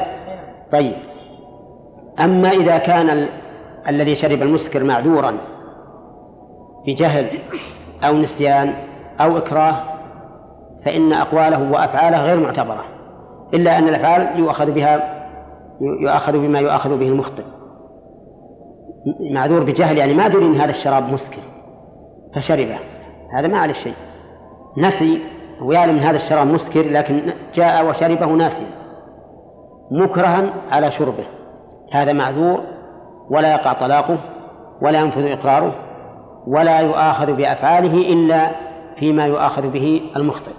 طيب. 0.71 0.95
أما 2.19 2.49
إذا 2.49 2.77
كان 2.77 3.09
ال... 3.09 3.29
الذي 3.89 4.15
شرب 4.15 4.41
المسكر 4.41 4.83
معذورا 4.83 5.37
بجهل 6.87 7.39
أو 8.03 8.17
نسيان 8.17 8.73
أو 9.21 9.37
إكراه 9.37 9.83
فإن 10.85 11.13
أقواله 11.13 11.71
وأفعاله 11.71 12.21
غير 12.21 12.39
معتبرة 12.39 12.83
إلا 13.53 13.77
أن 13.77 13.87
الأفعال 13.87 14.39
يؤخذ 14.39 14.71
بها 14.71 15.17
يؤخذ 15.81 16.31
بما 16.31 16.59
يؤخذ 16.59 16.97
به 16.97 17.07
المخطئ. 17.07 17.43
معذور 19.33 19.63
بجهل 19.63 19.97
يعني 19.97 20.13
ما 20.13 20.27
دري 20.27 20.45
أن 20.45 20.55
هذا 20.55 20.71
الشراب 20.71 21.03
مسكر 21.13 21.41
فشربه. 22.35 22.79
هذا 23.33 23.47
ما 23.47 23.57
عليه 23.57 23.73
شيء. 23.73 23.93
نسي 24.77 25.21
ويعلم 25.61 25.97
هذا 25.97 26.15
الشراب 26.15 26.47
مسكر 26.47 26.91
لكن 26.91 27.33
جاء 27.55 27.89
وشربه 27.89 28.25
ناسيا 28.25 28.67
مكرها 29.91 30.53
على 30.71 30.91
شربه. 30.91 31.25
هذا 31.91 32.13
معذور 32.13 32.63
ولا 33.29 33.51
يقع 33.51 33.73
طلاقه 33.73 34.17
ولا 34.81 34.99
ينفذ 34.99 35.31
إقراره 35.31 35.75
ولا 36.47 36.79
يؤاخذ 36.79 37.33
بأفعاله 37.33 37.93
إلا 37.93 38.51
فيما 38.99 39.25
يؤاخذ 39.25 39.69
به 39.69 40.01
المخطئ. 40.15 40.51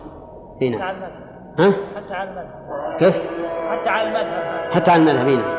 هنا 0.62 0.76
ها؟ 1.59 1.72
حتى 1.96 2.14
على 2.14 2.30
المذهب. 2.30 2.99
كيف؟ 2.99 3.14
حتى 3.70 3.88
على 3.88 4.09
المذهب. 4.09 4.72
حتى 4.72 4.90
على 4.90 5.03
المذهب 5.03 5.28
هنا 5.28 5.59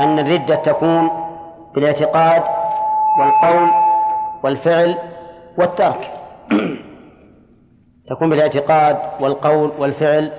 أن 0.00 0.18
الردة 0.18 0.54
تكون 0.54 1.10
بالاعتقاد 1.74 2.42
والقول 3.20 3.68
والفعل 4.44 4.94
والترك. 5.58 6.10
تكون 8.08 8.30
بالاعتقاد 8.30 8.96
والقول 9.20 9.72
والفعل 9.78 10.32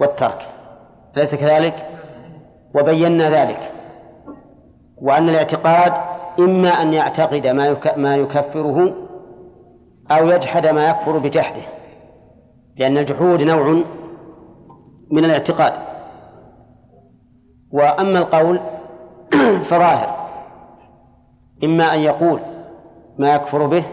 والترك. 0.00 0.48
أليس 1.16 1.34
كذلك؟ 1.34 1.86
وبينا 2.74 3.30
ذلك. 3.30 3.72
وأن 5.02 5.28
الاعتقاد 5.28 5.92
إما 6.38 6.68
أن 6.68 6.92
يعتقد 6.92 7.46
ما 7.46 7.76
ما 7.96 8.16
يكفره 8.16 8.94
أو 10.10 10.28
يجحد 10.28 10.66
ما 10.66 10.90
يكفر 10.90 11.18
بجحده 11.18 11.62
لأن 12.76 12.98
الجحود 12.98 13.42
نوع 13.42 13.82
من 15.10 15.24
الاعتقاد. 15.24 15.72
وأما 17.72 18.18
القول 18.18 18.60
فظاهر. 19.68 20.16
إما 21.64 21.94
أن 21.94 22.00
يقول 22.00 22.40
ما 23.18 23.34
يكفر 23.34 23.66
به 23.66 23.84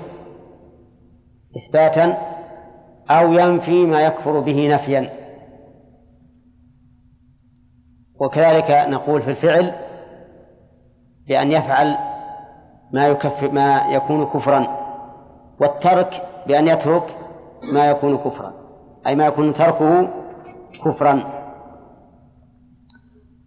إثباتا 1.58 2.33
أو 3.10 3.34
ينفي 3.34 3.86
ما 3.86 4.02
يكفر 4.02 4.40
به 4.40 4.68
نفيا. 4.76 5.10
وكذلك 8.20 8.72
نقول 8.72 9.22
في 9.22 9.30
الفعل 9.30 9.74
بأن 11.28 11.52
يفعل 11.52 11.98
ما 12.94 13.08
يكفر 13.08 13.52
ما 13.52 13.82
يكون 13.90 14.26
كفرا 14.26 14.68
والترك 15.60 16.22
بأن 16.48 16.68
يترك 16.68 17.16
ما 17.74 17.90
يكون 17.90 18.18
كفرا 18.18 18.54
أي 19.08 19.16
ما 19.16 19.28
يكون 19.28 19.54
تركه 19.54 20.10
كفرا. 20.86 21.24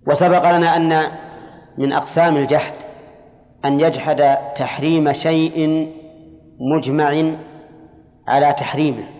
وسبق 0.08 0.56
لنا 0.56 0.76
أن 0.76 1.02
من 1.78 1.92
أقسام 1.92 2.36
الجحد 2.36 2.74
أن 3.64 3.80
يجحد 3.80 4.38
تحريم 4.56 5.12
شيء 5.12 5.88
مجمع 6.76 7.36
على 8.28 8.52
تحريمه. 8.52 9.15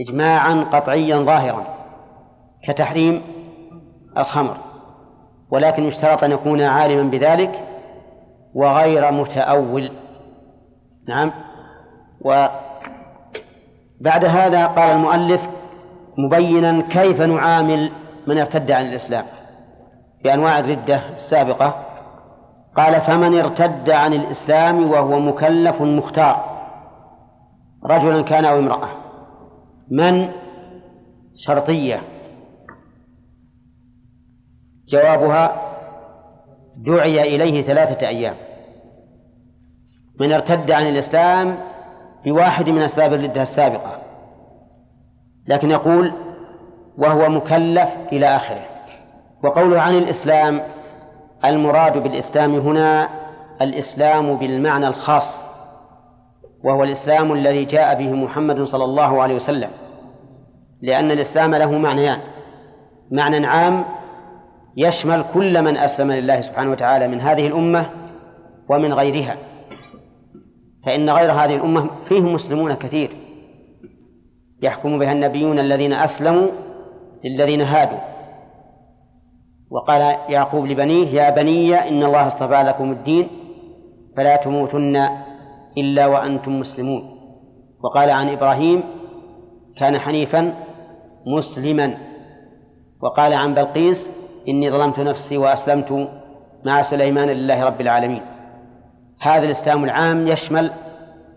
إجماعا 0.00 0.64
قطعيا 0.72 1.16
ظاهرا 1.16 1.64
كتحريم 2.64 3.22
الخمر. 4.18 4.56
ولكن 5.50 5.84
يشترط 5.84 6.24
أن 6.24 6.30
يكون 6.30 6.62
عالما 6.62 7.10
بذلك 7.10 7.64
وغير 8.54 9.12
متأول. 9.12 9.90
نعم. 11.08 11.32
وبعد 12.20 12.54
هذا 14.24 14.66
قال 14.66 14.90
المؤلف 14.90 15.40
مبينا 16.18 16.82
كيف 16.82 17.20
نعامل 17.20 17.92
من 18.26 18.38
ارتد 18.38 18.70
عن 18.70 18.86
الإسلام. 18.86 19.24
بأنواع 20.24 20.58
الردة 20.58 21.02
السابقة. 21.14 21.74
قال 22.76 23.00
فمن 23.00 23.38
ارتد 23.38 23.90
عن 23.90 24.12
الإسلام 24.12 24.90
وهو 24.90 25.20
مكلف 25.20 25.82
مختار. 25.82 26.44
رجلا 27.84 28.22
كان 28.22 28.44
أو 28.44 28.58
امرأة. 28.58 28.99
من 29.90 30.28
شرطية؟ 31.36 32.02
جوابها 34.88 35.62
دعي 36.76 37.36
إليه 37.36 37.62
ثلاثة 37.62 38.08
أيام. 38.08 38.34
من 40.20 40.32
ارتد 40.32 40.70
عن 40.70 40.86
الإسلام 40.86 41.56
بواحد 42.24 42.68
من 42.68 42.82
أسباب 42.82 43.14
الردة 43.14 43.42
السابقة 43.42 44.02
لكن 45.46 45.70
يقول 45.70 46.12
وهو 46.98 47.28
مكلف 47.28 47.88
إلى 48.12 48.26
آخره. 48.26 48.66
وقوله 49.42 49.80
عن 49.80 49.94
الإسلام 49.98 50.60
المراد 51.44 51.98
بالإسلام 51.98 52.54
هنا 52.54 53.08
الإسلام 53.62 54.36
بالمعنى 54.36 54.88
الخاص. 54.88 55.49
وهو 56.64 56.84
الإسلام 56.84 57.32
الذي 57.32 57.64
جاء 57.64 57.98
به 57.98 58.12
محمد 58.12 58.62
صلى 58.62 58.84
الله 58.84 59.22
عليه 59.22 59.34
وسلم 59.34 59.70
لأن 60.82 61.10
الإسلام 61.10 61.54
له 61.54 61.78
معنيان. 61.78 62.18
معنى 63.10 63.46
عام 63.46 63.84
يشمل 64.76 65.24
كل 65.34 65.62
من 65.62 65.76
أسلم 65.76 66.12
لله 66.12 66.40
سبحانه 66.40 66.70
وتعالى 66.70 67.08
من 67.08 67.20
هذه 67.20 67.46
الأمة 67.46 67.90
ومن 68.68 68.92
غيرها. 68.92 69.36
فإن 70.86 71.10
غير 71.10 71.32
هذه 71.32 71.56
الأمة 71.56 71.90
فيهم 72.08 72.32
مسلمون 72.32 72.74
كثير. 72.74 73.10
يحكم 74.62 74.98
بها 74.98 75.12
النبيون 75.12 75.58
الذين 75.58 75.92
أسلموا 75.92 76.48
للذين 77.24 77.60
هادوا. 77.60 77.98
وقال 79.70 80.16
يعقوب 80.28 80.66
لبنيه 80.66 81.08
يا 81.08 81.30
بني 81.30 81.88
إن 81.88 82.02
الله 82.02 82.26
اصطفى 82.26 82.62
لكم 82.62 82.92
الدين 82.92 83.28
فلا 84.16 84.36
تموتن 84.36 85.08
إلا 85.80 86.06
وأنتم 86.06 86.60
مسلمون. 86.60 87.02
وقال 87.84 88.10
عن 88.10 88.28
إبراهيم 88.28 88.82
كان 89.76 89.98
حنيفا 89.98 90.54
مسلما. 91.26 91.94
وقال 93.02 93.32
عن 93.32 93.54
بلقيس 93.54 94.10
إني 94.48 94.70
ظلمت 94.70 94.98
نفسي 94.98 95.36
وأسلمت 95.38 96.08
مع 96.64 96.82
سليمان 96.82 97.28
لله 97.28 97.64
رب 97.64 97.80
العالمين. 97.80 98.22
هذا 99.20 99.44
الإسلام 99.44 99.84
العام 99.84 100.26
يشمل 100.26 100.70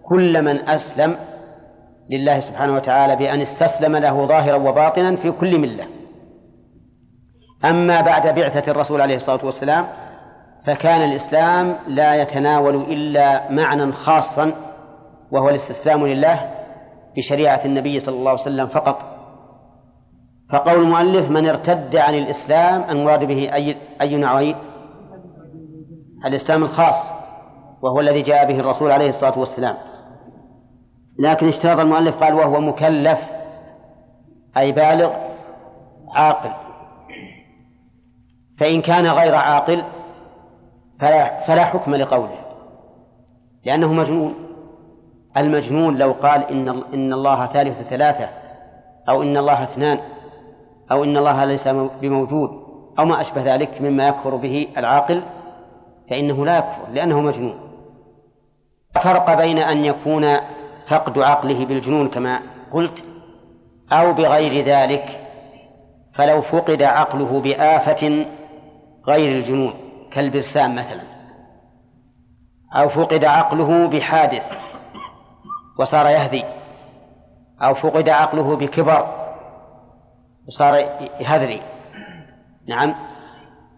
كل 0.10 0.42
من 0.42 0.70
أسلم 0.70 1.16
لله 2.10 2.40
سبحانه 2.40 2.76
وتعالى 2.76 3.16
بأن 3.16 3.42
استسلم 3.42 3.96
له 3.96 4.26
ظاهرا 4.26 4.56
وباطنا 4.56 5.16
في 5.16 5.32
كل 5.32 5.60
ملة. 5.60 5.88
أما 7.66 8.02
بعد 8.02 8.36
بعثة 8.36 8.72
الرسول 8.72 9.02
عليه 9.02 9.16
الصلاة 9.16 9.46
والسلام 9.46 9.86
فكان 10.66 11.02
الإسلام 11.10 11.76
لا 11.88 12.22
يتناول 12.22 12.76
إلا 12.76 13.52
معنى 13.52 13.92
خاصا 13.92 14.52
وهو 15.32 15.50
الاستسلام 15.50 16.08
لله 16.08 16.52
بشريعة 17.18 17.62
النبي 17.66 18.00
صلى 18.00 18.16
الله 18.16 18.30
عليه 18.30 18.42
وسلم 18.42 18.68
فقط. 18.68 19.14
فقول 20.52 20.74
المؤلف 20.74 21.30
من 21.30 21.48
ارتد 21.48 21.96
عن 21.96 22.14
الإسلام 22.14 22.84
المراد 22.90 23.24
به 23.24 23.54
أي 23.54 23.78
أي 24.02 24.16
نوعين 24.16 24.56
الإسلام 26.26 26.64
الخاص 26.64 27.12
وهو 27.82 28.00
الذي 28.00 28.22
جاء 28.22 28.48
به 28.48 28.60
الرسول 28.60 28.92
عليه 28.92 29.10
الصلاة 29.10 29.40
والسلام. 29.40 29.76
لكن 31.20 31.48
اشترط 31.48 31.80
المؤلف 31.80 32.24
قال 32.24 32.34
وهو 32.34 32.60
مكلف 32.60 33.20
أي 34.58 34.72
بالغ 34.72 35.14
عاقل. 36.16 36.52
فإن 38.60 38.82
كان 38.82 39.08
غير 39.08 39.36
عاقل 39.36 39.84
فلا, 41.04 41.42
فلا 41.48 41.66
حكم 41.66 41.96
لقوله. 41.96 42.40
لأنه 43.66 43.94
مجنون. 43.94 44.34
المجنون 45.38 45.98
لو 45.98 46.12
قال 46.12 46.44
إن 46.50 46.70
إن 46.70 47.14
الله 47.14 47.46
ثالث 47.46 47.90
ثلاثة 47.90 48.30
أو 49.10 49.24
إن 49.24 49.38
الله 49.38 49.64
اثنان 49.64 50.00
أو 50.92 51.04
إن 51.04 51.18
الله 51.18 51.46
ليس 51.46 51.68
بموجود 52.02 52.50
أو 53.00 53.06
ما 53.06 53.22
أشبه 53.22 53.56
ذلك 53.56 53.82
مما 53.82 54.08
يكفر 54.08 54.36
به 54.36 54.68
العاقل 54.78 55.24
فإنه 56.10 56.46
لا 56.46 56.58
يكفر 56.58 56.92
لأنه 56.92 57.22
مجنون. 57.22 57.56
فرق 59.04 59.38
بين 59.38 59.58
أن 59.58 59.86
يكون 59.86 60.36
فقد 60.88 61.20
عقله 61.20 61.66
بالجنون 61.66 62.08
كما 62.08 62.40
قلت 62.74 63.04
أو 63.92 64.14
بغير 64.14 64.66
ذلك 64.66 65.20
فلو 66.14 66.42
فقد 66.42 66.82
عقله 66.82 67.42
بآفة 67.42 68.26
غير 69.08 69.38
الجنون. 69.38 69.74
كالبرسام 70.14 70.76
مثلا. 70.76 71.02
أو 72.76 72.90
فقد 72.90 73.26
عقله 73.26 73.88
بحادث 73.88 74.60
وصار 75.80 76.06
يهذي 76.06 76.44
أو 77.62 77.74
فقد 77.74 78.10
عقله 78.10 78.56
بكبر 78.56 79.08
وصار 80.48 80.76
يهذري 81.20 81.62
نعم. 82.68 82.96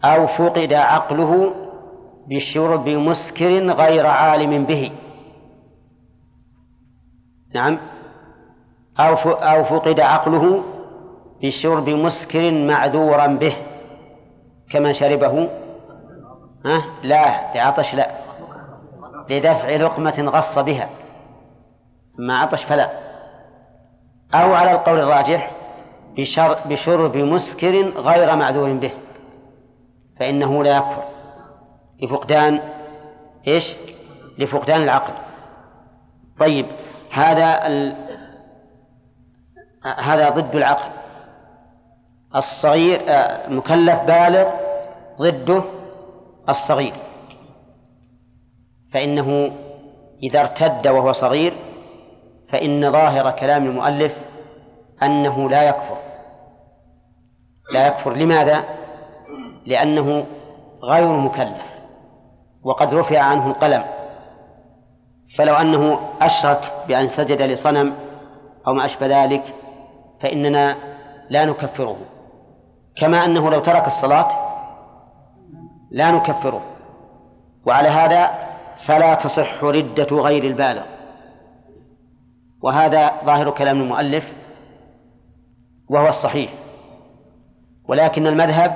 أو 0.04 0.28
فقد 0.28 0.74
عقله 0.74 1.54
بشرب 2.28 2.90
مسكر 2.90 3.72
غير 3.72 4.06
عالم 4.06 4.66
به. 4.66 4.92
نعم. 7.56 7.78
أو 9.00 9.14
أو 9.32 9.64
فقد 9.64 10.00
عقله 10.00 10.64
بشرب 11.44 11.90
مسكر 11.90 12.52
معذورا 12.52 13.28
به 13.28 13.54
كما 14.72 14.92
شربه. 14.92 15.50
ها؟ 16.66 16.86
لا 17.04 17.54
لعطش 17.56 17.96
لا. 17.96 18.10
لدفع 19.30 19.70
لقمة 19.70 20.32
غص 20.34 20.60
بها. 20.60 20.90
ما 22.18 22.38
عطش 22.38 22.64
فلا. 22.64 22.90
أو 24.34 24.54
على 24.54 24.72
القول 24.72 25.00
الراجح 25.00 25.52
بشرب 26.66 27.18
مسكر 27.18 27.82
غير 27.82 28.36
معذور 28.36 28.74
به. 28.74 28.92
فإنه 30.20 30.64
لا 30.64 30.78
يكفر. 30.78 31.04
لفقدان 32.02 32.60
إيش؟ 33.48 33.74
لفقدان 34.38 34.84
العقل. 34.84 35.14
طيب 36.40 36.66
هذا 37.12 37.68
ال... 37.68 37.96
هذا 39.98 40.30
ضد 40.30 40.56
العقل. 40.56 40.90
الصغير 42.36 43.02
آه، 43.08 43.50
مكلف 43.50 44.02
بالغ 44.02 44.50
ضده 45.22 45.64
الصغير. 46.50 46.94
فإنه 48.94 49.52
إذا 50.24 50.42
ارتد 50.42 50.88
وهو 50.88 51.12
صغير 51.12 51.54
فإن 52.50 52.92
ظاهر 52.92 53.32
كلام 53.32 53.66
المؤلف 53.66 54.14
أنه 55.04 55.50
لا 55.50 55.64
يكفر. 55.64 55.98
لا 57.74 57.88
يكفر. 57.88 58.14
لماذا؟ 58.14 58.64
لأنه 59.66 60.26
غير 60.84 61.08
مكلف 61.08 61.66
وقد 62.64 62.94
رفع 62.94 63.20
عنه 63.20 63.48
القلم. 63.48 63.84
فلو 65.38 65.54
أنه 65.54 66.00
أشرك 66.22 66.72
بأن 66.88 67.08
سجد 67.08 67.42
لصنم 67.42 67.94
أو 68.68 68.74
ما 68.74 68.86
أشبه 68.86 69.24
ذلك 69.24 69.54
فإننا 70.22 70.76
لا 71.30 71.46
نكفره. 71.46 71.98
كما 72.98 73.26
أنه 73.26 73.50
لو 73.50 73.60
ترك 73.60 73.88
الصلاة 73.88 74.45
لا 75.92 76.12
نكفره. 76.12 76.62
وعلى 77.66 77.88
هذا 77.88 78.30
فلا 78.86 79.16
تصح 79.16 79.64
ردة 79.64 80.08
غير 80.12 80.44
البالغ. 80.44 80.84
وهذا 82.62 83.12
ظاهر 83.26 83.52
كلام 83.52 83.82
المؤلف 83.82 84.34
وهو 85.90 86.08
الصحيح. 86.08 86.50
ولكن 87.88 88.28
المذهب 88.28 88.76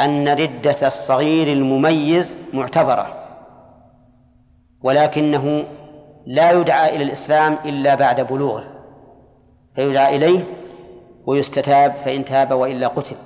أن 0.00 0.28
ردة 0.28 0.86
الصغير 0.86 1.52
المميز 1.52 2.38
معتبرة. 2.52 3.14
ولكنه 4.82 5.64
لا 6.26 6.50
يدعى 6.50 6.96
إلى 6.96 7.04
الإسلام 7.04 7.56
إلا 7.64 7.94
بعد 7.94 8.20
بلوغه. 8.20 8.64
فيدعى 9.74 10.16
إليه 10.16 10.44
ويستتاب 11.26 11.92
فإن 11.92 12.24
تاب 12.24 12.52
وإلا 12.52 12.88
قتل. 12.88 13.16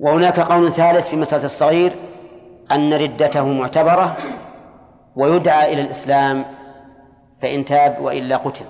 وهناك 0.00 0.40
قول 0.40 0.72
ثالث 0.72 1.08
في 1.08 1.16
مسألة 1.16 1.44
الصغير 1.44 1.92
أن 2.72 2.94
ردته 2.94 3.46
معتبرة 3.46 4.16
ويدعى 5.16 5.72
إلى 5.72 5.82
الإسلام 5.82 6.44
فإن 7.42 7.64
تاب 7.64 8.00
وإلا 8.00 8.36
قتل. 8.36 8.64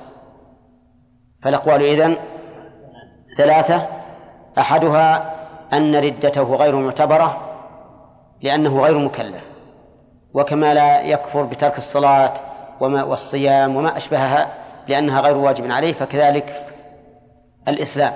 فالأقوال 1.43 1.83
إذن 1.83 2.17
ثلاثة 3.39 3.87
أحدها 4.59 5.35
أن 5.73 5.97
ردته 5.97 6.55
غير 6.55 6.77
معتبرة 6.77 7.41
لأنه 8.43 8.81
غير 8.81 8.99
مكلف 8.99 9.45
وكما 10.35 10.75
لا 10.75 11.03
يكفر 11.03 11.43
بترك 11.43 11.79
الصلاة 11.79 12.35
وما 12.81 13.05
والصيام 13.05 13.77
وما 13.77 13.97
أشبهها 13.97 14.55
لأنها 14.89 15.21
غير 15.21 15.37
واجب 15.37 15.71
عليه 15.71 15.93
فكذلك 15.93 16.67
الإسلام 17.69 18.13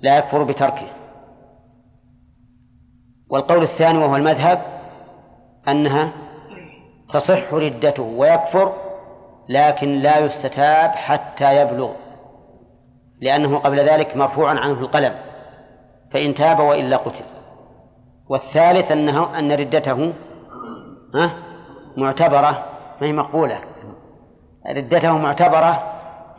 لا 0.00 0.18
يكفر 0.18 0.42
بتركه. 0.42 0.86
والقول 3.28 3.62
الثاني 3.62 3.98
وهو 3.98 4.16
المذهب 4.16 4.62
أنها 5.68 6.12
تصح 7.08 7.54
ردته 7.54 8.02
ويكفر 8.02 8.72
لكن 9.48 9.88
لا 9.88 10.18
يستتاب 10.18 10.90
حتى 10.90 11.60
يبلغ 11.60 11.90
لأنه 13.20 13.58
قبل 13.58 13.80
ذلك 13.80 14.16
مرفوع 14.16 14.50
عنه 14.50 14.80
القلم 14.80 15.14
فإن 16.12 16.34
تاب 16.34 16.58
وإلا 16.58 16.96
قتل. 16.96 17.24
والثالث 18.28 18.92
أنه 18.92 19.38
أن 19.38 19.52
ردته 19.52 20.12
معتبرة 21.96 22.64
ما 23.00 23.06
هي 23.06 23.12
مقبولة. 23.12 23.60
ردته 24.76 25.18
معتبرة 25.18 25.82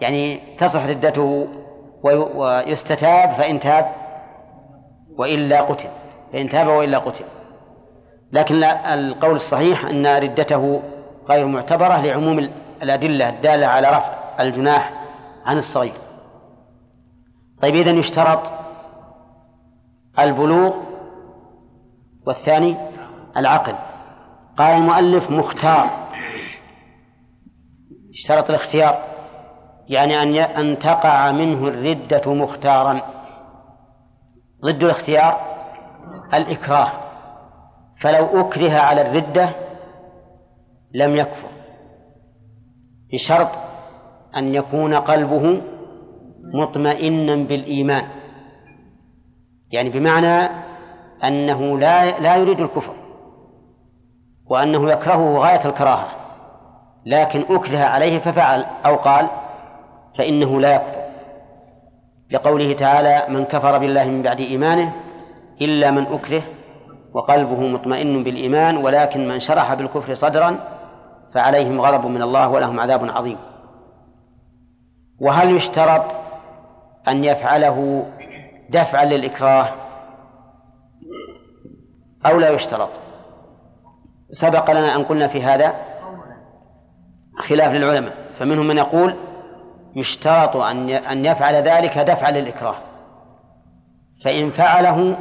يعني 0.01 0.39
تصح 0.57 0.85
ردته 0.85 1.47
ويستتاب 2.03 3.29
فإن 3.29 3.59
تاب 3.59 3.91
وإلا 5.17 5.61
قتل. 5.61 5.89
فإن 6.33 6.49
تاب 6.49 6.67
وإلا 6.67 6.97
قتل. 6.97 7.25
لكن 8.31 8.63
القول 8.63 9.35
الصحيح 9.35 9.85
أن 9.85 10.05
ردته 10.07 10.81
غير 11.29 11.47
معتبرة 11.47 12.01
لعموم 12.01 12.49
الأدلة 12.81 13.29
الدالة 13.29 13.67
على 13.67 13.87
رفع 13.87 14.15
الجناح 14.39 14.93
عن 15.45 15.57
الصغير. 15.57 15.93
طيب 17.61 17.75
إذن 17.75 17.97
يشترط 17.97 18.51
البلوغ 20.19 20.73
والثاني 22.27 22.75
العقل. 23.37 23.75
قال 24.57 24.77
المؤلف 24.77 25.31
مختار. 25.31 25.89
اشترط 28.13 28.49
الاختيار 28.49 28.97
يعني 29.89 30.23
أن 30.23 30.35
أن 30.35 30.79
تقع 30.79 31.31
منه 31.31 31.67
الردة 31.67 32.33
مختارا. 32.33 33.01
ضد 34.65 34.83
الاختيار 34.83 35.54
الإكراه 36.33 36.91
فلو 38.01 38.41
أكره 38.41 38.77
على 38.77 39.01
الردة 39.01 39.49
لم 40.93 41.15
يكفر 41.15 41.49
بشرط 43.13 43.49
أن 44.37 44.55
يكون 44.55 44.93
قلبه 44.93 45.61
مطمئنا 46.53 47.35
بالإيمان 47.35 48.07
يعني 49.71 49.89
بمعنى 49.89 50.49
أنه 51.23 51.79
لا 51.79 52.19
لا 52.19 52.35
يريد 52.35 52.59
الكفر 52.59 52.95
وأنه 54.45 54.91
يكرهه 54.91 55.37
غاية 55.37 55.65
الكراهة 55.65 56.07
لكن 57.05 57.45
أكره 57.49 57.79
عليه 57.79 58.19
ففعل 58.19 58.65
أو 58.85 58.95
قال 58.95 59.27
فإنه 60.17 60.59
لا 60.59 60.75
يكفر 60.75 61.05
لقوله 62.31 62.73
تعالى 62.73 63.33
من 63.33 63.45
كفر 63.45 63.77
بالله 63.77 64.05
من 64.05 64.21
بعد 64.21 64.39
إيمانه 64.39 64.93
إلا 65.61 65.91
من 65.91 66.07
أكره 66.07 66.43
وقلبه 67.13 67.59
مطمئن 67.67 68.23
بالإيمان 68.23 68.77
ولكن 68.77 69.27
من 69.27 69.39
شرح 69.39 69.73
بالكفر 69.73 70.13
صدرا 70.13 70.59
فعليهم 71.33 71.81
غضب 71.81 72.05
من 72.05 72.21
الله 72.21 72.49
ولهم 72.49 72.79
عذاب 72.79 73.09
عظيم. 73.09 73.37
وهل 75.21 75.55
يشترط 75.55 76.15
أن 77.07 77.23
يفعله 77.23 78.05
دفعا 78.69 79.05
للإكراه؟ 79.05 79.67
أو 82.25 82.39
لا 82.39 82.49
يشترط؟ 82.49 82.89
سبق 84.29 84.71
لنا 84.71 84.95
أن 84.95 85.03
قلنا 85.03 85.27
في 85.27 85.43
هذا 85.43 85.73
خلاف 87.39 87.73
للعلماء 87.73 88.13
فمنهم 88.39 88.67
من 88.67 88.77
يقول 88.77 89.15
يشترط 89.95 90.55
أن 90.55 90.89
أن 90.89 91.25
يفعل 91.25 91.55
ذلك 91.55 91.97
دفعا 91.97 92.31
للإكراه. 92.31 92.75
فإن 94.25 94.51
فعله 94.51 95.17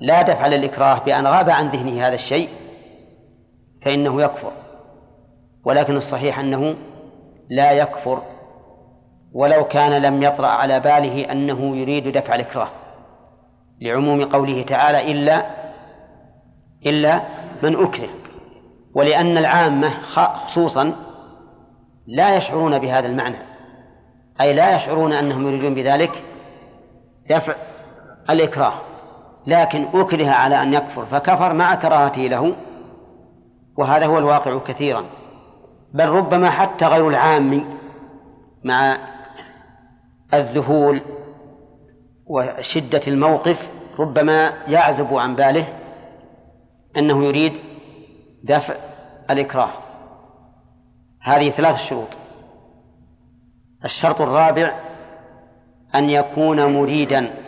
لا 0.00 0.22
دفع 0.22 0.46
للإكراه 0.46 0.98
بأن 0.98 1.26
غاب 1.26 1.50
عن 1.50 1.68
ذهنه 1.68 2.06
هذا 2.06 2.14
الشيء 2.14 2.48
فإنه 3.84 4.22
يكفر. 4.22 4.52
ولكن 5.64 5.96
الصحيح 5.96 6.38
أنه 6.38 6.76
لا 7.50 7.72
يكفر 7.72 8.22
ولو 9.32 9.64
كان 9.64 10.02
لم 10.02 10.22
يطرأ 10.22 10.46
على 10.46 10.80
باله 10.80 11.32
أنه 11.32 11.76
يريد 11.76 12.08
دفع 12.08 12.34
الإكراه 12.34 12.68
لعموم 13.80 14.24
قوله 14.24 14.62
تعالى 14.62 15.12
إلا 15.12 15.46
إلا 16.86 17.20
من 17.62 17.84
أكره. 17.84 18.08
ولأن 18.94 19.38
العامة 19.38 20.02
خصوصا 20.02 20.92
لا 22.06 22.36
يشعرون 22.36 22.78
بهذا 22.78 23.06
المعنى 23.06 23.36
أي 24.40 24.52
لا 24.52 24.76
يشعرون 24.76 25.12
أنهم 25.12 25.46
يريدون 25.46 25.74
بذلك 25.74 26.22
دفع 27.30 27.54
الإكراه. 28.30 28.74
لكن 29.46 29.86
أكره 29.94 30.30
على 30.30 30.62
أن 30.62 30.74
يكفر 30.74 31.06
فكفر 31.06 31.52
مع 31.52 31.74
كراهته 31.74 32.22
له. 32.22 32.56
وهذا 33.76 34.06
هو 34.06 34.18
الواقع 34.18 34.58
كثيرا. 34.58 35.04
بل 35.94 36.08
ربما 36.08 36.50
حتى 36.50 36.86
غير 36.86 37.08
العام 37.08 37.64
مع 38.64 38.96
الذهول 40.34 41.02
وشدة 42.26 43.00
الموقف 43.08 43.68
ربما 43.98 44.52
يعزب 44.68 45.14
عن 45.14 45.36
باله 45.36 45.66
أنه 46.96 47.24
يريد 47.24 47.52
دفع 48.44 48.74
الإكراه. 49.30 49.70
هذه 51.20 51.50
ثلاث 51.50 51.76
شروط. 51.76 52.08
الشرط 53.84 54.20
الرابع 54.20 54.72
أن 55.94 56.10
يكون 56.10 56.72
مريدا. 56.72 57.43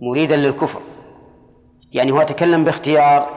مريدا 0.00 0.36
للكفر. 0.36 0.80
يعني 1.92 2.12
هو 2.12 2.22
تكلم 2.22 2.64
باختيار 2.64 3.28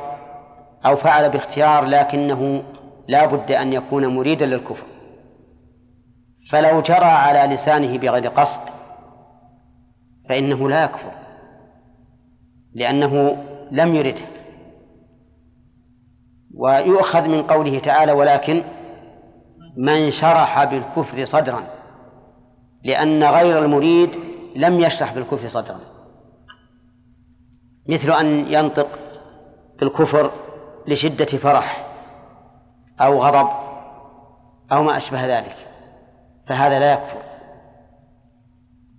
أو 0.85 0.95
فعل 0.95 1.29
باختيار 1.29 1.85
لكنه 1.85 2.63
لا 3.07 3.25
بد 3.25 3.51
أن 3.51 3.73
يكون 3.73 4.07
مريدا 4.07 4.45
للكفر. 4.45 4.85
فلو 6.51 6.81
جرى 6.81 7.05
على 7.05 7.53
لسانه 7.53 7.97
بغير 7.97 8.27
قصد 8.27 8.59
فإنه 10.29 10.69
لا 10.69 10.83
يكفر 10.83 11.11
لأنه 12.73 13.37
لم 13.71 13.95
يرده. 13.95 14.25
ويؤخذ 16.55 17.27
من 17.27 17.43
قوله 17.43 17.79
تعالى 17.79 18.11
ولكن 18.11 18.63
من 19.77 20.11
شرح 20.11 20.63
بالكفر 20.63 21.25
صدرا 21.25 21.63
لأن 22.83 23.23
غير 23.23 23.59
المريد 23.59 24.09
لم 24.55 24.79
يشرح 24.79 25.13
بالكفر 25.13 25.47
صدرا. 25.47 25.92
مثل 27.87 28.11
أن 28.11 28.53
ينطق 28.53 28.87
بالكفر 29.79 30.31
لشدة 30.87 31.25
فرح 31.25 31.87
أو 33.01 33.23
غضب 33.23 33.49
أو 34.71 34.83
ما 34.83 34.97
أشبه 34.97 35.39
ذلك 35.39 35.55
فهذا 36.47 36.79
لا 36.79 36.93
يكفر. 36.93 37.23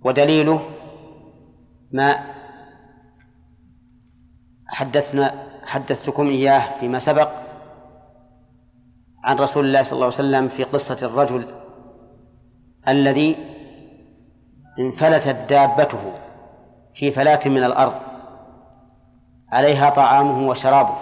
ودليله 0.05 0.69
ما 1.91 2.19
حدثنا 4.67 5.45
حدثتكم 5.63 6.27
إياه 6.27 6.79
فيما 6.79 6.99
سبق 6.99 7.29
عن 9.23 9.37
رسول 9.37 9.65
الله 9.65 9.83
صلى 9.83 9.93
الله 9.93 10.05
عليه 10.05 10.15
وسلم 10.15 10.47
في 10.47 10.63
قصة 10.63 11.07
الرجل 11.07 11.45
الذي 12.87 13.35
انفلتت 14.79 15.49
دابته 15.49 16.13
في 16.95 17.11
فلاة 17.11 17.39
من 17.45 17.63
الأرض. 17.63 18.04
عليها 19.51 19.89
طعامه 19.89 20.47
وشرابه. 20.47 20.95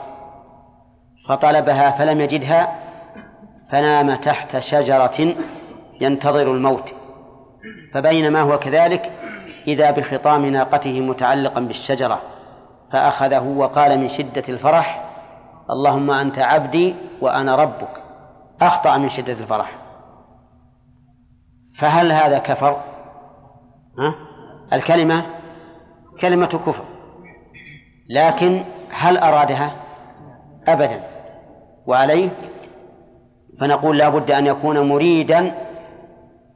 فطلبها 1.30 1.92
فلم 1.92 2.22
يجدها 2.22 2.80
فنام 3.72 4.16
تحت 4.16 4.60
شجرة 4.60 5.36
ينتظر 6.02 6.52
الموت. 6.52 6.94
فبينما 7.94 8.42
هو 8.42 8.60
كذلك 8.60 9.12
إذا 9.68 9.92
بخطام 9.92 10.46
ناقته 10.46 11.02
متعلقا 11.02 11.62
بالشجرة 11.62 12.22
فأخذه 12.92 13.44
وقال 13.44 14.00
من 14.00 14.10
شدة 14.10 14.44
الفرح 14.50 15.10
اللهم 15.70 16.12
أنت 16.12 16.40
عبدي 16.40 16.96
وأنا 17.22 17.56
ربك. 17.56 18.04
أخطأ 18.62 18.98
من 18.98 19.10
شدة 19.10 19.34
الفرح. 19.34 19.72
فهل 21.80 22.12
هذا 22.12 22.40
كفر؟ 22.40 22.82
ها؟ 24.00 24.16
الكلمة 24.74 25.26
كلمة 26.22 26.46
كفر. 26.46 26.93
لكن 28.10 28.64
هل 28.90 29.18
أرادها؟ 29.18 29.76
أبدا. 30.68 31.04
وعليه؟ 31.88 32.30
فنقول 33.60 33.98
لا 33.98 34.10
بد 34.10 34.32
أن 34.32 34.46
يكون 34.46 34.90
مريدا 34.90 35.54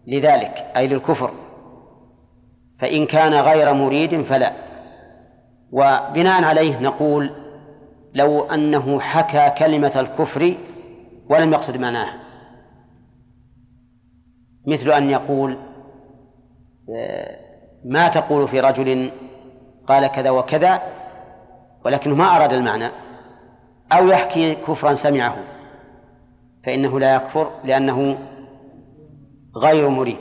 لذلك 0.07 0.65
أي 0.77 0.87
للكفر. 0.87 1.31
فإن 2.79 3.05
كان 3.05 3.33
غير 3.33 3.73
مريد 3.73 4.21
فلا. 4.21 4.53
وبناء 5.71 6.43
عليه 6.43 6.79
نقول 6.79 7.31
لو 8.13 8.43
أنه 8.43 8.99
حكى 8.99 9.59
كلمة 9.59 9.99
الكفر 9.99 10.55
ولم 11.29 11.53
يقصد 11.53 11.77
معناها. 11.77 12.13
مثل 14.67 14.91
أن 14.91 15.09
يقول 15.09 15.57
آه، 16.97 17.39
ما 17.85 18.07
تقول 18.07 18.47
في 18.47 18.59
رجل 18.59 19.11
قال 19.87 20.07
كذا 20.07 20.29
وكذا؟ 20.29 20.81
ولكنه 21.87 22.15
ما 22.15 22.35
أراد 22.35 22.53
المعنى 22.53 22.89
أو 23.91 24.07
يحكي 24.07 24.55
كفرا 24.55 24.93
سمعه 24.93 25.37
فإنه 26.65 26.99
لا 26.99 27.15
يكفر 27.15 27.51
لأنه 27.63 28.17
غير 29.55 29.89
مريد. 29.89 30.17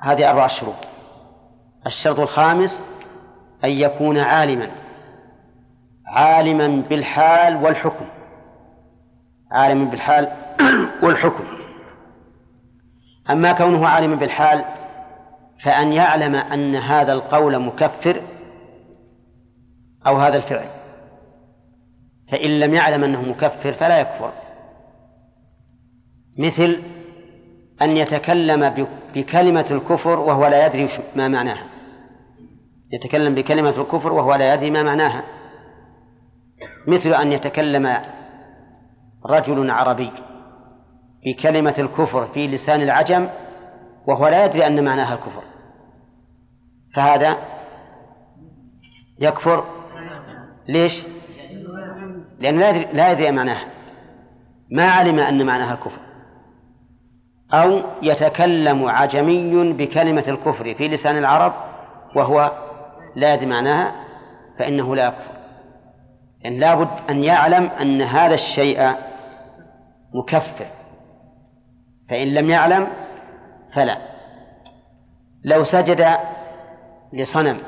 هذه 0.00 0.30
أربع 0.30 0.46
شروط. 0.46 0.74
الشرط 1.86 2.20
الخامس 2.20 2.84
أن 3.64 3.70
يكون 3.70 4.18
عالما 4.18 4.70
عالما 6.06 6.82
بالحال 6.88 7.56
والحكم. 7.56 8.06
عالما 9.50 9.84
بالحال 9.84 10.32
والحكم. 11.02 11.44
أما 13.30 13.52
كونه 13.52 13.86
عالما 13.86 14.16
بالحال 14.16 14.64
فأن 15.64 15.92
يعلم 15.92 16.34
أن 16.34 16.76
هذا 16.76 17.12
القول 17.12 17.58
مكفر 17.58 18.22
أو 20.06 20.16
هذا 20.16 20.36
الفعل. 20.36 20.68
فإن 22.32 22.60
لم 22.60 22.74
يعلم 22.74 23.04
أنه 23.04 23.22
مكفر 23.22 23.72
فلا 23.72 24.00
يكفر. 24.00 24.32
مثل 26.38 26.82
أن 27.82 27.96
يتكلم 27.96 28.88
بكلمة 29.14 29.66
الكفر 29.70 30.18
وهو 30.18 30.46
لا 30.46 30.66
يدري 30.66 30.88
ما 31.16 31.28
معناها. 31.28 31.66
يتكلم 32.92 33.34
بكلمة 33.34 33.80
الكفر 33.80 34.12
وهو 34.12 34.34
لا 34.34 34.54
يدري 34.54 34.70
ما 34.70 34.82
معناها. 34.82 35.22
مثل 36.86 37.14
أن 37.14 37.32
يتكلم 37.32 37.98
رجل 39.26 39.70
عربي 39.70 40.10
بكلمة 41.26 41.74
الكفر 41.78 42.26
في 42.26 42.46
لسان 42.46 42.82
العجم 42.82 43.28
وهو 44.06 44.28
لا 44.28 44.44
يدري 44.44 44.66
أن 44.66 44.84
معناها 44.84 45.14
الكفر. 45.14 45.42
فهذا 46.96 47.36
يكفر 49.18 49.75
ليش؟ 50.68 51.02
لأنه 52.40 52.58
لا 52.58 52.70
يدري, 52.70 52.86
لا 52.92 53.12
يدري 53.12 53.30
معناها. 53.30 53.66
ما 54.70 54.90
علم 54.90 55.18
أن 55.18 55.46
معناها 55.46 55.74
الكفر. 55.74 56.00
أو 57.52 57.80
يتكلم 58.02 58.84
عجمي 58.84 59.72
بكلمة 59.72 60.24
الكفر 60.28 60.74
في 60.74 60.88
لسان 60.88 61.18
العرب 61.18 61.52
وهو 62.16 62.52
لا 63.16 63.34
يدري 63.34 63.46
معناها 63.46 63.94
فإنه 64.58 64.96
لا 64.96 65.06
يكفر. 65.08 65.36
لأن 66.44 66.58
لابد 66.58 66.88
أن 67.10 67.24
يعلم 67.24 67.64
أن 67.64 68.02
هذا 68.02 68.34
الشيء 68.34 68.90
مكفر. 70.14 70.66
فإن 72.10 72.34
لم 72.34 72.50
يعلم 72.50 72.86
فلا. 73.72 73.98
لو 75.44 75.64
سجد 75.64 76.06
لصنم 77.12 77.58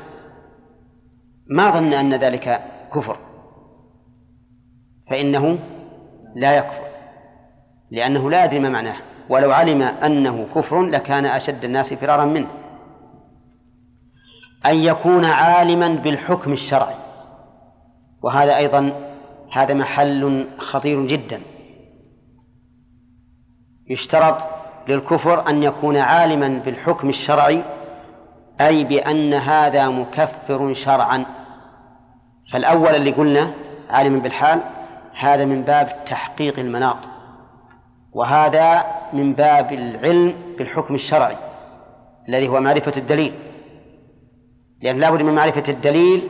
ما 1.51 1.71
ظن 1.71 1.93
أن 1.93 2.15
ذلك 2.15 2.61
كفر 2.95 3.17
فإنه 5.11 5.59
لا 6.37 6.57
يكفر 6.57 6.89
لأنه 7.91 8.31
لا 8.31 8.45
يدري 8.45 8.59
ما 8.59 8.69
معناه. 8.69 8.97
ولو 9.29 9.53
علم 9.53 9.83
أنه 9.83 10.47
كفر 10.55 10.83
لكان 10.83 11.27
أشد 11.27 11.65
الناس 11.65 11.95
فرارا 11.95 12.25
منه. 12.25 12.49
أن 14.67 14.77
يكون 14.77 15.25
عالما 15.25 15.89
بالحكم 15.89 16.53
الشرعي. 16.53 16.95
وهذا 18.23 18.57
أيضا 18.57 18.93
هذا 19.53 19.75
محل 19.75 20.47
خطير 20.59 21.07
جدا. 21.07 21.41
يشترط 23.91 24.37
للكفر 24.89 25.49
أن 25.49 25.63
يكون 25.63 25.97
عالما 25.97 26.63
بالحكم 26.65 27.09
الشرعي 27.09 27.63
أي 28.61 28.85
بأن 28.85 29.35
هذا 29.35 29.89
مكفر 29.89 30.73
شرعا. 30.75 31.25
فالأول 32.53 32.95
اللي 32.95 33.11
قلنا 33.11 33.53
عالما 33.91 34.19
بالحال 34.19 34.61
هذا 35.19 35.45
من 35.45 35.63
باب 35.63 36.05
تحقيق 36.07 36.59
المناط 36.59 36.99
وهذا 38.13 38.85
من 39.13 39.35
باب 39.35 39.73
العلم 39.73 40.35
بالحكم 40.59 40.95
الشرعي 40.95 41.37
الذي 42.29 42.49
هو 42.49 42.61
معرفة 42.61 42.93
الدليل. 42.97 43.33
لأن 44.83 45.01
لا 45.01 45.11
بد 45.11 45.23
من 45.23 45.35
معرفة 45.35 45.63
الدليل 45.69 46.29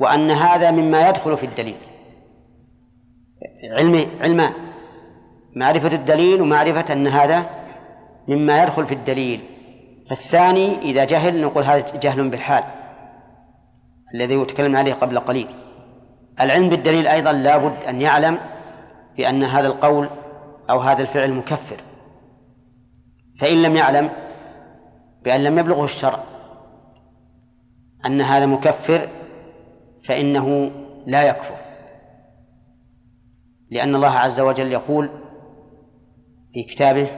وأن 0.00 0.30
هذا 0.30 0.70
مما 0.70 1.08
يدخل 1.08 1.36
في 1.36 1.46
الدليل. 1.46 1.76
علم 3.78 4.06
علمان 4.20 4.52
معرفة 5.56 5.92
الدليل 5.92 6.40
ومعرفة 6.42 6.92
أن 6.92 7.06
هذا 7.06 7.46
مما 8.28 8.62
يدخل 8.62 8.86
في 8.86 8.94
الدليل. 8.94 9.40
فالثاني 10.10 10.78
إذا 10.82 11.04
جهل 11.04 11.40
نقول 11.40 11.64
هذا 11.64 11.98
جهل 11.98 12.28
بالحال. 12.28 12.64
الذي 14.14 14.34
يتكلم 14.34 14.76
عليه 14.76 14.94
قبل 14.94 15.18
قليل. 15.18 15.48
العلم 16.40 16.68
بالدليل 16.68 17.06
أيضا 17.06 17.32
لا 17.32 17.56
بد 17.56 17.82
أن 17.82 18.00
يعلم 18.00 18.38
بأن 19.16 19.42
هذا 19.42 19.66
القول 19.66 20.08
أو 20.70 20.80
هذا 20.80 21.02
الفعل 21.02 21.32
مكفر. 21.32 21.84
فإن 23.40 23.62
لم 23.62 23.76
يعلم 23.76 24.10
بأن 25.24 25.44
لم 25.44 25.58
يبلغه 25.58 25.84
الشرع 25.84 26.18
أن 28.06 28.20
هذا 28.20 28.46
مكفر 28.46 29.08
فإنه 30.08 30.70
لا 31.06 31.22
يكفر. 31.22 31.58
لأن 33.70 33.94
الله 33.94 34.10
عز 34.10 34.40
وجل 34.40 34.72
يقول 34.72 35.10
في 36.52 36.62
كتابه 36.62 37.08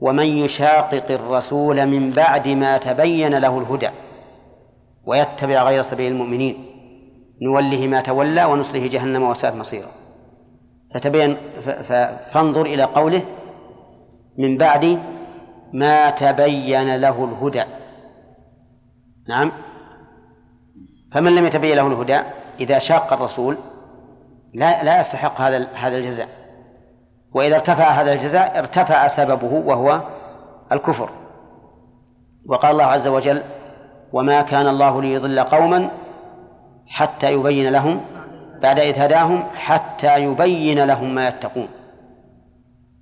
ومن 0.00 0.26
يشاقق 0.26 1.10
الرسول 1.10 1.86
من 1.86 2.12
بعد 2.12 2.48
ما 2.48 2.78
تبين 2.78 3.34
له 3.34 3.58
الهدى 3.58 3.90
ويتبع 5.06 5.62
غير 5.62 5.82
سبيل 5.82 6.12
المؤمنين. 6.12 6.66
نوله 7.42 7.86
ما 7.86 8.00
تولى 8.00 8.44
ونصله 8.44 8.86
جهنم 8.86 9.22
وساءت 9.22 9.54
مصيرا 9.54 9.88
فتبين 10.94 11.36
فانظر 12.32 12.62
إلى 12.62 12.84
قوله 12.84 13.22
من 14.38 14.58
بعد 14.58 14.98
ما 15.72 16.10
تبين 16.10 16.96
له 16.96 17.24
الهدى. 17.24 17.64
نعم. 19.28 19.52
فمن 21.12 21.34
لم 21.34 21.46
يتبين 21.46 21.76
له 21.76 21.86
الهدى 21.86 22.20
إذا 22.60 22.78
شاق 22.78 23.12
الرسول 23.12 23.56
لا 24.54 24.84
لا 24.84 25.00
يستحق 25.00 25.40
هذا 25.40 25.68
هذا 25.74 25.96
الجزاء. 25.96 26.28
وإذا 27.34 27.56
ارتفع 27.56 27.84
هذا 27.84 28.12
الجزاء 28.12 28.58
ارتفع 28.58 29.08
سببه 29.08 29.52
وهو 29.52 30.00
الكفر. 30.72 31.10
وقال 32.48 32.72
الله 32.72 32.84
عز 32.84 33.08
وجل 33.08 33.42
وما 34.12 34.42
كان 34.42 34.68
الله 34.68 35.02
ليضل 35.02 35.40
قوما 35.40 35.90
حتى 36.86 37.32
يبين 37.32 37.72
لهم 37.72 38.00
بعد 38.62 38.78
إذ 38.78 38.98
هداهم 38.98 39.44
حتى 39.54 40.18
يبين 40.24 40.84
لهم 40.84 41.14
ما 41.14 41.28
يتقون. 41.28 41.68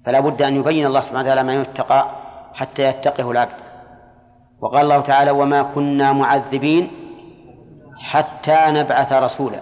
فلا 0.06 0.20
بد 0.20 0.42
أن 0.42 0.56
يبين 0.56 0.86
الله 0.86 1.00
سبحانه 1.00 1.20
وتعالى 1.20 1.42
ما 1.42 1.54
يتقى 1.54 2.10
حتى 2.54 2.82
يتقه 2.82 3.30
العبد. 3.30 3.54
وقال 4.60 4.82
الله 4.82 5.00
تعالى 5.00 5.30
وما 5.30 5.62
كنا 5.62 6.12
معذبين 6.12 6.90
حتى 7.98 8.58
نبعث 8.68 9.12
رسولا. 9.12 9.60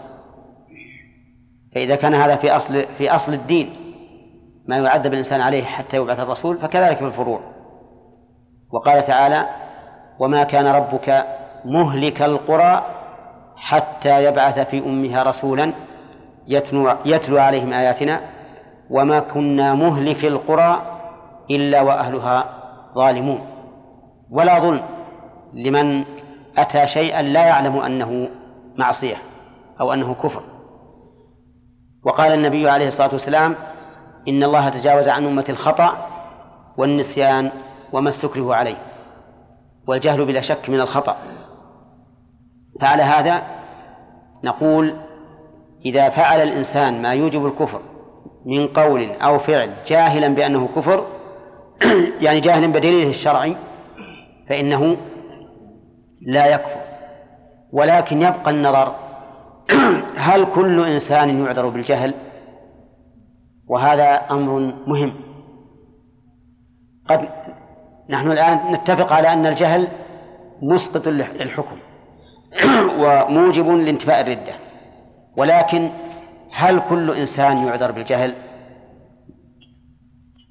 فإذا 1.74 1.96
كان 1.96 2.14
هذا 2.14 2.36
في 2.36 2.56
أصل 2.56 2.82
في 2.82 3.14
أصل 3.14 3.34
الدين 3.34 3.70
ما 4.66 4.76
يعذب 4.76 5.12
الإنسان 5.12 5.40
عليه 5.40 5.64
حتى 5.64 5.96
يبعث 5.96 6.20
الرسول 6.20 6.58
فكذلك 6.58 6.96
في 6.96 7.04
الفروع. 7.04 7.40
وقال 8.72 9.04
تعالى 9.04 9.46
وما 10.18 10.44
كان 10.44 10.66
ربك 10.66 11.26
مهلك 11.64 12.22
القرى 12.22 12.86
حتى 13.56 14.24
يبعث 14.24 14.58
في 14.58 14.78
أمها 14.78 15.22
رسولا 15.22 15.72
يتلو, 16.48 17.38
عليهم 17.38 17.72
آياتنا 17.72 18.20
وما 18.90 19.20
كنا 19.20 19.74
مهلك 19.74 20.24
القرى 20.24 20.82
إلا 21.50 21.80
وأهلها 21.80 22.44
ظالمون. 22.94 23.40
ولا 24.30 24.58
ظلم 24.58 24.82
لمن 25.52 26.04
أتى 26.56 26.86
شيئا 26.86 27.22
لا 27.22 27.46
يعلم 27.46 27.76
أنه 27.76 28.28
معصية 28.76 29.16
أو 29.80 29.92
أنه 29.92 30.14
كفر. 30.14 30.42
وقال 32.04 32.32
النبي 32.32 32.70
عليه 32.70 32.86
الصلاة 32.86 33.12
والسلام 33.12 33.54
إن 34.28 34.42
الله 34.42 34.68
تجاوز 34.68 35.08
عن 35.08 35.26
أمة 35.26 35.44
الخطأ 35.48 35.96
والنسيان 36.76 37.50
وما 37.92 38.08
استكره 38.08 38.54
عليه. 38.54 38.76
والجهل 39.86 40.24
بلا 40.24 40.40
شك 40.40 40.70
من 40.70 40.80
الخطأ. 40.80 41.16
فعلى 42.80 43.02
هذا 43.02 43.42
نقول 44.44 44.96
إذا 45.86 46.08
فعل 46.10 46.42
الإنسان 46.42 47.02
ما 47.02 47.14
يوجب 47.14 47.46
الكفر 47.46 47.80
من 48.46 48.66
قول 48.66 49.10
أو 49.10 49.38
فعل 49.38 49.74
جاهلا 49.86 50.28
بأنه 50.28 50.68
كفر 50.76 51.06
يعني 52.24 52.40
جاهلا 52.40 52.66
بدليله 52.66 53.10
الشرعي 53.10 53.56
فإنه 54.48 54.96
لا 56.22 56.46
يكفر. 56.46 56.80
ولكن 57.72 58.22
يبقى 58.22 58.50
النظر 58.50 58.94
هل 60.16 60.46
كل 60.54 60.84
إنسان 60.86 61.44
يعذر 61.44 61.68
بالجهل؟ 61.68 62.14
وهذا 63.68 64.20
أمر 64.30 64.74
مهم. 64.86 65.14
قد 67.08 67.28
نحن 68.08 68.30
الآن 68.30 68.72
نتفق 68.72 69.12
على 69.12 69.32
أن 69.32 69.46
الجهل 69.46 69.88
مسقط 70.62 71.08
للحكم 71.08 71.76
وموجب 73.00 73.68
لانتفاء 73.68 74.20
الردة. 74.20 74.54
ولكن 75.36 75.90
هل 76.52 76.80
كل 76.88 77.10
إنسان 77.10 77.66
يعذر 77.66 77.92
بالجهل؟ 77.92 78.34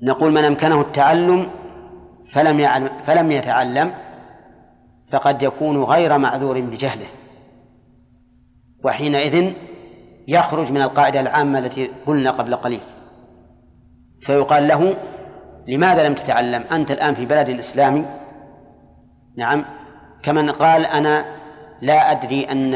نقول 0.03 0.31
من 0.31 0.43
أمكنه 0.43 0.81
التعلم 0.81 1.49
فلم 2.33 2.59
يعلم 2.59 2.89
فلم 3.05 3.31
يتعلم 3.31 3.93
فقد 5.11 5.43
يكون 5.43 5.83
غير 5.83 6.17
معذور 6.17 6.61
بجهله. 6.61 7.07
وحينئذ 8.83 9.53
يخرج 10.27 10.71
من 10.71 10.81
القاعدة 10.81 11.19
العامة 11.19 11.59
التي 11.59 11.91
قلنا 12.05 12.31
قبل 12.31 12.55
قليل. 12.55 12.81
فيقال 14.21 14.67
له 14.67 14.95
لماذا 15.67 16.07
لم 16.07 16.13
تتعلم 16.13 16.63
أنت 16.71 16.91
الآن 16.91 17.15
في 17.15 17.25
بلد 17.25 17.49
إسلامي 17.49 18.05
نعم. 19.37 19.65
كمن 20.23 20.51
قال 20.51 20.85
أنا 20.85 21.25
لا 21.81 22.11
أدري 22.11 22.43
أن 22.51 22.73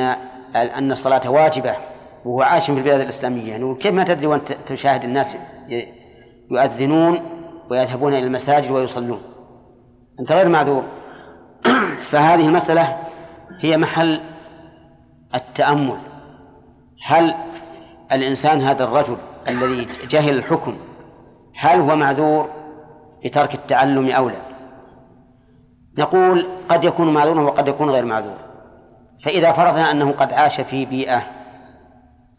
أن 0.55 0.91
الصلاة 0.91 1.31
واجبة 1.31 1.75
وهو 2.25 2.41
عاش 2.41 2.71
في 2.71 2.77
البلاد 2.77 3.01
الإسلامية. 3.01 3.51
يعني 3.51 3.75
كيف 3.75 3.93
ما 3.93 4.03
تدري 4.03 4.27
وأنت 4.27 4.51
تشاهد 4.51 5.03
الناس 5.03 5.37
يؤذنون 6.51 7.21
ويذهبون 7.71 8.13
إلى 8.13 8.23
المساجد 8.23 8.71
ويصلون؟ 8.71 9.21
أنت 10.19 10.31
غير 10.31 10.49
معذور. 10.49 10.83
فهذه 12.11 12.47
المسألة 12.47 12.97
هي 13.59 13.77
محل 13.77 14.21
التأمل. 15.35 15.97
هل 17.05 17.35
الإنسان 18.11 18.61
هذا 18.61 18.83
الرجل 18.83 19.17
الذي 19.47 19.87
جهل 20.07 20.37
الحكم 20.37 20.77
هل 21.55 21.79
هو 21.79 21.95
معذور؟ 21.95 22.58
بترك 23.25 23.53
التعلم 23.53 24.11
أو 24.11 24.29
لا 24.29 24.49
نقول 25.97 26.47
قد 26.69 26.83
يكون 26.83 27.13
معذورا 27.13 27.41
وقد 27.41 27.67
يكون 27.67 27.89
غير 27.89 28.05
معذور. 28.05 28.37
فإذا 29.25 29.51
فرضنا 29.51 29.91
أنه 29.91 30.11
قد 30.11 30.33
عاش 30.33 30.61
في 30.61 30.85
بيئة 30.85 31.23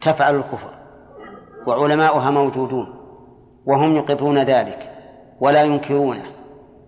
تفعل 0.01 0.35
الكفر 0.35 0.73
وعلماؤها 1.67 2.31
موجودون 2.31 2.95
وهم 3.65 3.95
يقرون 3.95 4.37
ذلك 4.37 4.91
ولا 5.39 5.63
ينكرونه 5.63 6.23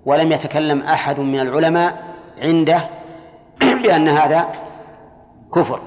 ولم 0.05 0.31
يتكلم 0.31 0.81
أحد 0.81 1.19
من 1.19 1.39
العلماء 1.39 2.03
عنده 2.37 2.81
بأن 3.83 4.07
هذا 4.07 4.47
كفر. 5.55 5.79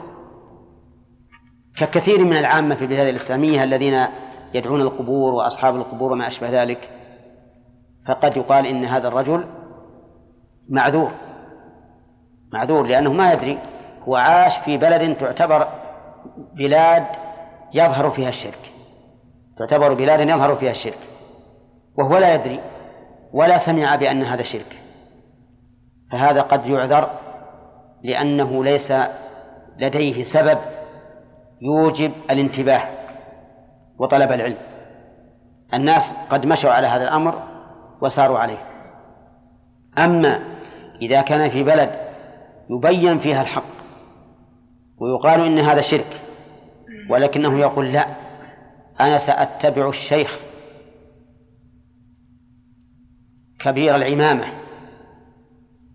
ككثير 1.77 2.25
من 2.25 2.37
العامة 2.37 2.75
في 2.75 2.83
البلاد 2.83 3.09
الإسلامية 3.09 3.65
الذين 3.65 4.07
يدعون 4.55 4.81
القبور 4.81 5.35
وأصحاب 5.35 5.77
القبور 5.77 6.13
وما 6.13 6.27
أشبه 6.27 6.63
ذلك 6.63 6.96
فقد 8.09 8.37
يقال 8.37 8.67
إن 8.67 8.85
هذا 8.85 9.09
الرجل 9.09 9.45
معذور. 10.69 11.11
معذور 12.53 12.87
لأنه 12.87 13.13
ما 13.13 13.33
يدري 13.33 13.59
هو 14.03 14.17
عاش 14.17 14.59
في 14.59 14.77
بلد 14.77 15.17
تعتبر 15.17 15.69
بلاد 16.55 17.05
يظهر 17.75 18.11
فيها 18.11 18.29
الشرك. 18.29 18.73
تعتبر 19.59 19.95
بلاد 19.95 20.21
يظهر 20.21 20.57
فيها 20.57 20.71
الشرك. 20.71 20.99
وهو 21.99 22.19
لا 22.19 22.35
يدري 22.35 22.61
ولا 23.33 23.59
سمع 23.59 23.97
بأن 23.97 24.23
هذا 24.23 24.43
شرك. 24.43 24.83
فهذا 26.13 26.43
قد 26.43 26.67
يعذر 26.67 27.11
لأنه 28.03 28.65
ليس 28.65 28.93
لديه 29.79 30.23
سبب 30.23 30.59
يوجب 31.61 32.13
الانتباه 32.31 32.83
وطلب 33.99 34.33
العلم. 34.33 34.57
الناس 35.75 36.15
قد 36.31 36.47
مشوا 36.47 36.73
على 36.73 36.87
هذا 36.87 37.05
الأمر 37.05 37.56
وساروا 38.01 38.39
عليه. 38.39 38.59
أما 39.99 40.41
إذا 41.03 41.23
كان 41.23 41.51
في 41.51 41.63
بلد 41.63 41.91
يبين 42.71 43.19
فيها 43.19 43.43
الحق 43.43 43.77
ويقال 44.99 45.41
إن 45.41 45.59
هذا 45.59 45.81
شرك 45.81 46.21
ولكنه 47.11 47.59
يقول 47.61 47.93
لا 47.93 48.07
أنا 49.01 49.19
سأتبع 49.19 49.89
الشيخ 49.89 50.41
كبير 53.59 53.97
العمامة 53.97 54.45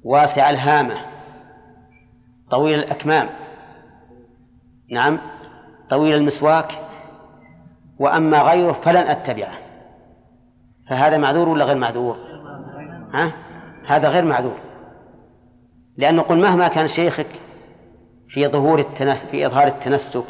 واسع 0.03 0.49
الهامة 0.49 0.95
طويل 2.51 2.79
الأكمام 2.79 3.29
نعم 4.91 5.19
طويل 5.89 6.15
المسواك 6.15 6.71
وأما 7.99 8.41
غيره 8.41 8.71
فلن 8.73 8.97
أتبعه. 8.97 9.60
فهذا 10.91 11.17
معذور 11.17 11.49
ولا 11.49 11.65
غير 11.65 11.77
معذور؟ 11.77 12.17
ها؟ 13.13 13.33
هذا 13.87 14.09
غير 14.09 14.25
معذور. 14.25 14.57
لأن 15.97 16.15
نقول 16.15 16.37
مهما 16.37 16.67
كان 16.67 16.87
شيخك 16.87 17.27
في 18.29 18.47
ظهور 18.47 18.79
التنس 18.79 19.25
في 19.25 19.45
إظهار 19.45 19.67
التنسك 19.67 20.23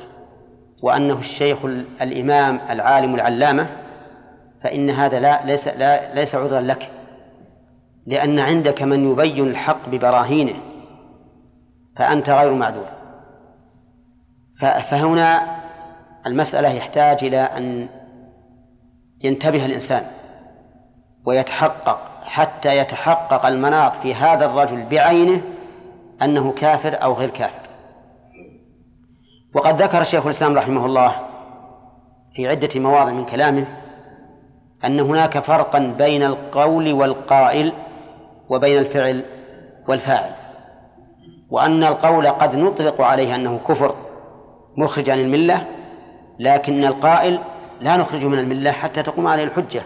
وأنه 0.84 1.20
الشيخ 1.20 1.66
الإمام 2.02 2.60
العالم 2.70 3.16
العلامة 3.16 3.68
فإن 4.64 4.90
هذا 4.90 5.20
لا 5.20 5.46
ليس 5.46 5.68
لا 5.68 6.14
ليس 6.14 6.36
عذرا 6.36 6.62
لك. 6.62 6.90
لأن 8.06 8.40
عندك 8.40 8.84
من 8.84 9.12
يبين 9.12 9.48
الحق 9.48 9.90
ببراهينه 9.90 10.60
فأنت 11.98 12.30
غير 12.30 12.54
معذور. 12.54 12.88
فهنا 14.90 15.42
المسألة 16.28 16.70
يحتاج 16.70 17.24
إلى 17.24 17.38
أن 17.38 17.90
ينتبه 19.24 19.66
الإنسان. 19.66 20.20
ويتحقق 21.26 21.99
حتى 22.23 22.77
يتحقق 22.77 23.45
المناط 23.45 23.91
في 23.91 24.15
هذا 24.15 24.45
الرجل 24.45 24.84
بعينه 24.84 25.41
أنه 26.22 26.52
كافر 26.52 27.03
أو 27.03 27.14
غير 27.14 27.30
كافر. 27.30 27.69
وقد 29.56 29.81
ذكر 29.81 30.02
الشيخ 30.02 30.26
الإسلام 30.26 30.57
رحمه 30.57 30.85
الله 30.85 31.15
في 32.35 32.48
عدة 32.48 32.80
مواضع 32.80 33.11
من 33.11 33.26
كلامه 33.26 33.65
أن 34.85 34.99
هناك 34.99 35.39
فرقا 35.39 35.80
بين 35.98 36.23
القول 36.23 36.93
والقائل 36.93 37.73
وبين 38.49 38.77
الفعل 38.80 39.26
والفاعل 39.88 40.31
وأن 41.49 41.84
القول 41.84 42.27
قد 42.27 42.56
نطلق 42.56 43.02
عليه 43.02 43.35
أنه 43.35 43.60
كفر 43.68 43.95
مخرج 44.77 45.10
عن 45.10 45.19
الملة 45.19 45.68
لكن 46.39 46.84
القائل 46.84 47.39
لا 47.81 47.98
نخرج 47.98 48.26
من 48.26 48.39
الملة 48.39 48.72
حتى 48.72 49.03
تقوم 49.03 49.27
عليه 49.27 49.43
الحجة. 49.43 49.84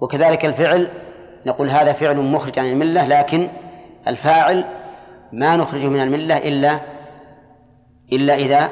وكذلك 0.00 0.44
الفعل 0.44 0.88
نقول 1.46 1.70
هذا 1.70 1.92
فعل 1.92 2.16
مخرج 2.16 2.58
عن 2.58 2.66
الملة 2.66 3.06
لكن 3.06 3.48
الفاعل 4.08 4.64
ما 5.32 5.56
نخرج 5.56 5.84
من 5.84 6.00
الملة 6.00 6.36
إلا 6.36 6.80
إلا 8.12 8.34
إذا 8.34 8.70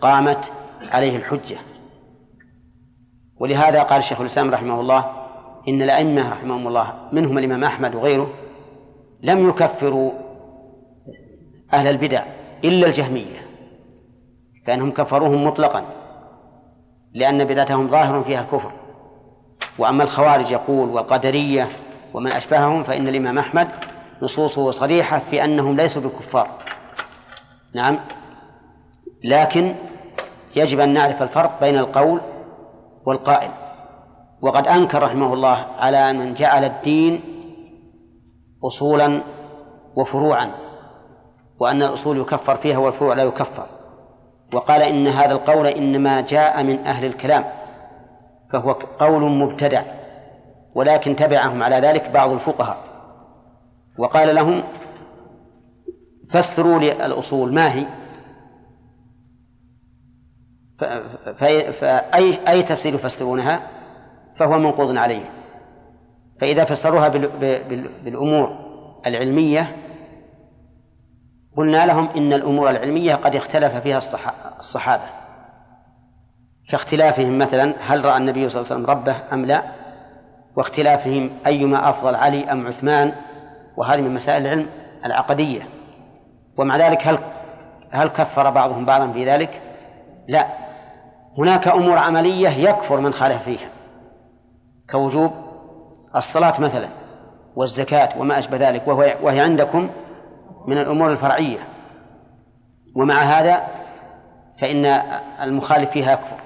قامت 0.00 0.52
عليه 0.92 1.16
الحجة. 1.16 1.56
ولهذا 3.40 3.82
قال 3.82 3.98
الشيخ 3.98 4.20
الإسلام 4.20 4.50
رحمه 4.50 4.80
الله 4.80 5.04
إن 5.68 5.82
الأئمة 5.82 6.30
رحمهم 6.30 6.68
الله 6.68 6.94
منهم 7.12 7.38
الإمام 7.38 7.64
أحمد 7.64 7.94
وغيره 7.94 8.30
لم 9.22 9.48
يكفروا 9.48 10.12
أهل 11.72 11.86
البدع 11.86 12.24
إلا 12.64 12.86
الجهمية 12.86 13.46
فإنهم 14.66 14.90
كفروهم 14.90 15.44
مطلقا 15.44 15.84
لأن 17.12 17.44
بدعتهم 17.44 17.88
ظاهر 17.88 18.24
فيها 18.24 18.40
الكفر 18.40 18.72
وأما 19.78 20.02
الخوارج 20.04 20.50
يقول 20.50 20.88
والقدرية 20.88 21.68
ومن 22.14 22.32
أشبههم 22.32 22.82
فإن 22.82 23.08
الإمام 23.08 23.38
أحمد 23.38 23.68
نصوصه 24.22 24.70
صريحة 24.70 25.18
في 25.30 25.44
أنهم 25.44 25.76
ليسوا 25.76 26.02
بكفار. 26.02 26.48
نعم. 27.74 27.98
لكن 29.24 29.74
يجب 30.56 30.80
أن 30.80 30.94
نعرف 30.94 31.22
الفرق 31.22 31.60
بين 31.60 31.78
القول 31.78 32.20
والقائل. 33.06 33.50
وقد 34.40 34.66
أنكر 34.66 35.02
رحمه 35.02 35.34
الله 35.34 35.66
على 35.78 36.12
من 36.12 36.34
جعل 36.34 36.64
الدين 36.64 37.20
أصولا 38.64 39.20
وفروعا 39.96 40.50
وأن 41.60 41.82
الأصول 41.82 42.18
يكفر 42.18 42.56
فيها 42.56 42.78
والفروع 42.78 43.14
لا 43.14 43.22
يكفر. 43.22 43.66
وقال 44.54 44.82
إن 44.82 45.06
هذا 45.06 45.32
القول 45.32 45.66
إنما 45.66 46.20
جاء 46.20 46.62
من 46.62 46.86
أهل 46.86 47.04
الكلام. 47.04 47.44
فهو 48.52 48.72
قول 48.72 49.30
مبتدع 49.30 49.82
ولكن 50.74 51.16
تبعهم 51.16 51.62
على 51.62 51.76
ذلك 51.76 52.10
بعض 52.10 52.30
الفقهاء. 52.30 52.78
وقال 53.98 54.34
لهم 54.34 54.62
فسروا 56.30 56.78
لي 56.78 57.06
الأصول 57.06 57.54
ما 57.54 57.72
هي؟ 57.74 57.86
فأي 61.72 62.48
أي 62.48 62.62
تفسير 62.62 62.94
يفسرونها؟ 62.94 63.60
فهو 64.38 64.58
منقوض 64.58 64.96
عليه. 64.96 65.24
فإذا 66.40 66.64
فسروها 66.64 67.08
بالأمور 68.04 68.58
العلمية 69.06 69.76
قلنا 71.56 71.86
لهم 71.86 72.08
إن 72.16 72.32
الأمور 72.32 72.70
العلمية 72.70 73.14
قد 73.14 73.34
اختلف 73.34 73.76
فيها 73.76 73.98
الصحابة. 74.58 75.02
كاختلافهم 76.70 77.38
مثلا 77.38 77.74
هل 77.80 78.04
رأى 78.04 78.16
النبي 78.16 78.48
صلى 78.48 78.62
الله 78.62 78.72
عليه 78.72 78.82
وسلم 78.82 78.90
ربه 78.90 79.16
أم 79.32 79.44
لا؟ 79.44 79.62
واختلافهم 80.56 81.30
أيما 81.46 81.90
أفضل 81.90 82.14
علي 82.14 82.52
أم 82.52 82.66
عثمان؟ 82.66 83.12
وهذه 83.76 84.00
من 84.00 84.14
مسائل 84.14 84.46
العلم 84.46 84.66
العقدية. 85.04 85.68
ومع 86.56 86.76
ذلك 86.76 87.06
هل 87.06 87.18
هل 87.90 88.08
كفر 88.08 88.50
بعضهم 88.50 88.84
بعضا 88.84 89.12
في 89.12 89.24
ذلك؟ 89.24 89.62
لا. 90.28 90.46
هناك 91.38 91.68
أمور 91.68 91.98
عملية 91.98 92.48
يكفر 92.48 93.00
من 93.00 93.12
خالف 93.12 93.42
فيها. 93.42 93.68
كوجوب 94.90 95.32
الصلاة 96.16 96.60
مثلا 96.60 96.88
والزكاة 97.56 98.08
وما 98.18 98.38
أشبه 98.38 98.56
ذلك 98.56 98.88
وهو 98.88 99.14
وهي 99.22 99.40
عندكم 99.40 99.90
من 100.66 100.78
الأمور 100.78 101.12
الفرعية. 101.12 101.68
ومع 102.96 103.22
هذا 103.22 103.62
فإن 104.60 104.84
المخالف 105.42 105.90
فيها 105.90 106.12
يكفر. 106.12 106.36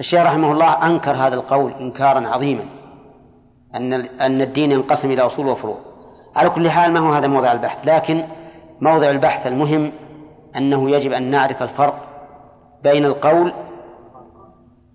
الشيخ 0.00 0.22
رحمه 0.22 0.52
الله 0.52 0.86
أنكر 0.86 1.10
هذا 1.10 1.34
القول 1.34 1.72
إنكارا 1.80 2.28
عظيما 2.28 2.64
أن 3.74 3.92
أن 4.20 4.40
الدين 4.40 4.72
ينقسم 4.72 5.10
إلى 5.10 5.22
أصول 5.22 5.46
وفروع. 5.46 5.78
على 6.36 6.50
كل 6.50 6.70
حال 6.70 6.92
ما 6.92 7.00
هو 7.00 7.12
هذا 7.12 7.26
موضع 7.26 7.52
البحث 7.52 7.78
لكن 7.84 8.24
موضع 8.80 9.10
البحث 9.10 9.46
المهم 9.46 9.92
أنه 10.56 10.90
يجب 10.90 11.12
أن 11.12 11.22
نعرف 11.22 11.62
الفرق 11.62 11.94
بين 12.82 13.04
القول 13.04 13.52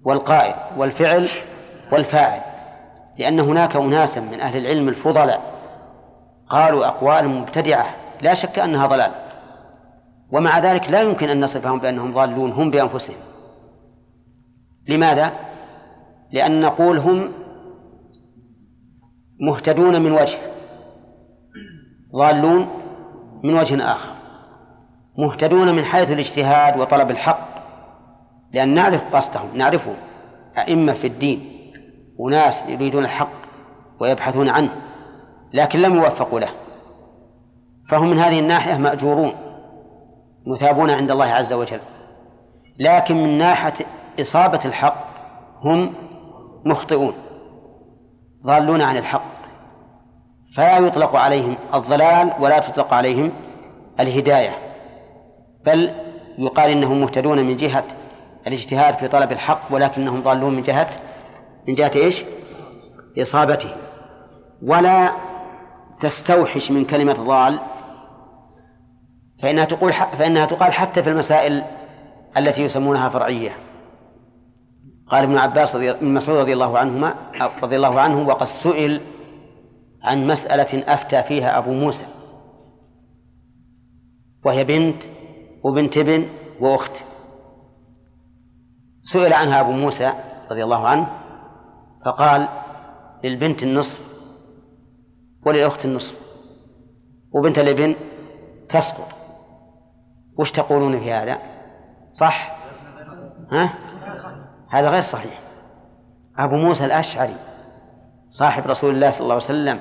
والقائل 0.04 0.54
والفعل 0.78 1.28
والفاعل 1.92 2.42
لأن 3.18 3.40
هناك 3.40 3.76
أناسا 3.76 4.22
من 4.22 4.40
أهل 4.40 4.58
العلم 4.58 4.90
الفضلاء 4.90 5.42
قالوا 6.50 6.88
أقوال 6.88 7.30
مبتدعة 7.30 7.86
لا 8.22 8.34
شك 8.34 8.60
أنها 8.60 8.88
ضلال 8.88 9.12
ومع 10.32 10.60
ذلك 10.60 10.90
لا 10.90 11.02
يمكن 11.02 11.30
أن 11.30 11.44
نصفهم 11.44 11.80
بأنهم 11.80 12.14
ضالون 12.14 12.52
هم 12.52 12.72
بأنفسهم. 12.72 13.18
لماذا؟ 14.88 15.34
لأن 16.32 16.62
نقول 16.62 16.98
هم 16.98 17.32
مهتدون 19.40 20.02
من 20.02 20.12
وجه 20.12 20.38
ضالون 22.16 22.68
من 23.44 23.54
وجه 23.58 23.92
آخر 23.92 24.14
مهتدون 25.18 25.76
من 25.76 25.84
حيث 25.84 26.12
الاجتهاد 26.12 26.80
وطلب 26.80 27.12
الحق 27.12 27.48
لأن 28.54 28.74
نعرف 28.74 29.16
قصدهم 29.16 29.58
نعرفه 29.58 29.94
أئمة 30.58 30.94
في 30.94 31.08
الدين 31.08 31.50
وناس 32.18 32.70
يريدون 32.70 33.04
الحق 33.04 33.30
ويبحثون 34.00 34.50
عنه 34.50 34.70
لكن 35.54 35.80
لم 35.80 35.96
يوفقوا 35.96 36.40
له 36.40 36.50
فهم 37.90 38.10
من 38.10 38.20
هذه 38.20 38.40
الناحية 38.40 38.78
مأجورون 38.78 39.34
مثابون 40.48 40.90
عند 40.90 41.12
الله 41.12 41.26
عز 41.26 41.54
وجل 41.54 41.80
لكن 42.80 43.16
من 43.16 43.38
ناحية 43.38 43.86
إصابة 44.20 44.60
الحق 44.66 45.06
هم 45.62 45.94
مخطئون 46.66 47.14
ضالون 48.46 48.82
عن 48.82 48.98
الحق 48.98 49.34
فلا 50.56 50.78
يطلق 50.78 51.16
عليهم 51.16 51.56
الضلال 51.74 52.34
ولا 52.40 52.60
تطلق 52.60 52.94
عليهم 52.94 53.32
الهداية 54.00 54.58
بل 55.66 55.92
يقال 56.38 56.72
إنهم 56.72 57.02
مهتدون 57.02 57.40
من 57.40 57.58
جهة 57.58 57.84
الاجتهاد 58.48 58.94
في 58.94 59.08
طلب 59.08 59.32
الحق 59.32 59.62
ولكنهم 59.72 60.22
ضالون 60.24 60.56
من 60.56 60.62
جهة 60.62 60.90
من 61.68 61.76
جهة 61.76 61.92
إيش؟ 61.96 62.24
إصابته 63.20 63.70
ولا 64.64 65.12
تستوحش 66.00 66.72
من 66.72 66.86
كلمة 66.86 67.14
ضال 67.14 67.60
فإنها 69.42 69.66
تقول 69.66 69.94
فإنها 69.94 70.46
تقال 70.46 70.74
حتى 70.74 71.04
في 71.04 71.10
المسائل 71.10 71.64
التي 72.38 72.64
يسمونها 72.64 73.10
فرعية 73.10 73.58
قال 75.14 75.24
ابن 75.24 75.38
عباس 75.38 75.76
رضي 75.76 75.92
ابن 75.92 76.14
مسعود 76.14 76.40
رضي 76.40 76.54
الله 76.54 76.78
عنهما 76.78 77.16
رضي 77.64 77.76
الله 77.76 78.02
عنه 78.02 78.28
وقد 78.28 78.46
سئل 78.46 79.02
عن 80.04 80.28
مسألة 80.28 80.94
أفتى 80.94 81.24
فيها 81.24 81.58
أبو 81.58 81.72
موسى. 81.72 82.06
وهي 84.46 84.64
بنت 84.64 85.04
وبنت 85.64 85.98
ابن 85.98 86.30
وأخت. 86.60 86.92
سئل 89.04 89.34
عنها 89.34 89.62
أبو 89.62 89.72
موسى 89.72 90.14
رضي 90.52 90.64
الله 90.64 90.88
عنه 90.88 91.08
فقال 92.06 92.50
للبنت 93.24 93.64
النصف 93.64 94.00
وللأخت 95.46 95.86
النصف. 95.86 96.20
وبنت 97.32 97.60
الابن 97.60 97.96
تسقط. 98.70 99.08
وش 100.40 100.52
تقولون 100.52 101.00
في 101.00 101.12
هذا؟ 101.14 101.40
صح؟ 102.12 102.58
ها؟ 103.52 103.93
هذا 104.74 104.90
غير 104.90 105.02
صحيح. 105.02 105.40
أبو 106.38 106.56
موسى 106.56 106.86
الأشعري 106.86 107.36
صاحب 108.30 108.68
رسول 108.68 108.94
الله 108.94 109.12
صلى 109.12 109.22
الله 109.22 109.34
عليه 109.34 109.44
وسلم 109.44 109.80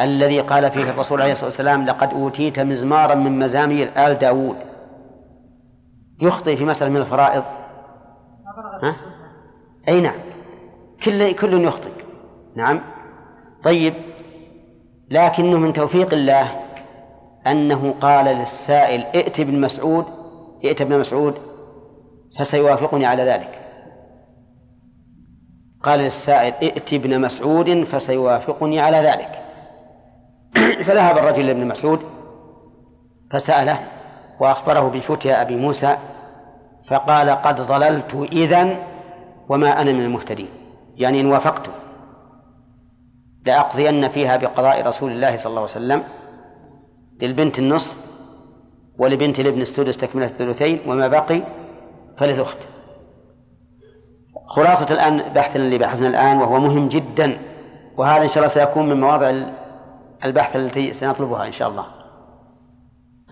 الذي 0.00 0.40
قال 0.40 0.70
فيه 0.70 0.90
الرسول 0.90 1.22
عليه 1.22 1.32
الصلاة 1.32 1.48
والسلام 1.48 1.86
لقد 1.86 2.10
أوتيت 2.10 2.60
مزمارا 2.60 3.14
من 3.14 3.38
مزامير 3.38 3.90
آل 3.96 4.14
داود. 4.14 4.56
يخطئ 6.22 6.56
في 6.56 6.64
مسألة 6.64 6.90
من 6.90 6.96
الفرائض. 6.96 7.44
ها؟ 8.82 8.96
أي 9.88 10.00
نعم. 10.00 10.18
كل 11.04 11.32
كل 11.32 11.64
يخطئ. 11.64 11.90
نعم. 12.56 12.80
طيب. 13.64 13.94
لكنه 15.10 15.58
من 15.58 15.72
توفيق 15.72 16.14
الله 16.14 16.60
أنه 17.46 17.94
قال 18.00 18.24
للسائل 18.24 19.00
ائت 19.00 19.40
ابن 19.40 19.60
مسعود. 19.60 20.04
ائت 20.64 20.80
ابن 20.80 21.00
مسعود 21.00 21.38
فسيوافقني 22.38 23.06
على 23.06 23.22
ذلك. 23.22 23.61
قال 25.82 26.00
للسائل 26.00 26.54
ائت 26.62 26.92
ابن 26.92 27.20
مسعود 27.20 27.84
فسيوافقني 27.84 28.80
على 28.80 28.96
ذلك. 28.96 29.42
فذهب 30.86 31.18
الرجل 31.18 31.46
لابن 31.46 31.66
مسعود 31.68 32.00
فسأله 33.30 33.78
وأخبره 34.40 34.80
بفتيا 34.80 35.42
أبي 35.42 35.56
موسى 35.56 35.96
فقال 36.90 37.30
قد 37.30 37.60
ضللت 37.60 38.28
إذن 38.32 38.76
وما 39.48 39.82
أنا 39.82 39.92
من 39.92 40.04
المهتدين 40.04 40.48
يعني 40.96 41.20
إن 41.20 41.26
وافقت. 41.26 41.70
لأقضين 43.46 44.08
فيها 44.08 44.36
بقضاء 44.36 44.86
رسول 44.86 45.12
الله 45.12 45.36
صلى 45.36 45.50
الله 45.50 45.60
عليه 45.60 45.70
وسلم 45.70 46.02
للبنت 47.20 47.58
النصف 47.58 47.94
ولبنت 48.98 49.40
الابن 49.40 49.60
السدس 49.60 49.96
تكملة 49.96 50.26
الثلثين 50.26 50.80
وما 50.86 51.08
بقي 51.08 51.42
فللأخت. 52.18 52.58
خلاصة 54.46 54.94
الآن 54.94 55.22
بحثنا 55.34 55.64
اللي 55.64 55.78
بحثنا 55.78 56.08
الآن 56.08 56.38
وهو 56.38 56.58
مهم 56.58 56.88
جدا 56.88 57.38
وهذا 57.96 58.22
إن 58.22 58.28
شاء 58.28 58.36
الله 58.36 58.48
سيكون 58.48 58.88
من 58.88 59.00
مواضع 59.00 59.32
البحث 60.24 60.56
التي 60.56 60.92
سنطلبها 60.92 61.46
إن 61.46 61.52
شاء 61.52 61.68
الله. 61.68 61.84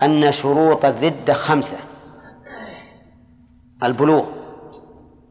أن 0.03 0.31
شروط 0.31 0.85
الردة 0.85 1.33
خمسة 1.33 1.77
البلوغ 3.83 4.25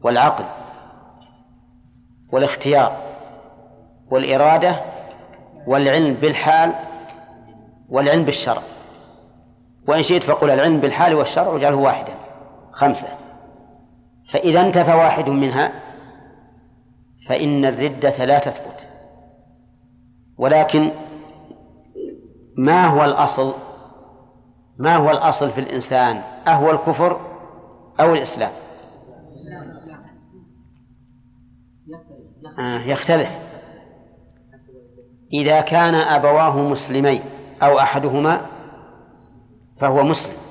والعقل 0.03 0.45
والاختيار 2.31 2.97
والإرادة 4.11 4.75
والعلم 5.67 6.13
بالحال 6.13 6.71
والعلم 7.89 8.23
بالشرع. 8.23 8.61
وإن 9.87 10.03
شئت 10.03 10.23
فقل 10.23 10.49
العلم 10.49 10.79
بالحال 10.79 11.15
والشرع 11.15 11.47
واجعله 11.47 11.75
واحدا. 11.75 12.13
خمسة 12.71 13.07
فإذا 14.31 14.61
انتفى 14.61 14.93
واحد 14.93 15.29
منها 15.29 15.71
فإن 17.29 17.65
الردة 17.65 18.25
لا 18.25 18.39
تثبت. 18.39 18.87
ولكن 20.37 20.91
ما 22.57 22.87
هو 22.87 23.05
الأصل؟ 23.05 23.53
ما 24.77 24.95
هو 24.95 25.11
الأصل 25.11 25.49
في 25.49 25.61
الإنسان؟ 25.61 26.21
أهو 26.47 26.71
الكفر 26.71 27.19
أو 27.99 28.13
الإسلام؟ 28.13 28.51
آه 32.59 32.81
يختلف. 32.81 33.29
إذا 35.33 35.61
كان 35.61 35.95
أبواه 35.95 36.59
مسلمين 36.59 37.21
أو 37.61 37.79
أحدهما 37.79 38.45
فهو 39.79 40.03
مسلم. 40.03 40.50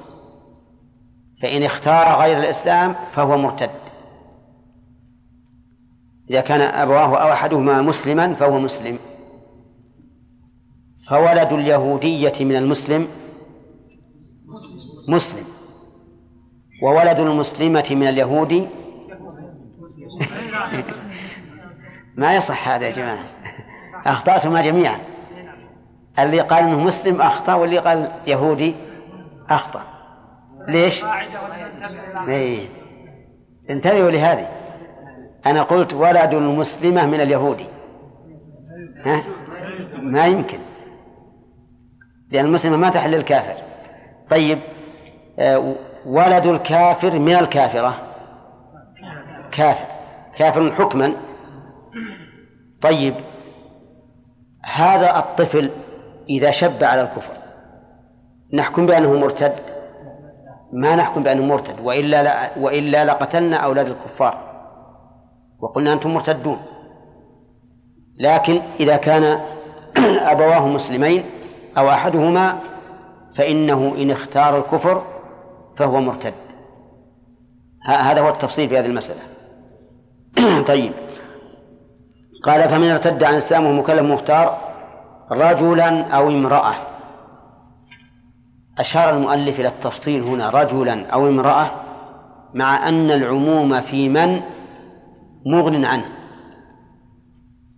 فإن 1.43 1.63
اختار 1.63 2.21
غير 2.21 2.39
الإسلام 2.39 2.95
فهو 3.15 3.37
مرتد. 3.37 3.71
إذا 6.31 6.41
كان 6.41 6.61
أبواه 6.61 7.17
أو 7.17 7.33
أحدهما 7.33 7.83
مسلما 7.83 8.35
فهو 8.35 8.59
مسلم. 8.59 8.99
فولد 11.09 11.53
اليهودية 11.53 12.33
من 12.41 12.57
المسلم 12.57 13.09
مسلم. 15.09 15.45
وولد 16.83 17.21
المسلمة 17.21 17.87
من 17.91 18.09
اليهودي 18.09 18.67
ما 22.17 22.37
يصح 22.37 22.69
هذا 22.69 22.87
يا 22.87 22.93
جماعة. 22.93 23.25
أخطأتما 24.07 24.63
جميعا. 24.63 24.99
اللي 26.19 26.41
قال 26.41 26.65
إنه 26.65 26.81
مسلم 26.81 27.21
أخطأ 27.21 27.55
واللي 27.55 27.79
قال 27.79 28.13
يهودي 28.27 28.75
أخطأ. 29.51 29.90
ليش؟ 30.71 31.05
إيه 32.29 32.69
انتبهوا 33.71 34.11
لهذه. 34.11 34.49
أنا 35.47 35.63
قلت 35.63 35.95
ولد 35.95 36.35
المسلمة 36.35 37.07
من 37.07 37.21
اليهودي. 37.21 37.67
ها؟ 39.05 39.25
ما 40.03 40.27
يمكن. 40.27 40.59
لأن 42.31 42.45
المسلمة 42.45 42.77
ما 42.77 42.91
تحل 42.91 43.15
الكافر 43.15 43.55
طيب 44.31 44.59
آه، 45.39 45.75
ولد 46.07 46.47
الكافر 46.47 47.19
من 47.19 47.35
الكافرة. 47.35 47.95
كافر. 49.53 49.87
كافر 50.37 50.73
حكما. 50.73 51.13
طيب 52.81 53.15
هذا 54.65 55.19
الطفل 55.19 55.71
إذا 56.29 56.51
شب 56.51 56.85
على 56.85 57.03
الكفر 57.03 57.33
نحكم 58.53 58.87
بأنه 58.87 59.19
مرتد؟ 59.19 59.70
ما 60.73 60.97
نحكم 60.97 61.23
بأنه 61.23 61.45
مرتد 61.45 61.81
وإلا 61.81 62.23
لا 62.23 62.59
وإلا 62.59 63.05
لقتلنا 63.05 63.57
أولاد 63.57 63.87
الكفار. 63.87 64.39
وقلنا 65.61 65.93
أنتم 65.93 66.15
مرتدون. 66.15 66.59
لكن 68.19 68.61
إذا 68.81 68.97
كان 68.97 69.41
أبواه 70.33 70.69
مسلمين 70.69 71.25
أو 71.79 71.89
أحدهما 71.91 72.59
فإنه 73.37 73.95
إن 73.97 74.11
اختار 74.11 74.59
الكفر 74.59 75.03
فهو 75.79 76.01
مرتد. 76.01 76.35
هذا 77.87 78.21
هو 78.21 78.29
التفصيل 78.29 78.69
في 78.69 78.79
هذه 78.79 78.87
المسألة. 78.87 79.21
طيب. 80.67 80.93
قال 82.45 82.69
فمن 82.69 82.91
ارتد 82.91 83.25
عن 83.25 83.33
الإسلام 83.33 83.65
وهو 83.65 83.73
مكلف 83.73 84.03
مختار 84.03 84.59
رجلا 85.33 86.03
أو 86.03 86.29
امرأة. 86.29 86.90
أشار 88.81 89.17
المؤلف 89.17 89.61
إلى 89.61 89.69
التفصيل 89.69 90.23
هنا 90.23 90.51
رجلا 90.51 91.07
أو 91.07 91.29
امرأة 91.29 91.71
مع 92.55 92.89
أن 92.89 93.11
العموم 93.11 93.81
في 93.81 94.09
من 94.09 94.41
مغن 95.47 95.85
عنه. 95.85 96.05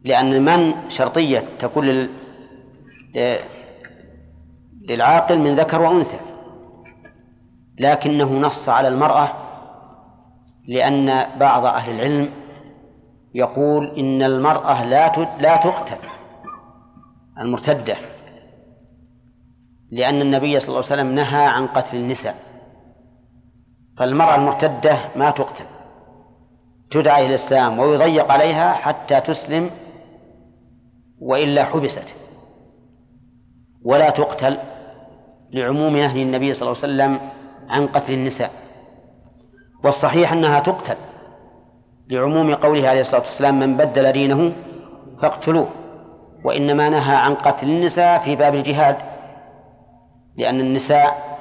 لأن 0.04 0.44
من 0.44 0.74
شرطية 0.88 1.44
تكون 1.58 2.08
للعاقل 4.88 5.38
من 5.38 5.54
ذكر 5.54 5.82
وأنثى. 5.82 6.20
لكنه 7.78 8.32
نص 8.32 8.68
على 8.68 8.88
المرأة 8.88 9.32
لأن 10.68 11.26
بعض 11.40 11.64
أهل 11.64 11.94
العلم 11.94 12.30
يقول 13.34 13.86
إن 13.98 14.22
المرأة 14.22 14.84
لا 14.84 15.36
لا 15.38 15.56
تقتل 15.56 16.08
المرتدة. 17.40 17.96
لأن 19.92 20.20
النبي 20.20 20.60
صلى 20.60 20.68
الله 20.68 20.84
عليه 20.90 21.02
وسلم 21.02 21.14
نهى 21.14 21.44
عن 21.46 21.66
قتل 21.66 21.96
النساء. 21.96 22.34
فالمرأة 23.98 24.34
المرتدة 24.34 24.98
ما 25.16 25.30
تقتل 25.30 25.64
تدعى 26.90 27.20
إلى 27.20 27.28
الإسلام 27.28 27.78
ويضيق 27.78 28.30
عليها 28.30 28.72
حتى 28.72 29.20
تسلم 29.20 29.70
وإلا 31.20 31.64
حبست. 31.64 32.14
ولا 33.84 34.10
تقتل 34.10 34.58
لعموم 35.50 35.96
نهي 35.96 36.22
النبي 36.22 36.52
صلى 36.52 36.62
الله 36.62 36.82
عليه 36.82 36.92
وسلم 36.94 37.30
عن 37.68 37.86
قتل 37.86 38.12
النساء. 38.12 38.50
والصحيح 39.84 40.32
أنها 40.32 40.60
تقتل 40.60 40.96
لعموم 42.08 42.54
قوله 42.54 42.88
عليه 42.88 43.00
الصلاة 43.00 43.20
والسلام 43.20 43.60
من 43.60 43.76
بدل 43.76 44.12
دينه 44.12 44.52
فاقتلوه 45.22 45.68
وإنما 46.44 46.88
نهى 46.88 47.16
عن 47.16 47.34
قتل 47.34 47.68
النساء 47.68 48.18
في 48.18 48.36
باب 48.36 48.54
الجهاد. 48.54 49.11
لأن 50.36 50.60
النساء 50.60 51.38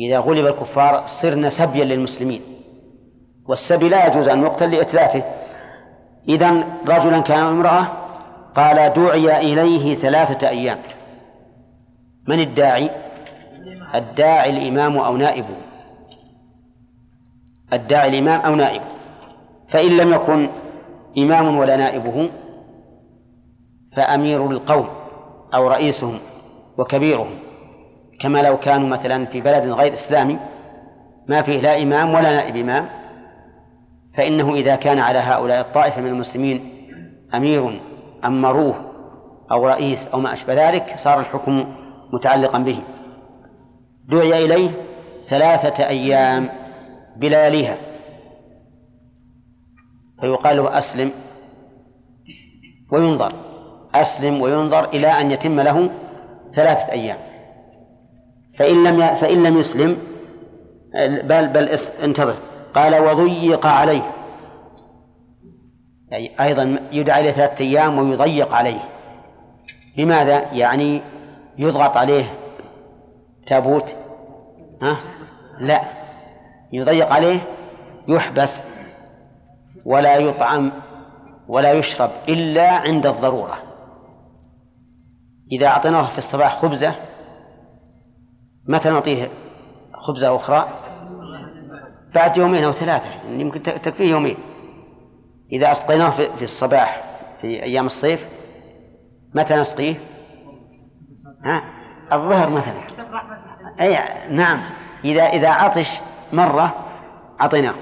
إذا 0.00 0.18
غلب 0.18 0.46
الكفار 0.46 1.06
صرن 1.06 1.50
سبيا 1.50 1.84
للمسلمين 1.84 2.40
والسبي 3.48 3.88
لا 3.88 4.06
يجوز 4.06 4.28
أن 4.28 4.42
يقتل 4.42 4.70
لإتلافه. 4.70 5.22
إذا 6.28 6.64
رجلا 6.88 7.20
كان 7.20 7.42
امرأة 7.42 7.88
قال 8.56 8.92
دعي 8.92 9.52
إليه 9.52 9.94
ثلاثة 9.94 10.48
أيام. 10.48 10.78
من 12.28 12.40
الداعي؟ 12.40 12.90
الداعي 13.94 14.50
الإمام 14.50 14.96
أو 14.96 15.16
نائبه 15.16 15.56
الداعي 17.72 18.08
الإمام 18.08 18.40
أو 18.40 18.54
نائبه 18.54 18.84
فإن 19.68 19.96
لم 19.96 20.12
يكن 20.12 20.48
إمام 21.18 21.56
ولا 21.56 21.76
نائبه 21.76 22.30
فأمير 23.96 24.50
القوم 24.50 24.88
أو 25.54 25.68
رئيسهم 25.68 26.18
وكبيرهم. 26.78 27.38
كما 28.22 28.42
لو 28.42 28.58
كانوا 28.58 28.88
مثلا 28.88 29.26
في 29.26 29.40
بلد 29.40 29.68
غير 29.68 29.92
إسلامي 29.92 30.38
ما 31.28 31.42
فيه 31.42 31.60
لا 31.60 31.82
إمام 31.82 32.14
ولا 32.14 32.36
نائب 32.36 32.56
إمام 32.56 32.88
فإنه 34.16 34.54
إذا 34.54 34.76
كان 34.76 34.98
على 34.98 35.18
هؤلاء 35.18 35.60
الطائفة 35.60 36.00
من 36.00 36.08
المسلمين 36.08 36.72
أمير 37.34 37.80
أمروه 38.24 38.74
أو 39.50 39.66
رئيس 39.66 40.08
أو 40.08 40.20
ما 40.20 40.32
أشبه 40.32 40.70
ذلك 40.70 40.92
صار 40.96 41.20
الحكم 41.20 41.64
متعلقا 42.12 42.58
به. 42.58 42.78
دعي 44.08 44.44
إليه 44.44 44.70
ثلاثة 45.28 45.88
أيام 45.88 46.48
بلياليها 47.16 47.76
فيقال 50.20 50.56
له 50.56 50.78
أسلم 50.78 51.10
وينظر 52.92 53.32
أسلم 53.94 54.40
وينظر 54.40 54.84
إلى 54.84 55.06
أن 55.06 55.30
يتم 55.30 55.60
له 55.60 55.90
ثلاثة 56.54 56.92
أيام. 56.92 57.31
فإن 58.58 58.84
لم 58.84 59.16
فإن 59.16 59.42
لم 59.42 59.58
يسلم 59.58 59.96
بل 61.24 61.48
بل 61.48 61.68
انتظر. 62.04 62.36
قال 62.74 62.94
وضيق 62.94 63.66
عليه. 63.66 64.02
يعني 66.08 66.40
أيضا 66.40 66.78
يدعى 66.92 67.20
إلى 67.20 67.32
ثلاثة 67.32 67.64
أيام 67.64 67.98
ويضيق 67.98 68.52
عليه. 68.52 68.80
لماذا؟ 69.96 70.52
يعني 70.52 71.02
يضغط 71.58 71.96
عليه 71.96 72.24
تابوت. 73.46 73.94
ها؟ 74.82 74.96
لا. 75.60 75.82
يضيق 76.72 77.12
عليه 77.12 77.40
يحبس 78.08 78.62
ولا 79.84 80.16
يطعم 80.16 80.72
ولا 81.48 81.72
يشرب 81.72 82.10
إلا 82.28 82.70
عند 82.70 83.06
الضرورة. 83.06 83.58
إذا 85.52 85.66
أعطيناه 85.66 86.12
في 86.12 86.18
الصباح 86.18 86.62
خبزة 86.62 86.94
متى 88.66 88.90
نعطيه 88.90 89.30
خبزة 89.94 90.36
أخرى؟ 90.36 90.68
بعد 92.14 92.36
يومين 92.36 92.64
أو 92.64 92.72
ثلاثة 92.72 93.04
يعني 93.04 93.40
يمكن 93.40 93.62
تكفيه 93.62 94.10
يومين. 94.10 94.36
إذا 95.52 95.72
أسقيناه 95.72 96.10
في 96.10 96.42
الصباح 96.42 97.04
في 97.40 97.62
أيام 97.62 97.86
الصيف 97.86 98.28
متى 99.34 99.56
نسقيه؟ 99.56 99.94
ها؟ 101.44 101.64
الظهر 102.12 102.50
مثلا. 102.50 102.82
أي 103.80 103.98
نعم. 104.30 104.62
إذا 105.04 105.22
إذا 105.22 105.48
عطش 105.48 105.90
مرة 106.32 106.76
أعطيناه 107.40 107.74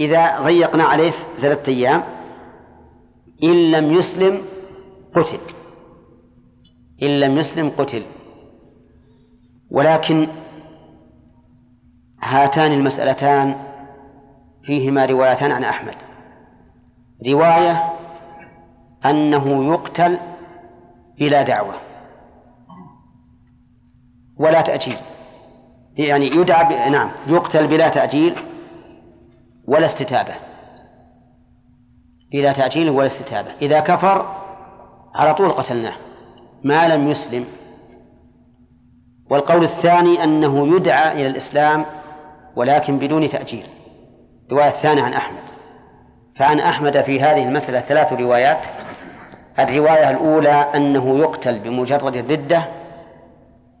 إذا 0.00 0.40
ضيقنا 0.40 0.84
عليه 0.84 1.10
ثلاثة 1.40 1.72
أيام 1.72 2.02
إن 3.42 3.70
لم 3.70 3.92
يسلم 3.92 4.42
قتل. 5.14 5.38
إن 7.02 7.20
لم 7.20 7.38
يسلم 7.38 7.70
قتل. 7.78 8.02
ولكن 9.72 10.28
هاتان 12.22 12.72
المسألتان 12.72 13.54
فيهما 14.64 15.04
روايتان 15.06 15.52
عن 15.52 15.64
أحمد. 15.64 15.94
رواية 17.26 17.92
أنه 19.04 19.72
يقتل 19.72 20.18
بلا 21.18 21.42
دعوة. 21.42 21.74
ولا 24.36 24.60
تأجيل. 24.60 24.96
يعني 25.96 26.26
يدعى 26.26 26.64
ب... 26.64 26.92
نعم 26.92 27.10
يقتل 27.26 27.66
بلا 27.66 27.88
تأجيل 27.88 28.34
ولا 29.66 29.86
استتابة. 29.86 30.34
بلا 32.32 32.52
تأجيل 32.52 32.90
ولا 32.90 33.06
استتابة. 33.06 33.48
إذا 33.62 33.80
كفر 33.80 34.26
على 35.14 35.34
طول 35.34 35.50
قتلناه. 35.50 35.96
ما 36.64 36.96
لم 36.96 37.10
يسلم 37.10 37.44
والقول 39.32 39.64
الثاني 39.64 40.24
أنه 40.24 40.76
يدعى 40.76 41.12
إلى 41.12 41.26
الإسلام 41.26 41.84
ولكن 42.56 42.98
بدون 42.98 43.28
تأجيل. 43.28 43.66
رواية 44.50 44.70
ثانية 44.70 45.02
عن 45.02 45.12
أحمد. 45.12 45.38
فعن 46.36 46.60
أحمد 46.60 47.02
في 47.02 47.20
هذه 47.20 47.44
المسألة 47.44 47.80
ثلاث 47.80 48.12
روايات. 48.12 48.66
الرواية 49.58 50.10
الأولى 50.10 50.66
أنه 50.74 51.18
يقتل 51.18 51.58
بمجرد 51.58 52.16
الردة 52.16 52.64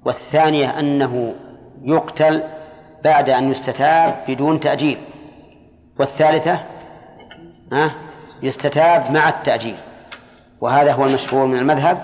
والثانية 0.04 0.78
أنه 0.78 1.34
يقتل 1.82 2.42
بعد 3.04 3.30
أن 3.30 3.50
يستتاب 3.50 4.14
بدون 4.28 4.60
تأجيل 4.60 4.98
والثالثة 5.98 6.60
يستتاب 8.42 9.10
مع 9.10 9.28
التأجيل. 9.28 9.76
وهذا 10.60 10.92
هو 10.92 11.04
المشهور 11.04 11.46
من 11.46 11.58
المذهب 11.58 12.02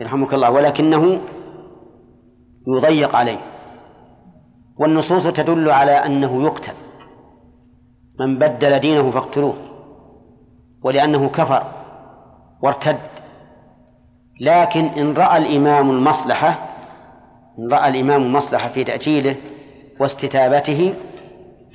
يرحمك 0.00 0.34
الله 0.34 0.50
ولكنه 0.50 1.20
يضيق 2.66 3.16
عليه. 3.16 3.38
والنصوص 4.78 5.26
تدل 5.26 5.70
على 5.70 5.90
أنه 5.90 6.42
يقتل. 6.42 6.72
من 8.20 8.38
بدل 8.38 8.78
دينه 8.78 9.10
فاقتلوه. 9.10 9.56
ولأنه 10.82 11.28
كفر 11.28 11.62
وارتد. 12.62 12.98
لكن 14.40 14.84
إن 14.84 15.14
رأى 15.14 15.38
الإمام 15.38 15.90
المصلحة 15.90 16.54
إن 17.58 17.72
رأى 17.72 17.88
الإمام 17.88 18.22
المصلحة 18.22 18.68
في 18.68 18.84
تأجيله 18.84 19.36
واستتابته 20.00 20.94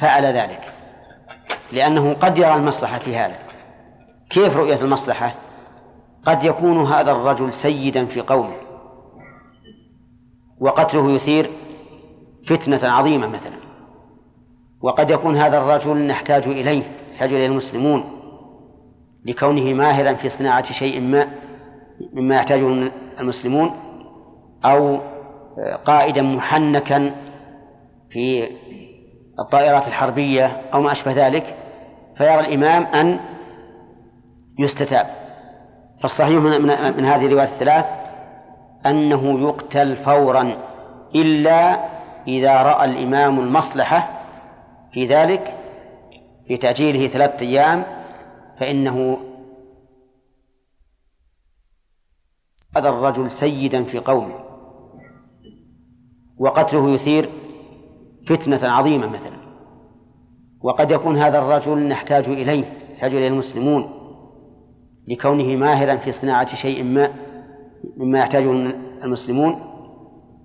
فعل 0.01 0.25
ذلك. 0.25 0.73
لأنه 1.71 2.13
قد 2.13 2.37
يرى 2.37 2.55
المصلحة 2.55 2.99
في 2.99 3.15
هذا. 3.15 3.37
كيف 4.29 4.57
رؤية 4.57 4.81
المصلحة؟ 4.81 5.33
قد 6.25 6.43
يكون 6.43 6.85
هذا 6.85 7.11
الرجل 7.11 7.53
سيدا 7.53 8.05
في 8.05 8.21
قومه. 8.21 8.70
وقتله 10.61 11.11
يثير 11.11 11.49
فتنة 12.47 12.79
عظيمة 12.83 13.27
مثلا. 13.27 13.55
وقد 14.81 15.09
يكون 15.09 15.37
هذا 15.37 15.57
الرجل 15.57 16.07
نحتاج 16.07 16.47
إليه 16.47 16.83
يحتاج 17.13 17.33
إليه 17.33 17.47
المسلمون 17.47 18.03
لكونه 19.25 19.73
ماهرا 19.73 20.13
في 20.13 20.29
صناعة 20.29 20.71
شيء 20.71 21.01
ما 21.01 21.27
مما 22.13 22.35
يحتاجه 22.35 22.91
المسلمون 23.19 23.71
أو 24.65 24.99
قائدا 25.85 26.21
محنكا 26.21 27.15
في 28.09 28.47
الطائرات 29.39 29.87
الحربية 29.87 30.45
أو 30.73 30.81
ما 30.81 30.91
أشبه 30.91 31.27
ذلك 31.27 31.55
فيرى 32.17 32.39
الإمام 32.39 32.83
أن 32.83 33.19
يستتاب. 34.59 35.05
فالصحيح 36.01 36.43
من, 36.43 36.51
من 36.97 37.05
هذه 37.05 37.25
الروايات 37.25 37.49
الثلاث 37.49 37.85
أنه 38.85 39.39
يقتل 39.47 39.95
فورا 39.95 40.57
إلا 41.15 41.89
إذا 42.27 42.61
رأى 42.61 42.85
الإمام 42.85 43.39
المصلحة 43.39 44.21
في 44.93 45.05
ذلك 45.05 45.57
في 46.47 46.57
تأجيله 46.57 47.07
ثلاثة 47.07 47.45
أيام 47.45 47.83
فإنه 48.59 49.17
هذا 52.75 52.89
الرجل 52.89 53.31
سيدا 53.31 53.83
في 53.83 53.99
قومه 53.99 54.39
وقتله 56.37 56.89
يثير 56.89 57.29
فتنة 58.27 58.69
عظيمة 58.69 59.07
مثلا. 59.07 59.41
وقد 60.61 60.91
يكون 60.91 61.17
هذا 61.17 61.39
الرجل 61.39 61.87
نحتاج 61.87 62.29
إليه 62.29 62.65
يحتاج 62.93 63.15
إليه 63.15 63.27
المسلمون 63.27 63.89
لكونه 65.07 65.55
ماهرا 65.55 65.95
في 65.95 66.11
صناعة 66.11 66.55
شيء 66.55 66.83
ما. 66.83 67.11
مما 67.97 68.19
يحتاجه 68.19 68.51
المسلمون 69.03 69.55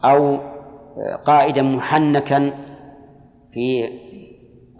أو 0.04 0.38
قائدا 1.24 1.62
محنكا 1.62 2.52
في 3.52 3.88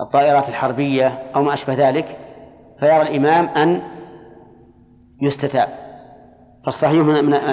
الطائرات 0.01 0.49
الحربية 0.49 1.09
أو 1.09 1.43
ما 1.43 1.53
أشبه 1.53 1.89
ذلك 1.89 2.19
فيرى 2.81 3.03
الإمام 3.03 3.47
أن 3.47 3.83
يستتاب. 5.23 5.69
فالصحيح 6.65 7.07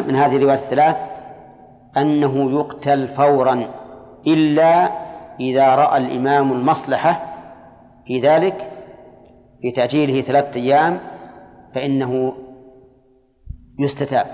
من, 0.07 0.15
هذه 0.15 0.35
الروايات 0.35 0.59
الثلاث 0.59 1.09
أنه 1.97 2.59
يقتل 2.59 3.07
فورا 3.07 3.67
إلا 4.27 4.91
إذا 5.39 5.75
رأى 5.75 5.97
الإمام 5.97 6.51
المصلحة 6.51 7.34
في 8.05 8.19
ذلك 8.19 8.71
في 9.61 9.71
تأجيله 9.71 10.21
ثلاثة 10.21 10.61
أيام 10.61 10.99
فإنه 11.75 12.34
يستتاب 13.80 14.25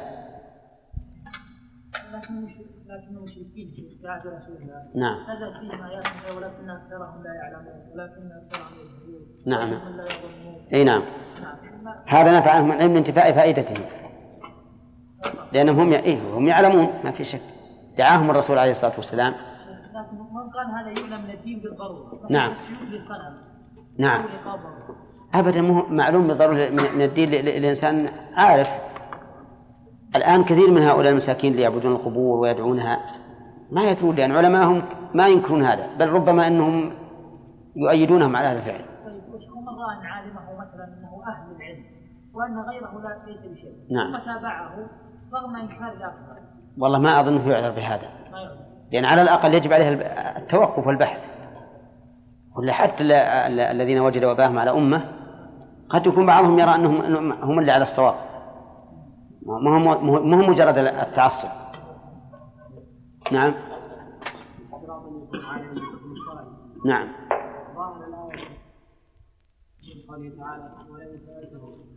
لكن 2.14 3.18
المشركين 3.18 3.72
في 3.76 3.90
عهد 4.10 4.28
رسول 4.28 4.56
الله. 4.62 4.84
نعم. 4.96 5.18
نزل 5.30 5.60
فيهم 5.60 5.84
آيات 5.84 6.06
ولكن 6.38 6.70
أكثرهم 6.70 7.24
لا 7.24 7.34
يعلمون 7.34 7.74
ولكن 7.94 8.30
أكثرهم 8.46 8.74
يجهلون. 8.80 9.22
نعم. 9.46 9.70
لا 9.98 10.04
يظنون. 10.06 10.62
أي 10.74 10.84
نعم. 10.84 11.02
نعم. 11.84 11.96
هذا 12.08 12.38
نفع 12.40 12.52
عنهم 12.52 12.72
العلم 12.72 12.94
لانتفاء 12.94 13.32
فائدته 13.34 13.86
لأنهم 15.54 15.80
هم 15.80 15.94
إيه 15.94 16.20
هم 16.38 16.48
يعلمون 16.48 16.90
ما 17.04 17.12
في 17.12 17.24
شك. 17.24 17.42
دعاهم 17.98 18.30
الرسول 18.32 18.58
عليه 18.58 18.72
الصلاة 18.72 18.94
والسلام. 18.98 19.34
لكن 19.34 20.18
من 20.18 20.50
قال 20.50 20.68
هذا 20.68 20.90
يعلم 21.02 21.24
من 21.24 21.30
الدين 21.34 21.60
بالضرورة 21.60 22.28
نعم. 22.30 22.54
نعم. 23.98 24.26
أبدا 25.34 25.62
مو 25.62 25.86
معلوم 25.90 26.28
بالضرورة 26.28 26.70
من 26.70 27.02
الدين 27.02 27.30
ل- 27.30 27.46
ل- 27.46 27.50
الإنسان 27.50 28.10
عارف. 28.34 28.68
الآن 30.16 30.44
كثير 30.44 30.72
من 30.72 30.82
هؤلاء 30.82 31.12
المساكين 31.12 31.52
اللي 31.52 31.64
يعبدون 31.64 31.92
القبور 31.92 32.40
ويدعونها 32.40 33.00
ما 33.72 33.92
يدرون 33.92 34.16
لأن 34.16 34.32
علماءهم 34.32 34.82
ما 35.14 35.28
ينكرون 35.28 35.66
هذا 35.66 35.88
بل 36.00 36.10
ربما 36.10 36.48
أنهم 36.48 36.92
يؤيدونهم 37.76 38.36
على 38.36 38.48
هذا 38.48 38.60
الفعل. 38.60 38.80
طيب 39.06 39.50
هو 39.52 39.62
مرة 39.62 40.00
أن 40.00 40.06
عالمه 40.06 40.42
مثلا 40.54 40.84
أنه 40.84 41.22
أهل 41.28 41.56
العلم 41.56 41.84
وأن 42.34 42.60
غيره 42.60 43.02
لا 43.04 43.32
ليس 43.32 43.40
بشيء 43.58 43.74
نعم. 43.92 44.12
ثم 44.12 44.26
تابعه 44.26 44.76
رغم 45.34 45.56
إنكار 45.56 45.92
الأكثر 45.98 46.40
والله 46.78 47.00
ما 47.00 47.20
أظنه 47.20 47.52
يعذر 47.52 47.76
بهذا. 47.76 48.10
ما 48.32 48.40
يعلم. 48.40 48.60
لأن 48.92 49.06
على 49.06 49.22
الأقل 49.22 49.54
يجب 49.54 49.74
عليه 49.74 49.90
التوقف 50.38 50.88
والبحث. 50.88 51.20
ولا 52.58 52.74
حتى 52.74 53.04
ال- 53.04 53.12
ال- 53.12 53.60
الذين 53.60 54.00
وجدوا 54.00 54.32
وباهم 54.32 54.60
على 54.60 54.72
أمة 54.72 55.02
قد 55.90 56.08
يكون 56.08 56.26
بعضهم 56.26 56.60
يرى 56.60 56.76
أنهم 56.76 57.32
هم 57.32 57.60
اللي 57.60 57.72
على 57.72 57.84
الصواب. 57.84 58.16
ما 59.46 59.78
هو 59.78 60.50
مجرد 60.50 60.78
التعصب. 60.78 61.48
نعم. 63.32 63.54
نعم. 66.86 67.08
الآية 68.08 68.60
قوله 70.10 70.32
تعالى 70.38 70.74
سألتهم 71.26 71.90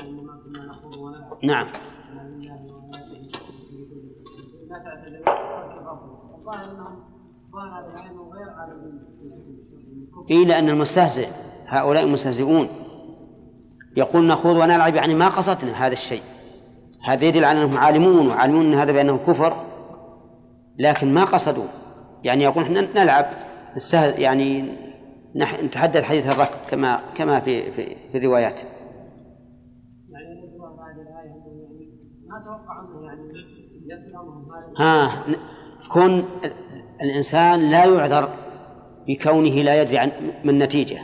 إنما 0.00 0.40
كنا 0.44 0.64
نخوض 0.64 0.96
ونلعب 0.96 1.44
نعم. 1.44 1.66
لا 2.14 2.22
أنهم 2.22 2.90
إيه 10.30 10.44
لأن 10.46 10.68
المستهزئ 10.68 11.28
هؤلاء 11.66 12.04
المستهزئون. 12.04 12.68
يقول 13.96 14.26
نخوض 14.26 14.56
ونلعب 14.56 14.94
يعني 14.94 15.14
ما 15.14 15.28
قصدنا 15.28 15.86
هذا 15.86 15.92
الشيء. 15.92 16.22
هذا 17.04 17.24
يدل 17.24 17.44
على 17.44 17.62
أنهم 17.62 17.78
عالمون 17.78 18.26
وعالمون 18.26 18.66
أن 18.66 18.74
هذا 18.74 18.92
بأنه 18.92 19.18
كفر. 19.18 19.71
لكن 20.82 21.14
ما 21.14 21.24
قصدوا. 21.24 21.64
يعني 22.24 22.44
يقول 22.44 22.64
إحنا 22.64 22.80
نلعب. 22.80 23.26
نستهزئ 23.76 24.20
يعني 24.20 24.76
نتحدث 25.36 26.02
حديث 26.02 26.26
الركب 26.28 26.58
كما 26.70 27.00
كما 27.16 27.40
في 27.40 27.72
في, 27.72 27.96
في 28.12 28.18
الروايات 28.18 28.60
يعني 30.10 30.42
ما 32.28 32.36
أنه 32.80 33.06
يعني 33.88 34.12
ها 34.78 35.24
كون 35.92 36.18
ال- 36.18 36.52
الإنسان 37.02 37.70
لا 37.70 37.84
يعذر 37.84 38.28
بكونه 39.08 39.50
لا 39.62 39.82
يدري 39.82 39.98
عن 39.98 40.10
من 40.44 40.58
نتيجة. 40.58 40.98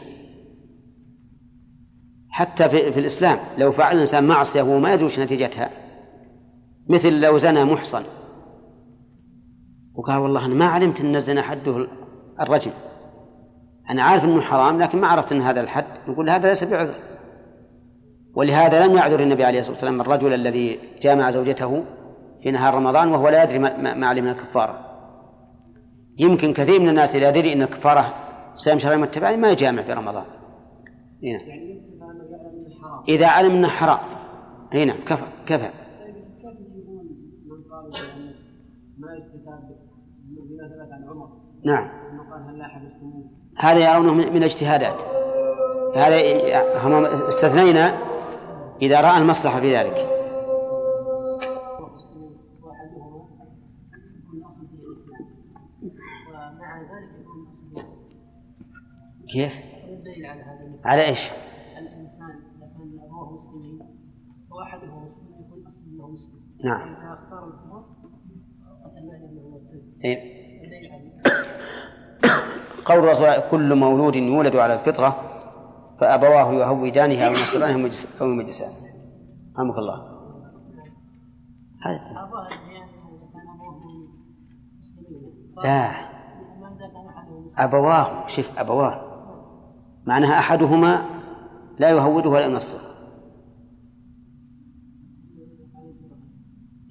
حتى 2.30 2.68
في, 2.68 2.92
في 2.92 3.00
الإسلام 3.00 3.38
لو 3.59 3.72
فعل 3.72 3.94
الإنسان 3.94 4.24
معصية 4.24 4.62
وهو 4.62 4.78
ما 4.78 4.92
يدري 4.92 5.05
وش 5.05 5.18
نتيجتها 5.18 5.70
مثل 6.88 7.20
لو 7.20 7.38
زنى 7.38 7.64
محصن. 7.64 8.02
وقال 9.98 10.18
والله 10.18 10.46
أنا 10.46 10.54
ما 10.54 10.64
علمت 10.64 11.00
أن 11.00 11.16
الزنا 11.16 11.42
حده 11.42 11.86
الرجم 12.40 12.70
أنا 13.90 14.02
عارف 14.02 14.24
أنه 14.24 14.40
حرام 14.40 14.82
لكن 14.82 15.00
ما 15.00 15.06
عرفت 15.06 15.32
أن 15.32 15.40
هذا 15.40 15.60
الحد. 15.60 15.84
نقول 16.08 16.30
هذا 16.30 16.48
ليس 16.48 16.64
بعذر. 16.64 16.94
ولهذا 18.34 18.86
لم 18.86 18.96
يعذر 18.96 19.20
النبي 19.20 19.44
عليه 19.44 19.58
الصلاة 19.60 19.74
والسلام 19.74 20.00
الرجل 20.00 20.34
الذي 20.34 20.78
جامع 21.02 21.30
زوجته 21.30 21.84
في 22.42 22.50
نهار 22.50 22.74
رمضان 22.74 23.08
وهو 23.08 23.28
لا 23.28 23.44
يدري 23.44 23.58
ما, 23.58 24.06
علم 24.06 24.24
من 24.24 24.30
الكفارة. 24.30 24.78
يمكن 26.18 26.52
كثير 26.52 26.80
من 26.80 26.88
الناس 26.88 27.16
إذا 27.16 27.28
يدري 27.28 27.52
أن 27.52 27.62
الكفارة 27.62 28.14
صيام 28.54 28.78
شهرين 28.78 29.00
متبعين 29.00 29.40
ما 29.40 29.50
يجامع 29.50 29.82
في 29.82 29.92
رمضان. 29.92 30.24
هنا. 31.22 31.42
يعني 31.42 31.82
يعلم 32.00 32.20
أنه 32.30 32.82
حرام. 32.82 33.04
إذا 33.08 33.26
علم 33.26 33.50
أنه 33.50 33.68
حرام. 33.68 33.98
هنا 34.72 34.84
نعم. 34.84 34.96
كفى 35.06 35.24
كفى 35.46 35.68
طيب 35.68 36.14
كيف 36.40 36.60
يجيبون 36.60 37.06
من 37.46 37.62
قال 37.70 37.90
بأنه 37.90 38.34
ما 38.98 39.14
يستتاب 39.16 39.78
ثبت 40.69 40.93
عن 40.93 41.09
عمر. 41.09 41.28
نعم. 41.65 41.89
قال 42.31 42.43
هل 42.49 42.59
لا 42.59 42.66
هذا 43.59 43.93
يرونه 43.93 44.15
من 44.15 44.32
من 44.32 44.43
اجتهادات 44.43 45.01
هذا 45.97 46.16
استثنينا 47.28 47.95
إذا 48.82 49.01
رأى 49.01 49.19
المصلحة 49.19 49.61
في 49.61 49.77
ذلك. 49.77 50.19
كيف؟ 59.32 59.53
على 60.85 61.07
إيش؟ 61.07 61.31
الانسان 61.78 62.31
اذا 62.31 62.66
كان 62.77 62.99
ابوه 63.05 63.32
مسلمين 63.32 63.78
مسلم 65.05 65.40
يكون 65.40 65.66
انه 65.99 66.09
مسلم 66.09 66.40
نعم. 66.65 66.89
إذا 66.89 67.12
اختار 67.12 67.45
الكفر 67.45 67.85
قتلناه 68.85 69.19
لأنه 69.19 69.49
مرتد 69.49 70.05
إيه. 70.05 70.19
على 70.23 70.38
قول 72.89 72.98
الرسول 72.98 73.51
كل 73.51 73.74
مولود 73.74 74.15
يولد 74.16 74.56
على 74.56 74.74
الفطرة 74.74 75.16
فأبواه 76.01 76.52
يهودانه 76.52 77.23
أو 77.27 77.31
ينصرانه 77.31 77.73
أو 77.74 77.78
يمجس- 77.78 78.23
أو 78.23 78.27
يمجسانه 78.28 78.73
رحمك 79.59 79.78
الله. 79.78 80.19
هذا. 81.82 82.01
لا. 85.65 85.90
أبواه 87.59 88.27
شوف 88.27 88.59
أبواه. 88.59 89.05
معناها 90.06 90.39
أحدهما 90.39 91.05
لا 91.78 91.90
يهوده 91.90 92.31
ولا 92.31 92.44
ينصره 92.47 92.81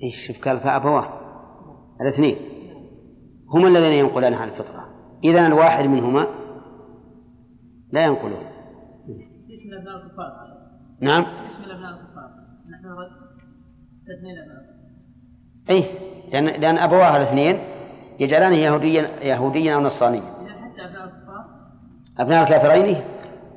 إيش 0.04 0.28
شوف 0.28 0.48
قال 0.48 0.60
فأبواه. 0.60 1.08
الاثنين 2.02 2.36
هما 3.54 3.68
الذين 3.68 3.92
ينقلان 3.92 4.34
عن 4.34 4.48
الفطرة. 4.50 4.87
إذا 5.24 5.48
الواحد 5.48 5.86
منهما 5.86 6.28
لا 7.92 8.06
ينقلون 8.06 8.44
ليش 9.48 9.66
من 9.66 9.74
ابناء 9.74 9.96
الكفار؟ 9.96 10.32
نعم. 11.00 11.22
ليش 11.24 11.66
من 11.66 11.72
ابناء 11.72 11.92
الكفار؟ 11.92 12.30
نحن 12.70 12.86
اثنين 14.18 14.38
ابناء 14.38 14.78
أي 15.70 15.84
لأن 16.32 16.62
لأن 16.62 16.78
أبواه 16.78 17.18
الاثنين 17.18 17.60
يجعلانه 18.20 18.56
يهوديا 18.56 19.08
يهوديا 19.22 19.76
أو 19.76 19.82
نصرانيا. 19.82 20.22
حتى 20.22 20.86
أبناء 20.86 21.04
الكفار. 21.04 21.46
أبناء 22.20 22.44
الكافرين؟ 22.44 23.02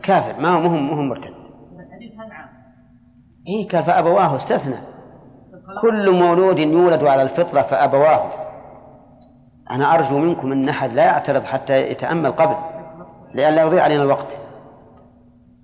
كافر. 0.02 0.40
ما 0.40 0.48
هو 0.48 0.60
مهم 0.60 0.90
مهم 0.90 1.08
مرتد. 1.08 1.24
الحديث 1.24 2.12
هذا 2.12 2.34
عام؟ 2.34 2.48
إيه 3.48 3.68
قال 3.68 3.84
فأبواه 3.84 4.36
استثنى. 4.36 4.76
كل 5.82 6.10
مولود 6.10 6.58
يولد 6.58 7.04
على 7.04 7.22
الفطرة 7.22 7.62
فأبواه. 7.62 8.39
أنا 9.70 9.94
أرجو 9.94 10.18
منكم 10.18 10.52
أن 10.52 10.68
أحد 10.68 10.92
لا 10.92 11.04
يعترض 11.04 11.44
حتى 11.44 11.90
يتأمل 11.90 12.32
قبل 12.32 12.56
لئلا 13.34 13.62
يضيع 13.62 13.82
علينا 13.82 14.02
الوقت. 14.02 14.36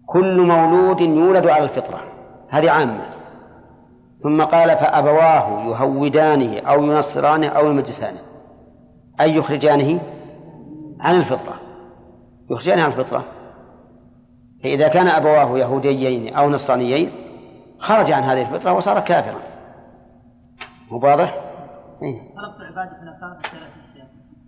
كل 0.06 0.40
مولود 0.40 1.00
يولد 1.00 1.46
على 1.46 1.64
الفطرة 1.64 2.00
هذه 2.48 2.70
عامة. 2.70 3.06
ثم 4.22 4.42
قال 4.42 4.68
فأبواه 4.68 5.64
يهودانه 5.64 6.60
أو 6.60 6.84
ينصرانه 6.84 7.48
أو 7.48 7.66
يمجسانه. 7.66 8.18
أي 9.20 9.36
يخرجانه؟ 9.36 10.00
عن 11.00 11.14
الفطرة. 11.14 11.54
يخرجانه 12.50 12.82
عن 12.82 12.88
الفطرة. 12.88 13.24
فإذا 14.62 14.88
كان 14.88 15.08
أبواه 15.08 15.58
يهوديين 15.58 16.34
أو 16.34 16.50
نصرانيين 16.50 17.10
خرج 17.78 18.12
عن 18.12 18.22
هذه 18.22 18.42
الفطرة 18.42 18.72
وصار 18.72 19.00
كافرا. 19.00 19.40
مو 20.90 20.98
واضح؟ 20.98 21.34
إيه. 22.02 22.20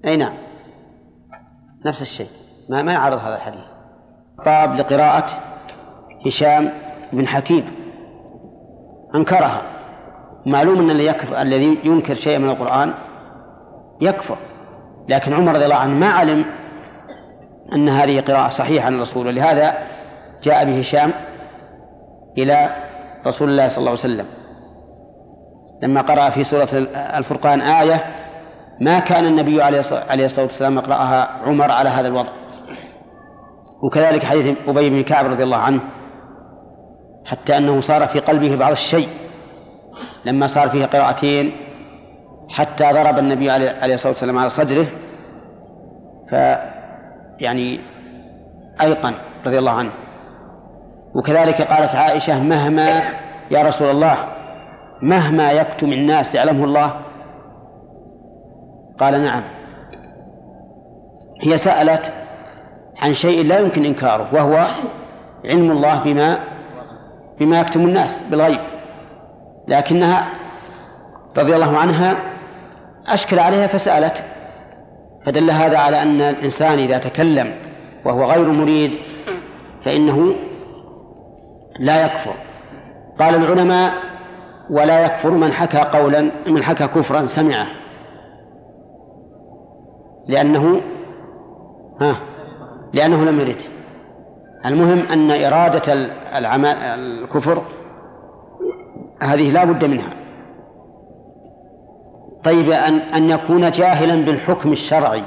أي 0.04 0.16
نعم. 0.16 0.32
نفس 1.86 2.02
الشيء. 2.02 2.28
ما 2.68 2.82
ما 2.82 2.92
يعرض 2.92 3.18
هذا 3.18 3.36
الحديث. 3.36 3.66
طاب 4.44 4.74
لقراءة 4.74 5.26
هشام 6.26 6.72
بن 7.12 7.26
حكيم. 7.26 7.70
أنكرها. 9.14 9.62
معلوم 10.46 10.78
أن 10.78 10.90
اللي 10.90 11.14
الذي 11.42 11.78
ينكر 11.84 12.14
شيئا 12.14 12.38
من 12.38 12.50
القرآن 12.50 12.94
يكفر. 14.00 14.36
لكن 15.08 15.32
عمر 15.32 15.54
رضي 15.54 15.64
الله 15.64 15.76
عنه 15.76 15.94
ما 15.94 16.08
علم 16.08 16.44
أن 17.72 17.88
هذه 17.88 18.20
قراءة 18.20 18.48
صحيحة 18.48 18.86
عن 18.86 18.94
الرسول. 18.94 19.26
ولهذا 19.26 19.74
جاء 20.42 20.64
بهشام 20.64 21.12
إلى 22.38 22.76
رسول 23.26 23.50
الله 23.50 23.68
صلى 23.68 23.78
الله 23.78 23.90
عليه 23.90 24.00
وسلم. 24.00 24.26
لما 25.82 26.00
قرأ 26.00 26.30
في 26.30 26.44
سورة 26.44 26.68
الفرقان 26.94 27.60
آية 27.60 28.17
ما 28.80 28.98
كان 28.98 29.26
النبي 29.26 29.62
عليه 29.62 29.80
الص- 29.82 30.10
عليه 30.10 30.24
الصلاة 30.24 30.46
والسلام 30.46 30.76
يقرأها 30.78 31.28
عمر 31.46 31.70
على 31.70 31.88
هذا 31.88 32.08
الوضع. 32.08 32.28
وكذلك 33.82 34.24
حديث 34.24 34.56
أبي 34.68 34.90
بن 34.90 35.02
كعب 35.02 35.26
رضي 35.26 35.42
الله 35.42 35.56
عنه 35.56 35.80
حتى 37.24 37.56
أنه 37.56 37.80
صار 37.80 38.06
في 38.06 38.20
قلبه 38.20 38.56
بعض 38.56 38.70
الشيء 38.72 39.08
لما 40.24 40.46
صار 40.46 40.68
فيه 40.68 40.84
قراءتين 40.84 41.52
حتى 42.48 42.92
ضرب 42.92 43.18
النبي 43.18 43.50
عليه 43.50 43.70
عليه 43.82 43.94
الصلاة 43.94 44.12
والسلام 44.12 44.38
على 44.38 44.50
صدره 44.50 44.86
ف 46.30 46.32
يعني 47.40 47.80
أيقن 48.80 49.14
رضي 49.46 49.58
الله 49.58 49.72
عنه. 49.72 49.90
وكذلك 51.14 51.62
قالت 51.62 51.94
عائشة 51.94 52.42
مهما 52.42 53.02
يا 53.50 53.62
رسول 53.62 53.90
الله 53.90 54.16
مهما 55.02 55.52
يكتم 55.52 55.92
الناس 55.92 56.34
يعلمه 56.34 56.64
الله 56.64 56.92
قال 59.00 59.22
نعم. 59.22 59.42
هي 61.42 61.56
سألت 61.56 62.12
عن 63.02 63.14
شيء 63.14 63.46
لا 63.46 63.58
يمكن 63.58 63.84
إنكاره 63.84 64.28
وهو 64.34 64.64
علم 65.44 65.70
الله 65.70 66.02
بما 66.04 66.38
بما 67.40 67.60
يكتم 67.60 67.80
الناس 67.80 68.22
بالغيب. 68.30 68.60
لكنها 69.68 70.26
رضي 71.36 71.54
الله 71.54 71.78
عنها 71.78 72.16
أشكل 73.06 73.38
عليها 73.38 73.66
فسألت 73.66 74.24
فدل 75.26 75.50
هذا 75.50 75.78
على 75.78 76.02
أن 76.02 76.20
الإنسان 76.20 76.78
إذا 76.78 76.98
تكلم 76.98 77.54
وهو 78.04 78.24
غير 78.24 78.50
مريد 78.52 78.92
فإنه 79.84 80.34
لا 81.78 82.04
يكفر. 82.04 82.34
قال 83.18 83.34
العلماء 83.34 83.92
ولا 84.70 85.04
يكفر 85.04 85.30
من 85.30 85.52
حكى 85.52 85.78
قولا 85.78 86.30
من 86.46 86.62
حكى 86.62 86.86
كفرا 86.86 87.26
سمعه. 87.26 87.66
لأنه 90.28 90.80
ها 92.00 92.16
لأنه 92.92 93.24
لم 93.24 93.40
يرد. 93.40 93.62
المهم 94.66 94.98
أن 94.98 95.30
إرادة 95.30 95.92
العمل 96.38 96.68
الكفر 96.68 97.62
هذه 99.22 99.50
لا 99.50 99.64
بد 99.64 99.84
منها. 99.84 100.12
طيب 102.44 102.70
أن 102.70 102.94
أن 102.94 103.30
يكون 103.30 103.70
جاهلا 103.70 104.24
بالحكم 104.24 104.72
الشرعي. 104.72 105.22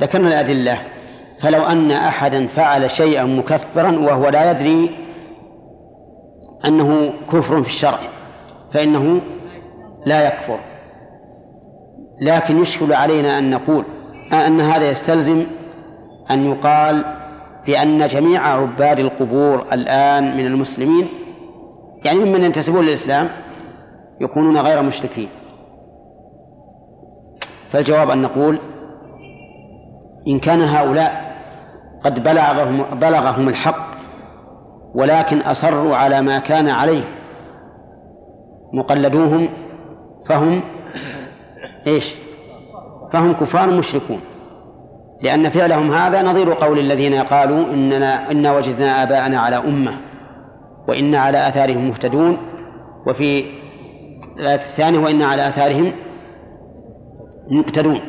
ذكرنا 0.00 0.28
الأدلة. 0.28 0.78
فلو 1.42 1.64
أن 1.64 1.90
أحدا 1.90 2.46
فعل 2.46 2.90
شيئا 2.90 3.24
مكفرا 3.24 3.98
وهو 3.98 4.28
لا 4.28 4.50
يدري 4.50 4.96
أنه 6.66 7.12
كفر 7.32 7.62
في 7.62 7.68
الشرع 7.68 7.98
فإنه 8.74 9.20
لا 10.06 10.26
يكفر. 10.26 10.58
لكن 12.20 12.58
يشكل 12.60 12.92
علينا 12.92 13.38
أن 13.38 13.50
نقول 13.50 13.84
أن 14.32 14.60
هذا 14.60 14.90
يستلزم 14.90 15.46
أن 16.30 16.50
يقال 16.50 17.04
بأن 17.66 18.06
جميع 18.06 18.48
عباد 18.48 18.98
القبور 18.98 19.66
الآن 19.72 20.36
من 20.36 20.46
المسلمين 20.46 21.08
يعني 22.04 22.18
ممن 22.18 22.44
ينتسبون 22.44 22.84
للإسلام 22.84 23.28
يكونون 24.20 24.58
غير 24.58 24.82
مشركين. 24.82 25.28
فالجواب 27.72 28.10
أن 28.10 28.22
نقول 28.22 28.58
إن 30.28 30.38
كان 30.38 30.60
هؤلاء 30.60 31.36
قد 32.04 32.22
بلغهم 32.22 32.98
بلغهم 33.00 33.48
الحق 33.48 33.86
ولكن 34.94 35.40
أصروا 35.40 35.96
على 35.96 36.22
ما 36.22 36.38
كان 36.38 36.68
عليه 36.68 37.04
مقلدوهم 38.72 39.48
فهم 40.28 40.60
إيش؟ 41.86 42.14
فهم 43.12 43.32
كفار 43.32 43.70
مشركون 43.70 44.20
لأن 45.22 45.48
فعلهم 45.48 45.90
هذا 45.90 46.22
نظير 46.22 46.52
قول 46.52 46.78
الذين 46.78 47.14
قالوا 47.14 47.64
إننا 47.64 48.30
إنا 48.30 48.56
وجدنا 48.56 49.02
آباءنا 49.02 49.40
على 49.40 49.56
أمة 49.56 50.00
وإنا 50.88 51.18
على 51.18 51.48
آثارهم 51.48 51.88
مهتدون 51.88 52.38
وفي 53.06 53.44
الآية 54.38 54.54
الثانية 54.54 54.98
وإنا 54.98 55.26
على 55.26 55.48
آثارهم 55.48 55.92
مقتدون 57.50 58.00